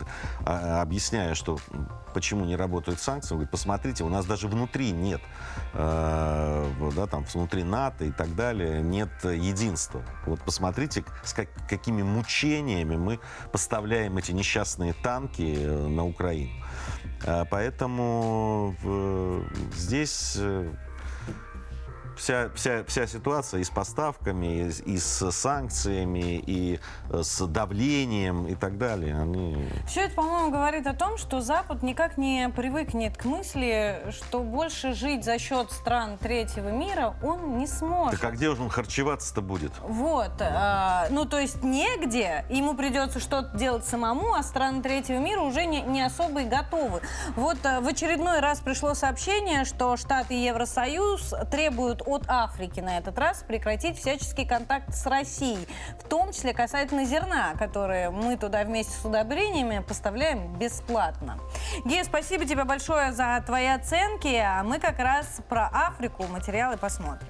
а, 0.46 0.82
объясняя, 0.82 1.34
что 1.36 1.58
почему 2.14 2.46
не 2.46 2.56
работают 2.56 3.00
санкции, 3.00 3.34
он 3.34 3.38
говорит, 3.40 3.52
посмотрите, 3.52 4.04
у 4.04 4.10
нас 4.10 4.26
даже 4.26 4.48
внутри 4.48 4.92
нет, 4.92 5.22
э, 5.74 6.72
да, 6.96 7.08
там 7.08 7.26
внутри 7.34 7.64
НАТО 7.64 8.06
и 8.06 8.12
так 8.12 8.36
далее, 8.36 8.82
нет 8.82 9.10
единства. 9.24 10.02
Вот 10.26 10.42
посмотрите, 10.42 11.04
с 11.24 11.34
как- 11.34 11.50
какими 11.68 12.04
мучениями 12.04 12.96
мы 12.98 13.20
поставляем 13.52 14.18
эти 14.18 14.32
несчастные 14.32 14.94
танки 14.94 15.56
э, 15.58 15.88
на 15.88 16.06
Украину. 16.06 16.52
А, 17.26 17.46
Поэтому 17.46 18.76
здесь 19.76 20.38
вся, 22.18 22.50
вся, 22.56 22.84
вся 22.86 23.08
ситуация 23.08 23.62
и 23.62 23.64
с 23.64 23.70
поставками, 23.70 24.70
и, 24.86 24.94
и 24.94 24.98
с 24.98 25.32
санкциями, 25.32 26.42
и 26.46 26.80
э, 27.10 27.24
с 27.24 27.46
давлением 27.48 28.48
и 28.48 28.56
так 28.56 28.78
далее, 28.78 29.20
они... 29.20 29.70
Все 29.88 30.02
это, 30.02 30.16
по-моему, 30.16 30.52
говорит 30.52 30.88
о 30.88 30.94
том, 30.94 31.18
что 31.18 31.42
Запад 31.42 31.84
никак 31.84 32.18
не 32.18 32.50
привыкнет 32.50 33.18
к 33.18 33.26
мысли, 33.26 34.06
что 34.12 34.40
больше 34.40 34.94
жить 34.94 35.24
за 35.24 35.40
счет 35.40 35.72
стран 35.72 36.18
третьего 36.18 36.70
мира 36.70 37.16
он 37.24 37.58
не 37.58 37.68
сможет. 37.68 38.20
Так 38.20 38.32
а 38.32 38.34
где 38.34 38.54
же 38.56 38.62
он 38.62 38.70
харчеваться-то 38.70 39.42
будет? 39.42 39.72
Вот, 39.82 40.32
а, 40.40 41.08
ну 41.10 41.26
то 41.26 41.40
есть 41.40 41.64
негде, 41.64 42.46
ему 42.50 42.76
придется 42.76 43.20
что-то 43.20 43.58
делать 43.58 43.86
самому, 43.86 44.34
а 44.34 44.44
страны 44.44 44.82
третьего 44.82 45.20
мира 45.20 45.42
уже 45.42 45.66
не, 45.66 45.82
не 45.82 46.02
особо 46.02 46.42
и 46.42 46.46
готовы. 46.46 47.02
Вот 47.36 47.58
а, 47.66 47.82
в 47.82 47.88
очередной 47.88 48.40
раз 48.40 48.60
пришло 48.60 48.94
сообщение, 48.94 49.66
что 49.66 49.98
Штаты 49.98 50.36
и 50.36 50.46
Евросоюз 50.46 51.34
требуют 51.52 52.03
от 52.06 52.24
Африки 52.28 52.80
на 52.80 52.98
этот 52.98 53.18
раз 53.18 53.44
прекратить 53.48 53.98
всяческий 53.98 54.46
контакт 54.46 54.94
с 54.94 55.06
Россией, 55.06 55.68
в 56.00 56.08
том 56.08 56.32
числе 56.32 56.54
касательно 56.54 57.06
зерна, 57.06 57.54
которое 57.58 58.10
мы 58.10 58.38
туда 58.38 58.64
вместе 58.64 58.94
с 58.94 59.06
удобрениями 59.06 59.80
поставляем 59.80 60.54
бесплатно. 60.58 61.40
Гея, 61.86 62.04
спасибо 62.04 62.46
тебе 62.46 62.64
большое 62.64 63.12
за 63.12 63.42
твои 63.46 63.68
оценки, 63.68 64.36
а 64.36 64.64
мы 64.64 64.80
как 64.80 65.00
раз 65.00 65.42
про 65.50 65.68
Африку 65.68 66.24
материалы 66.28 66.78
посмотрим. 66.78 67.28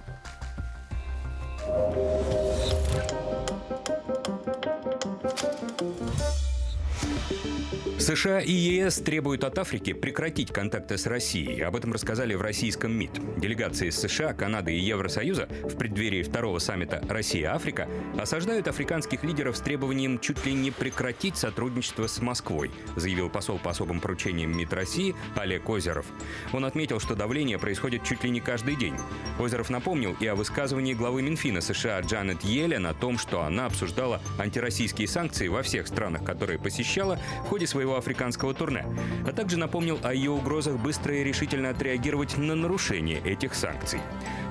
США 8.04 8.42
и 8.42 8.52
ЕС 8.52 8.98
требуют 8.98 9.46
от 9.46 9.58
Африки 9.58 9.94
прекратить 9.94 10.52
контакты 10.52 10.98
с 10.98 11.08
Россией. 11.08 11.62
Об 11.62 11.78
этом 11.78 11.94
рассказали 11.94 12.34
в 12.34 12.42
российском 12.42 12.92
МИД. 12.92 13.40
Делегации 13.40 13.88
из 13.88 13.98
США, 13.98 14.34
Канады 14.34 14.74
и 14.74 14.80
Евросоюза 14.80 15.48
в 15.64 15.78
преддверии 15.78 16.22
второго 16.22 16.60
саммита 16.60 17.02
«Россия-Африка» 17.08 17.88
осаждают 18.20 18.68
африканских 18.68 19.24
лидеров 19.24 19.56
с 19.56 19.62
требованием 19.62 20.20
чуть 20.20 20.46
ли 20.46 20.54
не 20.54 20.70
прекратить 20.70 21.38
сотрудничество 21.38 22.08
с 22.08 22.20
Москвой, 22.20 22.72
заявил 22.98 23.30
посол 23.30 23.58
по 23.58 23.72
особым 23.72 24.02
поручениям 24.02 24.52
МИД 24.52 24.74
России 24.74 25.16
Олег 25.38 25.70
Озеров. 25.70 26.06
Он 26.52 26.66
отметил, 26.66 27.00
что 27.00 27.16
давление 27.16 27.58
происходит 27.58 28.04
чуть 28.04 28.22
ли 28.26 28.30
не 28.32 28.42
каждый 28.42 28.76
день. 28.76 28.96
Озеров 29.40 29.70
напомнил 29.70 30.18
и 30.20 30.28
о 30.28 30.36
высказывании 30.36 30.94
главы 30.94 31.22
Минфина 31.22 31.62
США 31.62 32.02
Джанет 32.02 32.44
Йеллен 32.44 32.86
о 32.86 32.94
том, 32.94 33.18
что 33.18 33.44
она 33.44 33.68
обсуждала 33.68 34.22
антироссийские 34.38 35.08
санкции 35.08 35.48
во 35.48 35.64
всех 35.64 35.88
странах, 35.88 36.26
которые 36.26 36.60
посещала 36.60 37.18
в 37.46 37.48
ходе 37.48 37.66
своего 37.66 37.93
африканского 37.98 38.54
турне, 38.54 38.86
а 39.28 39.32
также 39.32 39.58
напомнил 39.58 40.00
о 40.04 40.14
ее 40.14 40.32
угрозах 40.32 40.78
быстро 40.78 41.16
и 41.16 41.24
решительно 41.24 41.70
отреагировать 41.70 42.38
на 42.38 42.56
нарушение 42.56 43.20
этих 43.24 43.54
санкций. 43.56 44.00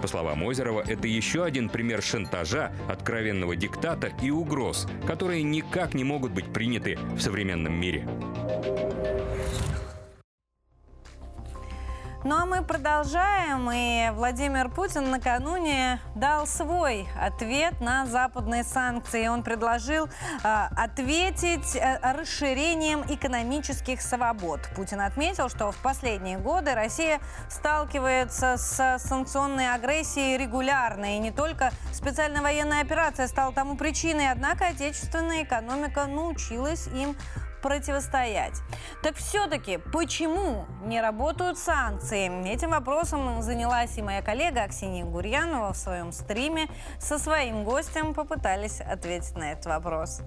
По 0.01 0.09
словам 0.09 0.43
Озерова, 0.43 0.82
это 0.86 1.07
еще 1.07 1.45
один 1.45 1.68
пример 1.68 2.03
шантажа, 2.03 2.72
откровенного 2.88 3.57
диктата 3.57 4.12
и 4.20 4.30
угроз, 4.30 4.88
которые 5.07 5.43
никак 5.43 5.95
не 5.95 6.05
могут 6.05 6.32
быть 6.32 6.53
приняты 6.53 6.99
в 7.14 7.20
современном 7.20 7.72
мире. 7.72 8.07
Ну 12.25 12.37
а 12.37 12.47
мы 12.47 12.62
продолжаем, 12.62 13.68
и 13.73 14.11
Владимир 14.14 14.68
Путин 14.68 15.11
накануне 15.11 15.99
дал 16.14 16.47
свой 16.47 17.09
ответ 17.20 17.81
на 17.81 18.07
западные 18.07 18.62
санкции. 18.62 19.27
Он 19.27 19.43
предложил 19.43 20.07
э, 20.07 20.09
ответить 20.77 21.75
э, 21.75 21.99
расширением 22.01 23.03
экономических 23.09 24.01
свобод. 24.01 24.61
Путин 24.77 25.01
отметил, 25.01 25.49
что 25.49 25.73
в 25.73 25.77
последние 25.79 26.39
годы 26.39 26.75
Россия 26.75 27.18
сталкивается 27.49 28.57
с 28.57 28.99
санкционной 29.01 29.75
агрессией 29.75 30.39
регулярно, 30.39 31.16
и 31.16 31.18
не 31.18 31.33
только 31.33 31.73
специальная 31.93 32.41
военная 32.41 32.83
операция 32.83 33.27
стала 33.27 33.53
тому 33.53 33.77
причиной, 33.77 34.31
однако 34.31 34.68
отечественная 34.68 35.43
экономика 35.43 36.07
научилась 36.07 36.87
им 36.87 37.16
противостоять. 37.63 38.61
Так 39.03 39.17
все-таки 39.17 39.79
почему 39.79 40.67
не 40.85 41.01
работают 41.01 41.57
санкции? 41.57 42.53
Этим 42.53 42.71
вопросом 42.71 43.41
занялась 43.41 43.97
и 43.97 44.03
моя 44.03 44.21
коллега 44.21 44.65
Аксинья 44.65 45.05
Гурьянова 45.05 45.73
в 45.73 45.77
своем 45.77 46.13
стриме. 46.13 46.69
Со 46.99 47.19
своим 47.19 47.65
гостем 47.65 48.13
попытались 48.13 48.81
ответить 48.81 49.37
на 49.37 49.53
этот 49.53 49.67
вопрос. 49.67 50.21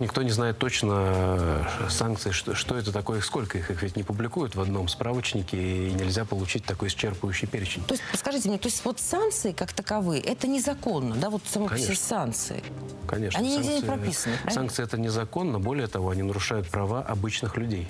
Никто 0.00 0.22
не 0.22 0.30
знает 0.30 0.56
точно 0.58 1.66
э, 1.78 1.88
санкции, 1.90 2.30
что, 2.30 2.54
что 2.54 2.76
это 2.78 2.90
такое, 2.90 3.20
сколько 3.20 3.58
их. 3.58 3.70
Их 3.70 3.82
ведь 3.82 3.96
не 3.96 4.02
публикуют 4.02 4.54
в 4.54 4.60
одном 4.60 4.88
справочнике, 4.88 5.58
и 5.58 5.92
нельзя 5.92 6.24
получить 6.24 6.64
такой 6.64 6.88
исчерпывающий 6.88 7.46
перечень. 7.46 7.84
То 7.84 7.92
есть, 7.92 8.02
скажите 8.14 8.48
мне, 8.48 8.56
то 8.56 8.68
есть 8.68 8.82
вот 8.82 8.98
санкции 8.98 9.52
как 9.52 9.74
таковые, 9.74 10.22
это 10.22 10.48
незаконно, 10.48 11.16
да, 11.16 11.28
вот 11.28 11.42
само 11.46 11.66
Конечно. 11.66 11.94
все 11.94 12.02
санкции? 12.02 12.64
Конечно. 13.06 13.38
Они 13.40 13.56
нигде 13.58 13.74
не 13.74 13.80
санкции- 13.80 13.86
прописаны, 13.86 14.34
правильно? 14.36 14.54
Санкции 14.54 14.84
это 14.84 14.98
незаконно, 14.98 15.58
более 15.58 15.86
того, 15.86 16.08
они 16.08 16.22
нарушают 16.22 16.68
права 16.70 17.02
обычных 17.02 17.58
людей. 17.58 17.86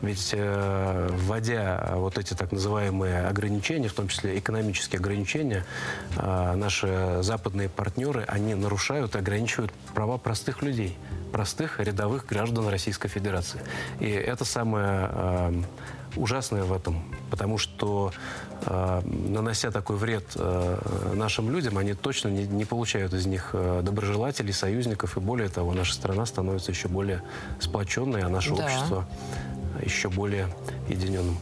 Ведь 0.00 0.30
э, 0.32 1.08
вводя 1.12 1.92
вот 1.94 2.18
эти 2.18 2.34
так 2.34 2.52
называемые 2.52 3.26
ограничения, 3.26 3.88
в 3.88 3.94
том 3.94 4.08
числе 4.08 4.38
экономические 4.38 5.00
ограничения, 5.00 5.64
э, 6.16 6.54
наши 6.54 7.18
западные 7.22 7.68
партнеры, 7.68 8.24
они 8.28 8.54
нарушают 8.54 9.16
и 9.16 9.18
ограничивают 9.18 9.72
права 9.94 10.16
простых 10.18 10.62
людей, 10.62 10.96
простых 11.32 11.80
рядовых 11.80 12.26
граждан 12.26 12.68
Российской 12.68 13.08
Федерации. 13.08 13.60
И 13.98 14.08
это 14.08 14.44
самое 14.44 15.10
э, 15.10 15.62
ужасное 16.16 16.62
в 16.62 16.72
этом, 16.72 17.02
потому 17.30 17.58
что 17.58 18.12
нанося 18.64 19.70
такой 19.70 19.96
вред 19.96 20.24
э, 20.36 21.12
нашим 21.14 21.50
людям, 21.50 21.78
они 21.78 21.94
точно 21.94 22.28
не, 22.28 22.46
не 22.46 22.64
получают 22.64 23.14
из 23.14 23.26
них 23.26 23.50
э, 23.52 23.82
доброжелателей, 23.82 24.52
союзников, 24.52 25.16
и 25.16 25.20
более 25.20 25.48
того, 25.48 25.72
наша 25.72 25.94
страна 25.94 26.26
становится 26.26 26.72
еще 26.72 26.88
более 26.88 27.22
сплоченной, 27.60 28.22
а 28.22 28.28
наше 28.28 28.54
Да. 28.54 28.64
общество 28.64 29.06
еще 29.84 30.08
более 30.08 30.48
единенным. 30.88 31.38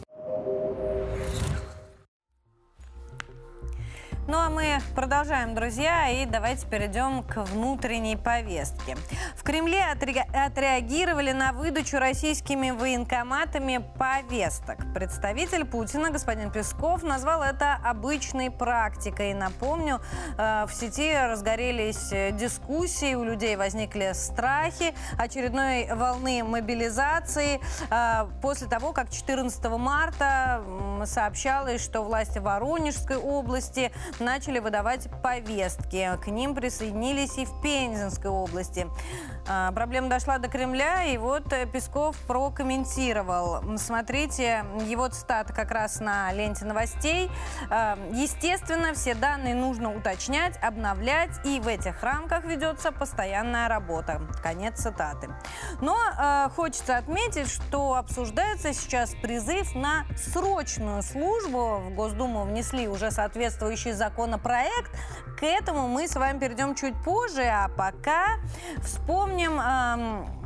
Ну 4.27 4.37
а 4.37 4.49
мы 4.49 4.79
продолжаем, 4.93 5.55
друзья, 5.55 6.09
и 6.09 6.25
давайте 6.25 6.67
перейдем 6.67 7.23
к 7.23 7.37
внутренней 7.45 8.17
повестке. 8.17 8.97
В 9.37 9.43
Кремле 9.43 9.79
отре- 9.89 10.29
отреагировали 10.33 11.31
на 11.31 11.53
выдачу 11.53 11.97
российскими 11.97 12.71
военкоматами 12.71 13.81
повесток. 13.97 14.79
Представитель 14.93 15.63
Путина, 15.63 16.11
господин 16.11 16.51
Песков, 16.51 17.03
назвал 17.03 17.41
это 17.41 17.79
обычной 17.81 18.51
практикой. 18.51 19.33
Напомню, 19.33 20.01
э, 20.37 20.65
в 20.67 20.73
сети 20.73 21.17
разгорелись 21.17 22.11
э, 22.11 22.31
дискуссии, 22.33 23.13
у 23.15 23.23
людей 23.23 23.55
возникли 23.55 24.11
страхи 24.13 24.93
очередной 25.17 25.87
волны 25.93 26.43
мобилизации 26.43 27.61
э, 27.89 28.27
после 28.41 28.67
того, 28.67 28.91
как 28.91 29.09
14 29.09 29.63
марта 29.77 30.61
сообщалось, 31.05 31.81
что 31.81 32.03
власти 32.03 32.39
Воронежской 32.39 33.15
области 33.15 33.93
начали 34.19 34.59
выдавать 34.59 35.09
повестки. 35.21 36.09
К 36.23 36.27
ним 36.27 36.55
присоединились 36.55 37.37
и 37.37 37.45
в 37.45 37.61
Пензенской 37.61 38.29
области. 38.29 38.87
А, 39.49 39.71
Проблема 39.71 40.09
дошла 40.09 40.37
до 40.37 40.49
Кремля, 40.49 41.05
и 41.05 41.17
вот 41.17 41.51
э, 41.53 41.65
Песков 41.65 42.17
прокомментировал. 42.27 43.77
Смотрите, 43.77 44.65
его 44.85 45.07
цитата 45.07 45.53
как 45.53 45.71
раз 45.71 45.99
на 45.99 46.31
ленте 46.33 46.65
новостей. 46.65 47.29
А, 47.69 47.97
Естественно, 48.11 48.93
все 48.93 49.13
данные 49.13 49.55
нужно 49.55 49.95
уточнять, 49.95 50.57
обновлять, 50.61 51.31
и 51.45 51.59
в 51.59 51.67
этих 51.67 52.03
рамках 52.03 52.45
ведется 52.45 52.91
постоянная 52.91 53.67
работа. 53.67 54.21
Конец 54.43 54.81
цитаты. 54.81 55.29
Но 55.81 55.97
э, 55.97 56.49
хочется 56.55 56.97
отметить, 56.97 57.49
что 57.49 57.95
обсуждается 57.95 58.73
сейчас 58.73 59.15
призыв 59.21 59.75
на 59.75 60.05
срочную 60.15 61.03
службу. 61.03 61.77
В 61.77 61.93
Госдуму 61.95 62.43
внесли 62.43 62.87
уже 62.87 63.11
соответствующий 63.11 63.93
законопроект. 64.15 64.91
К 65.39 65.43
этому 65.43 65.87
мы 65.87 66.07
с 66.07 66.15
вами 66.15 66.39
перейдем 66.39 66.75
чуть 66.75 66.95
позже, 67.03 67.43
а 67.43 67.69
пока 67.69 68.37
вспомним... 68.81 69.59
эм, 69.59 70.37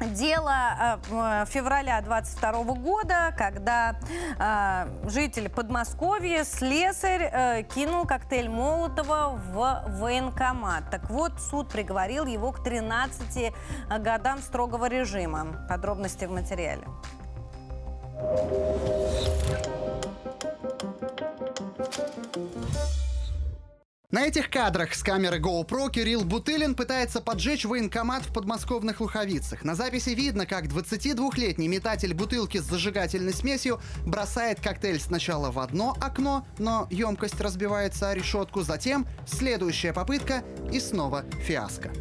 Дело 0.00 0.98
э, 1.10 1.44
февраля 1.46 2.00
22 2.00 2.52
года, 2.62 3.34
когда 3.36 3.96
э, 4.38 5.10
житель 5.10 5.50
Подмосковья, 5.50 6.44
слесарь, 6.44 7.28
э, 7.30 7.62
кинул 7.64 8.06
коктейль 8.06 8.48
Молотова 8.48 9.38
в 9.52 9.84
военкомат. 10.00 10.84
Так 10.90 11.10
вот, 11.10 11.38
суд 11.38 11.68
приговорил 11.68 12.24
его 12.24 12.50
к 12.50 12.64
13 12.64 13.52
годам 13.98 14.38
строгого 14.38 14.88
режима. 14.88 15.66
Подробности 15.68 16.24
в 16.24 16.30
материале. 16.30 16.86
На 24.10 24.26
этих 24.26 24.50
кадрах 24.50 24.92
с 24.94 25.04
камеры 25.04 25.38
GoPro 25.38 25.88
Кирилл 25.88 26.24
Бутылин 26.24 26.74
пытается 26.74 27.20
поджечь 27.20 27.64
военкомат 27.64 28.24
в 28.24 28.32
подмосковных 28.32 29.00
Луховицах. 29.00 29.62
На 29.62 29.76
записи 29.76 30.10
видно, 30.10 30.46
как 30.46 30.64
22-летний 30.64 31.68
метатель 31.68 32.12
бутылки 32.12 32.58
с 32.58 32.64
зажигательной 32.64 33.32
смесью 33.32 33.80
бросает 34.04 34.60
коктейль 34.60 34.98
сначала 34.98 35.52
в 35.52 35.60
одно 35.60 35.96
окно, 36.00 36.44
но 36.58 36.88
емкость 36.90 37.40
разбивается 37.40 38.10
о 38.10 38.14
решетку, 38.16 38.62
затем 38.62 39.06
следующая 39.28 39.92
попытка 39.92 40.42
и 40.72 40.80
снова 40.80 41.24
фиаско. 41.46 41.92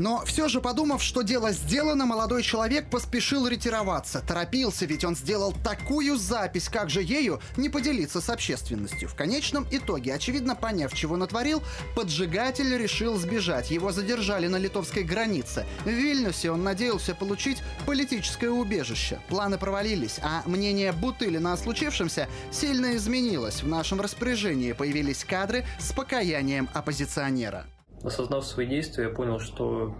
Но 0.00 0.24
все 0.24 0.48
же, 0.48 0.62
подумав, 0.62 1.02
что 1.02 1.20
дело 1.20 1.52
сделано, 1.52 2.06
молодой 2.06 2.42
человек 2.42 2.88
поспешил 2.88 3.46
ретироваться. 3.46 4.24
Торопился, 4.26 4.86
ведь 4.86 5.04
он 5.04 5.14
сделал 5.14 5.52
такую 5.62 6.16
запись, 6.16 6.70
как 6.70 6.88
же 6.88 7.02
ею 7.02 7.38
не 7.58 7.68
поделиться 7.68 8.22
с 8.22 8.30
общественностью. 8.30 9.10
В 9.10 9.14
конечном 9.14 9.66
итоге, 9.70 10.14
очевидно 10.14 10.56
поняв, 10.56 10.94
чего 10.94 11.18
натворил, 11.18 11.62
поджигатель 11.94 12.78
решил 12.78 13.18
сбежать. 13.18 13.70
Его 13.70 13.92
задержали 13.92 14.46
на 14.46 14.56
литовской 14.56 15.02
границе. 15.02 15.66
В 15.84 15.90
Вильнюсе 15.90 16.50
он 16.50 16.64
надеялся 16.64 17.14
получить 17.14 17.58
политическое 17.84 18.48
убежище. 18.48 19.20
Планы 19.28 19.58
провалились, 19.58 20.18
а 20.22 20.42
мнение 20.46 20.92
Бутылина 20.92 21.52
о 21.52 21.58
случившемся 21.58 22.26
сильно 22.50 22.96
изменилось. 22.96 23.62
В 23.62 23.68
нашем 23.68 24.00
распоряжении 24.00 24.72
появились 24.72 25.24
кадры 25.24 25.66
с 25.78 25.92
покаянием 25.92 26.70
оппозиционера. 26.72 27.66
Осознав 28.02 28.44
свои 28.44 28.66
действия, 28.66 29.04
я 29.04 29.10
понял, 29.10 29.38
что 29.38 29.94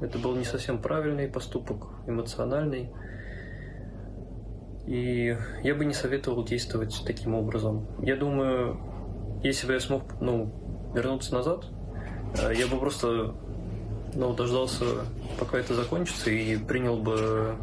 это 0.00 0.18
был 0.18 0.36
не 0.36 0.44
совсем 0.44 0.78
правильный 0.80 1.28
поступок, 1.28 1.88
эмоциональный. 2.06 2.90
И 4.86 5.36
я 5.62 5.74
бы 5.74 5.84
не 5.84 5.94
советовал 5.94 6.44
действовать 6.44 7.02
таким 7.06 7.34
образом. 7.34 7.86
Я 8.00 8.16
думаю, 8.16 8.80
если 9.42 9.66
бы 9.66 9.74
я 9.74 9.80
смог 9.80 10.20
ну, 10.20 10.92
вернуться 10.94 11.34
назад, 11.34 11.66
э, 12.40 12.52
я 12.54 12.66
бы 12.66 12.78
просто 12.78 13.34
ну, 14.14 14.34
дождался, 14.34 14.84
пока 15.38 15.58
это 15.58 15.74
закончится, 15.74 16.30
и 16.30 16.56
принял 16.56 16.96
бы 16.96 17.56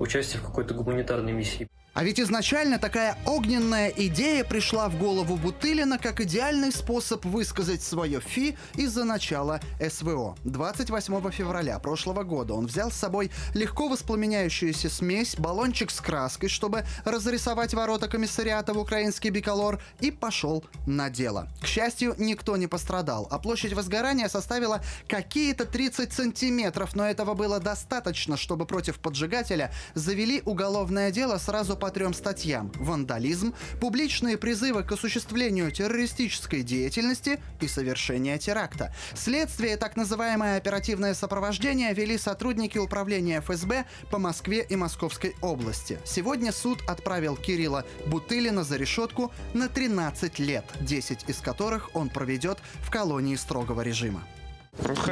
участие 0.00 0.42
в 0.42 0.46
какой-то 0.46 0.74
гуманитарной 0.74 1.32
миссии. 1.32 1.69
А 1.92 2.04
ведь 2.04 2.20
изначально 2.20 2.78
такая 2.78 3.18
огненная 3.26 3.88
идея 3.88 4.44
пришла 4.44 4.88
в 4.88 4.96
голову 4.96 5.36
Бутылина 5.36 5.98
как 5.98 6.20
идеальный 6.20 6.70
способ 6.70 7.24
высказать 7.24 7.82
свое 7.82 8.20
фи 8.20 8.56
из-за 8.76 9.04
начала 9.04 9.60
СВО. 9.80 10.36
28 10.44 11.30
февраля 11.32 11.80
прошлого 11.80 12.22
года 12.22 12.54
он 12.54 12.66
взял 12.66 12.92
с 12.92 12.94
собой 12.94 13.32
легко 13.54 13.88
воспламеняющуюся 13.88 14.88
смесь, 14.88 15.34
баллончик 15.36 15.90
с 15.90 16.00
краской, 16.00 16.48
чтобы 16.48 16.84
разрисовать 17.04 17.74
ворота 17.74 18.06
комиссариата 18.06 18.72
в 18.72 18.78
украинский 18.78 19.30
биколор, 19.30 19.80
и 19.98 20.12
пошел 20.12 20.64
на 20.86 21.10
дело. 21.10 21.48
К 21.60 21.66
счастью, 21.66 22.14
никто 22.18 22.56
не 22.56 22.68
пострадал, 22.68 23.26
а 23.32 23.40
площадь 23.40 23.72
возгорания 23.72 24.28
составила 24.28 24.80
какие-то 25.08 25.64
30 25.64 26.12
сантиметров, 26.12 26.94
но 26.94 27.04
этого 27.04 27.34
было 27.34 27.58
достаточно, 27.58 28.36
чтобы 28.36 28.64
против 28.64 29.00
поджигателя 29.00 29.72
завели 29.94 30.40
уголовное 30.44 31.10
дело 31.10 31.38
сразу 31.38 31.79
по 31.80 31.90
трем 31.90 32.14
статьям. 32.14 32.70
Вандализм, 32.76 33.54
публичные 33.80 34.38
призывы 34.38 34.84
к 34.84 34.92
осуществлению 34.92 35.72
террористической 35.72 36.62
деятельности 36.62 37.40
и 37.60 37.66
совершение 37.66 38.38
теракта. 38.38 38.94
Следствие, 39.14 39.76
так 39.76 39.96
называемое 39.96 40.58
оперативное 40.58 41.14
сопровождение, 41.14 41.92
вели 41.94 42.18
сотрудники 42.18 42.78
управления 42.78 43.40
ФСБ 43.40 43.86
по 44.10 44.18
Москве 44.18 44.64
и 44.68 44.76
Московской 44.76 45.34
области. 45.40 45.98
Сегодня 46.04 46.52
суд 46.52 46.78
отправил 46.86 47.36
Кирилла 47.36 47.84
Бутылина 48.06 48.62
за 48.62 48.76
решетку 48.76 49.32
на 49.54 49.68
13 49.68 50.38
лет, 50.38 50.64
10 50.80 51.28
из 51.28 51.38
которых 51.38 51.90
он 51.94 52.10
проведет 52.10 52.58
в 52.82 52.90
колонии 52.90 53.36
строгого 53.36 53.80
режима. 53.80 54.22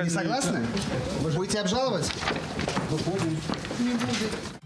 Не 0.03 0.11
согласны? 0.11 0.65
Вы 1.21 1.31
будете 1.33 1.61
обжаловать? 1.61 2.11
Не 3.79 3.93
будет. 3.95 4.59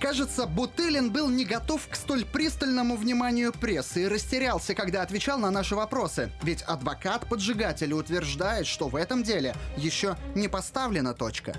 Кажется, 0.00 0.46
Бутылин 0.46 1.12
был 1.12 1.28
не 1.28 1.44
готов 1.44 1.86
к 1.86 1.94
столь 1.94 2.24
пристальному 2.24 2.96
вниманию 2.96 3.52
прессы 3.52 4.04
и 4.04 4.08
растерялся, 4.08 4.74
когда 4.74 5.02
отвечал 5.02 5.38
на 5.38 5.50
наши 5.50 5.76
вопросы. 5.76 6.32
Ведь 6.42 6.62
адвокат 6.62 7.28
поджигателя 7.28 7.94
утверждает, 7.94 8.66
что 8.66 8.88
в 8.88 8.96
этом 8.96 9.22
деле 9.22 9.54
еще 9.76 10.16
не 10.34 10.48
поставлена 10.48 11.12
точка. 11.12 11.54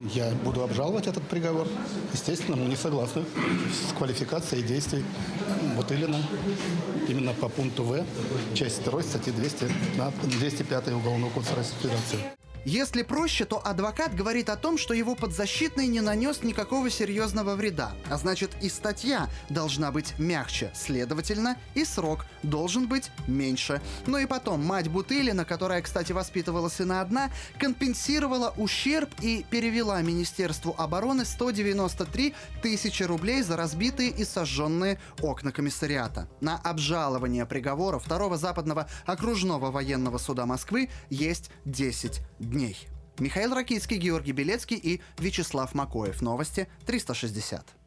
Я 0.00 0.30
буду 0.42 0.62
обжаловать 0.62 1.06
этот 1.06 1.22
приговор. 1.28 1.68
Естественно, 2.14 2.56
мы 2.56 2.64
не 2.64 2.76
согласны 2.76 3.24
с 3.70 3.92
квалификацией 3.92 4.62
действий 4.62 5.04
Бутылина 5.76 6.20
именно 7.08 7.34
по 7.34 7.48
пункту 7.48 7.84
В, 7.84 8.04
часть 8.54 8.82
2 8.84 9.02
статьи 9.02 9.32
200, 9.32 9.70
205 10.40 10.88
Уголовного 10.88 11.30
кодекса 11.30 11.56
Российской 11.56 11.82
Федерации. 11.82 12.18
Если 12.64 13.02
проще, 13.02 13.44
то 13.44 13.60
адвокат 13.64 14.14
говорит 14.14 14.48
о 14.48 14.56
том, 14.56 14.78
что 14.78 14.94
его 14.94 15.16
подзащитный 15.16 15.88
не 15.88 16.00
нанес 16.00 16.44
никакого 16.44 16.90
серьезного 16.90 17.56
вреда. 17.56 17.92
А 18.08 18.16
значит, 18.16 18.52
и 18.60 18.68
статья 18.68 19.28
должна 19.48 19.90
быть 19.90 20.16
мягче, 20.18 20.70
следовательно, 20.72 21.56
и 21.74 21.84
срок 21.84 22.24
должен 22.44 22.86
быть 22.86 23.10
меньше. 23.26 23.82
Но 24.06 24.18
и 24.18 24.26
потом, 24.26 24.64
мать 24.64 24.86
Бутылина, 24.86 25.44
которая, 25.44 25.82
кстати, 25.82 26.12
воспитывала 26.12 26.68
сына 26.68 27.00
одна, 27.00 27.32
компенсировала 27.58 28.54
ущерб 28.56 29.10
и 29.20 29.44
перевела 29.50 30.00
Министерству 30.00 30.72
обороны 30.78 31.24
193 31.24 32.32
тысячи 32.62 33.02
рублей 33.02 33.42
за 33.42 33.56
разбитые 33.56 34.10
и 34.10 34.24
сожженные 34.24 35.00
окна 35.20 35.50
комиссариата. 35.50 36.28
На 36.40 36.58
обжалование 36.58 37.44
приговора 37.44 37.98
второго 37.98 38.36
западного 38.36 38.88
окружного 39.04 39.72
военного 39.72 40.18
суда 40.18 40.46
Москвы 40.46 40.90
есть 41.10 41.50
10 41.64 42.20
дней. 42.38 42.51
Михаил 43.18 43.54
Ракицкий, 43.54 43.98
Георгий 43.98 44.32
Белецкий 44.32 44.76
и 44.76 45.00
Вячеслав 45.18 45.74
Макоев. 45.74 46.22
Новости 46.22 46.68
360. 46.86 47.81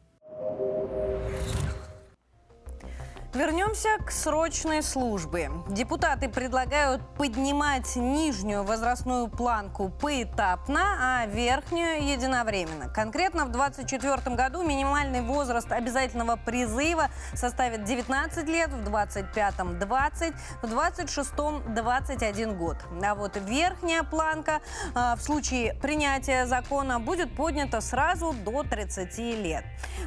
Вернемся 3.36 3.90
к 4.02 4.10
срочной 4.10 4.82
службе. 4.82 5.50
Депутаты 5.68 6.26
предлагают 6.26 7.02
поднимать 7.18 7.94
нижнюю 7.94 8.64
возрастную 8.64 9.28
планку 9.28 9.90
поэтапно, 9.90 10.80
а 10.98 11.26
верхнюю 11.26 12.02
единовременно. 12.02 12.88
Конкретно 12.88 13.44
в 13.44 13.50
2024 13.52 14.34
году 14.34 14.62
минимальный 14.62 15.20
возраст 15.20 15.70
обязательного 15.70 16.36
призыва 16.36 17.10
составит 17.34 17.84
19 17.84 18.48
лет, 18.48 18.70
в 18.70 18.82
2025– 18.84 19.54
20, 19.80 20.34
в 20.62 20.66
2026– 20.66 21.32
21 21.74 22.56
год. 22.56 22.78
А 23.04 23.14
вот 23.14 23.36
верхняя 23.36 24.02
планка 24.02 24.62
а, 24.94 25.14
в 25.14 25.20
случае 25.20 25.74
принятия 25.74 26.46
закона 26.46 27.00
будет 27.00 27.36
поднята 27.36 27.82
сразу 27.82 28.32
до 28.32 28.62
30 28.62 29.18
лет. 29.18 29.64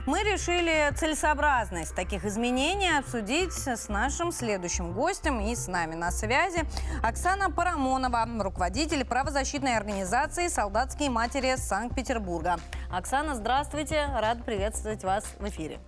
Мы 0.07 0.23
решили 0.23 0.91
целесообразность 0.95 1.93
таких 1.93 2.25
изменений 2.25 2.89
обсудить 2.97 3.18
обсудить 3.19 3.51
с 3.53 3.89
нашим 3.89 4.31
следующим 4.31 4.93
гостем 4.93 5.41
и 5.41 5.53
с 5.53 5.67
нами 5.67 5.93
на 5.93 6.09
связи 6.09 6.63
Оксана 7.03 7.51
Парамонова, 7.51 8.25
руководитель 8.39 9.03
правозащитной 9.03 9.75
организации 9.75 10.47
«Солдатские 10.47 11.09
матери» 11.09 11.55
Санкт-Петербурга. 11.57 12.59
Оксана, 12.89 13.35
здравствуйте, 13.35 14.05
рад 14.15 14.45
приветствовать 14.45 15.03
вас 15.03 15.25
в 15.37 15.47
эфире. 15.49 15.79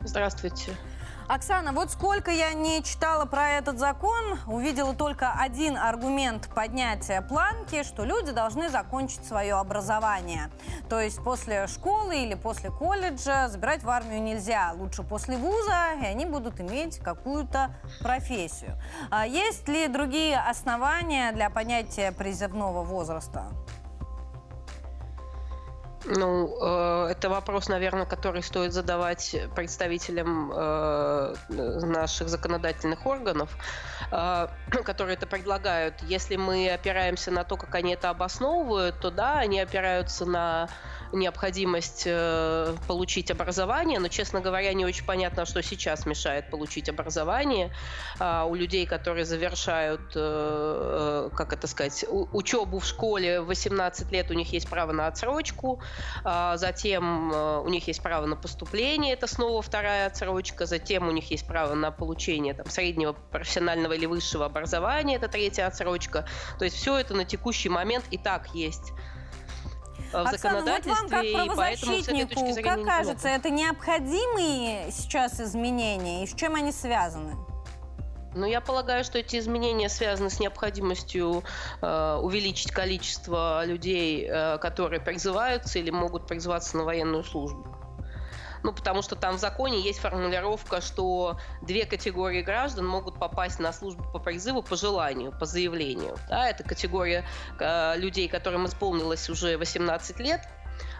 Здравствуйте. 0.00 0.76
Оксана, 1.28 1.72
вот 1.72 1.90
сколько 1.90 2.30
я 2.30 2.52
не 2.52 2.84
читала 2.84 3.24
про 3.24 3.50
этот 3.50 3.80
закон, 3.80 4.38
увидела 4.46 4.94
только 4.94 5.32
один 5.32 5.76
аргумент 5.76 6.48
поднятия 6.54 7.20
планки, 7.20 7.82
что 7.82 8.04
люди 8.04 8.30
должны 8.30 8.68
закончить 8.68 9.24
свое 9.24 9.54
образование. 9.54 10.50
То 10.88 11.00
есть 11.00 11.22
после 11.24 11.66
школы 11.66 12.16
или 12.16 12.34
после 12.34 12.70
колледжа 12.70 13.48
забирать 13.48 13.82
в 13.82 13.90
армию 13.90 14.22
нельзя. 14.22 14.72
Лучше 14.76 15.02
после 15.02 15.36
вуза, 15.36 15.94
и 16.00 16.06
они 16.06 16.26
будут 16.26 16.60
иметь 16.60 17.00
какую-то 17.00 17.74
профессию. 18.00 18.80
А 19.10 19.26
есть 19.26 19.66
ли 19.66 19.88
другие 19.88 20.38
основания 20.38 21.32
для 21.32 21.50
поднятия 21.50 22.12
призывного 22.12 22.84
возраста? 22.84 23.46
Ну, 26.08 26.56
э, 26.60 27.08
это 27.10 27.28
вопрос, 27.28 27.68
наверное, 27.68 28.06
который 28.06 28.42
стоит 28.42 28.72
задавать 28.72 29.34
представителям 29.56 30.52
э, 30.54 31.34
наших 31.48 32.28
законодательных 32.28 33.04
органов, 33.06 33.50
э, 34.12 34.46
которые 34.84 35.16
это 35.16 35.26
предлагают. 35.26 35.94
Если 36.02 36.36
мы 36.36 36.70
опираемся 36.70 37.30
на 37.30 37.42
то, 37.42 37.56
как 37.56 37.74
они 37.74 37.94
это 37.94 38.10
обосновывают, 38.10 39.00
то 39.00 39.10
да, 39.10 39.38
они 39.38 39.60
опираются 39.60 40.26
на 40.26 40.68
необходимость 41.12 42.04
э, 42.06 42.74
получить 42.86 43.30
образование, 43.30 43.98
но, 43.98 44.08
честно 44.08 44.40
говоря, 44.40 44.72
не 44.74 44.84
очень 44.84 45.04
понятно, 45.04 45.44
что 45.46 45.62
сейчас 45.62 46.06
мешает 46.06 46.50
получить 46.50 46.88
образование. 46.88 47.72
А 48.18 48.44
у 48.44 48.54
людей, 48.54 48.86
которые 48.86 49.24
завершают, 49.24 50.00
э, 50.14 51.28
э, 51.30 51.30
как 51.34 51.52
это 51.52 51.66
сказать, 51.66 52.04
учебу 52.08 52.78
в 52.78 52.86
школе 52.86 53.40
в 53.40 53.46
18 53.46 54.10
лет, 54.12 54.30
у 54.30 54.34
них 54.34 54.52
есть 54.52 54.68
право 54.68 54.92
на 54.92 55.06
отсрочку, 55.06 55.80
затем 56.24 57.32
у 57.64 57.68
них 57.68 57.86
есть 57.88 58.02
право 58.02 58.26
на 58.26 58.36
поступление, 58.36 59.12
это 59.12 59.26
снова 59.26 59.62
вторая 59.62 60.06
отсрочка, 60.06 60.66
затем 60.66 61.08
у 61.08 61.10
них 61.10 61.30
есть 61.30 61.46
право 61.46 61.74
на 61.74 61.90
получение 61.90 62.54
там, 62.54 62.66
среднего 62.70 63.12
профессионального 63.12 63.92
или 63.92 64.06
высшего 64.06 64.44
образования, 64.44 65.16
это 65.16 65.28
третья 65.28 65.66
отсрочка. 65.66 66.26
То 66.58 66.64
есть 66.64 66.76
все 66.76 66.98
это 66.98 67.14
на 67.14 67.24
текущий 67.24 67.68
момент 67.68 68.04
и 68.10 68.18
так 68.18 68.48
есть 68.54 68.92
в 70.12 70.16
Оксана, 70.16 70.38
законодательстве. 70.38 70.92
Вот 70.92 71.10
вам, 71.10 71.22
как 71.22 71.32
правозащитнику, 71.56 72.62
как 72.62 72.84
кажется, 72.84 73.28
это 73.28 73.50
необходимые 73.50 74.90
сейчас 74.92 75.40
изменения 75.40 76.22
и 76.24 76.26
с 76.26 76.34
чем 76.34 76.54
они 76.54 76.72
связаны? 76.72 77.36
Ну, 78.36 78.44
я 78.44 78.60
полагаю, 78.60 79.02
что 79.02 79.18
эти 79.18 79.38
изменения 79.38 79.88
связаны 79.88 80.28
с 80.28 80.38
необходимостью 80.38 81.42
э, 81.80 82.18
увеличить 82.22 82.70
количество 82.70 83.64
людей, 83.64 84.28
э, 84.28 84.58
которые 84.58 85.00
призываются 85.00 85.78
или 85.78 85.90
могут 85.90 86.26
призываться 86.26 86.76
на 86.76 86.84
военную 86.84 87.24
службу. 87.24 87.66
Ну, 88.62 88.72
потому 88.72 89.00
что 89.00 89.16
там 89.16 89.36
в 89.36 89.40
законе 89.40 89.80
есть 89.80 90.00
формулировка, 90.00 90.82
что 90.82 91.38
две 91.62 91.86
категории 91.86 92.42
граждан 92.42 92.86
могут 92.86 93.18
попасть 93.18 93.58
на 93.58 93.72
службу 93.72 94.04
по 94.12 94.18
призыву 94.18 94.62
по 94.62 94.76
желанию, 94.76 95.32
по 95.32 95.46
заявлению. 95.46 96.16
Да, 96.28 96.48
это 96.50 96.62
категория 96.62 97.24
э, 97.58 97.96
людей, 97.96 98.28
которым 98.28 98.66
исполнилось 98.66 99.30
уже 99.30 99.56
18 99.56 100.20
лет, 100.20 100.42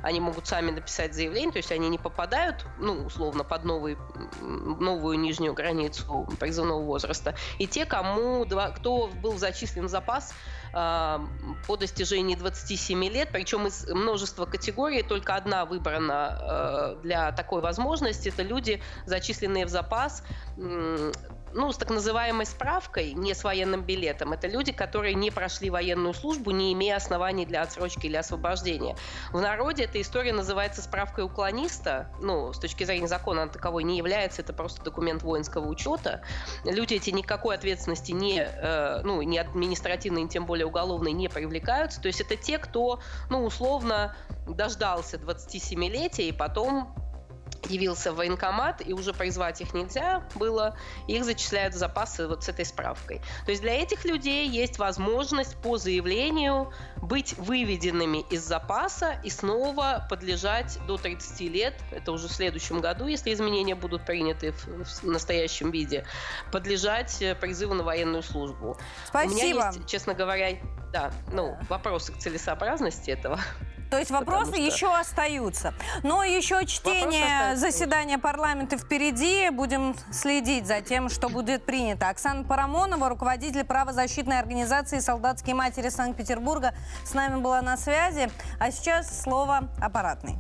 они 0.07 0.21
могут 0.21 0.47
сами 0.47 0.71
написать 0.71 1.15
заявление, 1.15 1.51
то 1.51 1.59
есть 1.59 1.73
они 1.73 1.89
не 1.89 1.99
попадают, 1.99 2.65
ну, 2.79 3.05
условно, 3.05 3.43
под 3.43 3.65
новый, 3.65 3.99
новую 4.41 5.19
нижнюю 5.19 5.53
границу 5.53 6.29
призывного 6.39 6.83
возраста. 6.83 7.35
И 7.59 7.67
те, 7.67 7.87
кому, 7.87 8.47
кто 8.77 9.09
был 9.09 9.37
зачислен 9.37 9.87
в 9.87 9.89
запас 9.89 10.33
а, 10.73 11.27
по 11.67 11.77
достижении 11.77 12.37
27 12.37 13.05
лет, 13.07 13.31
причем 13.33 13.67
из 13.67 13.85
множества 13.89 14.47
категорий 14.47 15.03
только 15.03 15.35
одна 15.35 15.65
выбрана 15.65 16.39
э, 16.41 16.97
для 17.03 17.33
такой 17.33 17.61
возможности. 17.61 18.29
Это 18.29 18.43
люди, 18.43 18.81
зачисленные 19.07 19.67
в 19.67 19.71
запас 19.71 20.23
ну, 21.57 21.73
с 21.73 21.77
так 21.77 21.91
называемой 21.91 22.47
справкой, 22.47 23.15
не 23.15 23.35
с 23.35 23.43
военным 23.43 23.83
билетом, 23.83 24.33
это 24.33 24.47
люди, 24.47 24.73
которые 24.73 25.15
не 25.15 25.31
прошли 25.31 25.71
военную 25.71 26.13
службу, 26.13 26.51
не 26.51 26.73
имея 26.75 26.97
оснований 26.97 27.47
для 27.47 27.63
отсрочки 27.63 28.07
или 28.07 28.17
освобождения. 28.17 28.97
В 29.33 29.41
народе 29.41 29.85
эта 29.85 30.01
история 30.01 30.33
называется 30.33 30.83
справкой 30.83 31.25
уклониста. 31.25 32.11
Ну, 32.21 32.53
с 32.53 32.59
точки 32.59 32.85
зрения 32.85 33.09
закона 33.09 33.43
она 33.43 33.51
таковой 33.51 33.85
не 33.85 33.97
является, 33.97 34.43
это 34.43 34.53
просто 34.53 34.83
документ 34.83 35.23
воинского 35.23 35.67
учета. 35.67 36.23
Люди 36.65 36.95
эти 36.95 37.11
никакой 37.11 37.57
ответственности 37.57 38.13
не, 38.13 38.41
э, 38.41 39.01
ну, 39.03 39.23
не 39.23 39.39
административной, 39.39 40.23
ни 40.23 40.29
тем 40.29 40.45
более 40.45 40.67
уголовной 40.67 41.13
не 41.13 41.29
привлекаются. 41.29 42.01
То 42.01 42.09
есть 42.09 42.21
это 42.21 42.37
те, 42.37 42.59
кто, 42.59 43.01
ну, 43.31 43.45
условно 43.45 44.15
дождался 44.47 45.17
27-летия 45.17 46.29
и 46.29 46.33
потом 46.33 46.95
явился 47.69 48.13
в 48.13 48.17
военкомат, 48.17 48.87
и 48.87 48.93
уже 48.93 49.13
призвать 49.13 49.61
их 49.61 49.75
нельзя 49.75 50.23
было, 50.35 50.77
их 51.07 51.25
зачисляют 51.25 51.75
в 51.75 51.79
запасы 51.79 52.27
вот 52.27 52.45
с 52.45 52.49
этой 52.49 52.65
справкой. 52.65 53.21
То 53.45 53.51
есть 53.51 53.63
для 53.63 53.75
этих 53.75 54.05
людей 54.05 54.49
есть 54.49 54.79
возможность 54.79 55.57
по 55.57 55.79
заявлению 55.79 56.73
быть 57.03 57.35
выведенными 57.39 58.25
из 58.31 58.45
запаса 58.45 59.21
и 59.25 59.31
снова 59.31 60.07
подлежать 60.09 60.79
до 60.87 60.97
30 60.97 61.41
лет, 61.53 61.75
это 61.91 62.13
уже 62.13 62.29
в 62.29 62.33
следующем 62.33 62.81
году, 62.81 63.07
если 63.07 63.33
изменения 63.33 63.75
будут 63.75 64.05
приняты 64.05 64.53
в, 64.53 65.05
настоящем 65.05 65.71
виде, 65.71 66.05
подлежать 66.53 67.21
э, 67.23 67.35
призыву 67.35 67.75
на 67.75 67.83
военную 67.83 68.23
службу. 68.23 68.77
Спасибо. 69.07 69.33
У 69.33 69.35
меня 69.35 69.67
есть, 69.67 69.87
честно 69.87 70.15
говоря, 70.15 70.59
да, 70.93 71.13
ну, 71.33 71.57
вопросы 71.69 72.13
к 72.13 72.19
целесообразности 72.19 73.11
этого. 73.11 73.39
То 73.97 74.01
есть 74.01 74.11
вопросы 74.11 74.53
что... 74.53 74.61
еще 74.61 74.95
остаются. 74.95 75.73
Но 76.03 76.23
еще 76.23 76.67
чтение 76.67 77.57
заседания 77.57 78.19
парламента 78.19 78.77
впереди. 78.77 79.49
Будем 79.49 79.97
следить 80.13 80.67
за 80.67 80.83
тем, 80.83 81.09
что 81.09 81.31
будет 81.31 81.65
принято. 81.65 82.11
Оксана 82.11 82.45
Парамонова, 82.45 83.09
руководитель 83.09 83.65
правозащитной 83.65 84.39
организации 84.39 84.99
«Солдатские 84.99 85.55
матери 85.55 85.89
Санкт-Петербурга», 85.89 86.75
с 87.07 87.15
нами 87.15 87.41
была 87.41 87.63
на 87.63 87.79
связи. 87.79 88.31
А 88.61 88.71
сейчас 88.71 89.23
слово 89.23 89.71
аппаратный. 89.81 90.37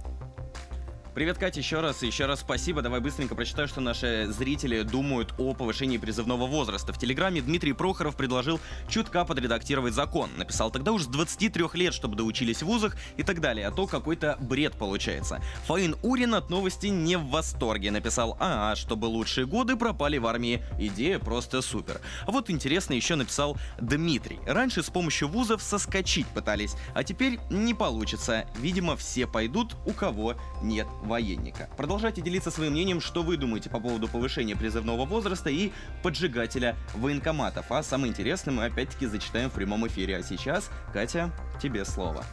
Привет, 1.16 1.38
Катя, 1.38 1.60
еще 1.60 1.80
раз, 1.80 2.02
еще 2.02 2.26
раз 2.26 2.40
спасибо. 2.40 2.82
Давай 2.82 3.00
быстренько 3.00 3.34
прочитаю, 3.34 3.68
что 3.68 3.80
наши 3.80 4.26
зрители 4.28 4.82
думают 4.82 5.32
о 5.38 5.54
повышении 5.54 5.96
призывного 5.96 6.46
возраста. 6.46 6.92
В 6.92 6.98
Телеграме 6.98 7.40
Дмитрий 7.40 7.72
Прохоров 7.72 8.16
предложил 8.16 8.60
чутка 8.86 9.24
подредактировать 9.24 9.94
закон. 9.94 10.28
Написал 10.36 10.70
тогда 10.70 10.92
уж 10.92 11.04
с 11.04 11.06
23 11.06 11.64
лет, 11.72 11.94
чтобы 11.94 12.16
доучились 12.16 12.62
в 12.62 12.66
вузах 12.66 12.98
и 13.16 13.22
так 13.22 13.40
далее. 13.40 13.66
А 13.66 13.70
то 13.70 13.86
какой-то 13.86 14.36
бред 14.40 14.74
получается. 14.74 15.40
Фаин 15.64 15.96
Урин 16.02 16.34
от 16.34 16.50
новости 16.50 16.88
не 16.88 17.16
в 17.16 17.28
восторге. 17.28 17.90
Написал, 17.90 18.36
а, 18.38 18.74
чтобы 18.76 19.06
лучшие 19.06 19.46
годы 19.46 19.76
пропали 19.76 20.18
в 20.18 20.26
армии. 20.26 20.62
Идея 20.78 21.18
просто 21.18 21.62
супер. 21.62 21.98
А 22.26 22.30
вот 22.30 22.50
интересно 22.50 22.92
еще 22.92 23.14
написал 23.14 23.56
Дмитрий. 23.80 24.38
Раньше 24.44 24.82
с 24.82 24.90
помощью 24.90 25.28
вузов 25.28 25.62
соскочить 25.62 26.26
пытались, 26.26 26.74
а 26.92 27.02
теперь 27.02 27.38
не 27.48 27.72
получится. 27.72 28.44
Видимо, 28.58 28.96
все 28.96 29.26
пойдут, 29.26 29.76
у 29.86 29.94
кого 29.94 30.34
нет 30.60 30.86
военника. 31.06 31.68
Продолжайте 31.76 32.20
делиться 32.20 32.50
своим 32.50 32.72
мнением, 32.72 33.00
что 33.00 33.22
вы 33.22 33.36
думаете 33.36 33.70
по 33.70 33.80
поводу 33.80 34.08
повышения 34.08 34.56
призывного 34.56 35.04
возраста 35.06 35.50
и 35.50 35.72
поджигателя 36.02 36.76
военкоматов. 36.94 37.70
А 37.70 37.82
самое 37.82 38.10
интересное 38.10 38.52
мы 38.52 38.64
опять-таки 38.64 39.06
зачитаем 39.06 39.50
в 39.50 39.54
прямом 39.54 39.86
эфире. 39.86 40.16
А 40.16 40.22
сейчас, 40.22 40.70
Катя, 40.92 41.32
тебе 41.60 41.84
слово. 41.84 42.24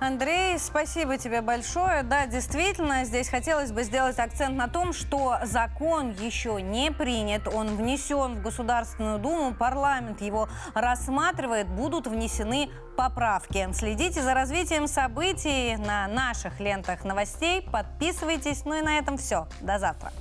Андрей, 0.00 0.58
спасибо 0.58 1.16
тебе 1.18 1.40
большое. 1.40 2.02
Да, 2.02 2.26
действительно, 2.26 3.04
здесь 3.04 3.28
хотелось 3.28 3.72
бы 3.72 3.82
сделать 3.84 4.18
акцент 4.18 4.56
на 4.56 4.68
том, 4.68 4.92
что 4.92 5.38
закон 5.44 6.10
еще 6.12 6.60
не 6.60 6.90
принят, 6.90 7.48
он 7.48 7.76
внесен 7.76 8.34
в 8.34 8.42
Государственную 8.42 9.18
Думу, 9.18 9.54
парламент 9.54 10.20
его 10.20 10.48
рассматривает, 10.74 11.68
будут 11.68 12.06
внесены 12.06 12.70
поправки. 12.96 13.68
Следите 13.72 14.22
за 14.22 14.34
развитием 14.34 14.86
событий 14.86 15.76
на 15.76 16.06
наших 16.08 16.60
лентах 16.60 17.04
новостей, 17.04 17.62
подписывайтесь. 17.62 18.64
Ну 18.64 18.74
и 18.74 18.82
на 18.82 18.98
этом 18.98 19.16
все. 19.16 19.46
До 19.60 19.78
завтра. 19.78 20.12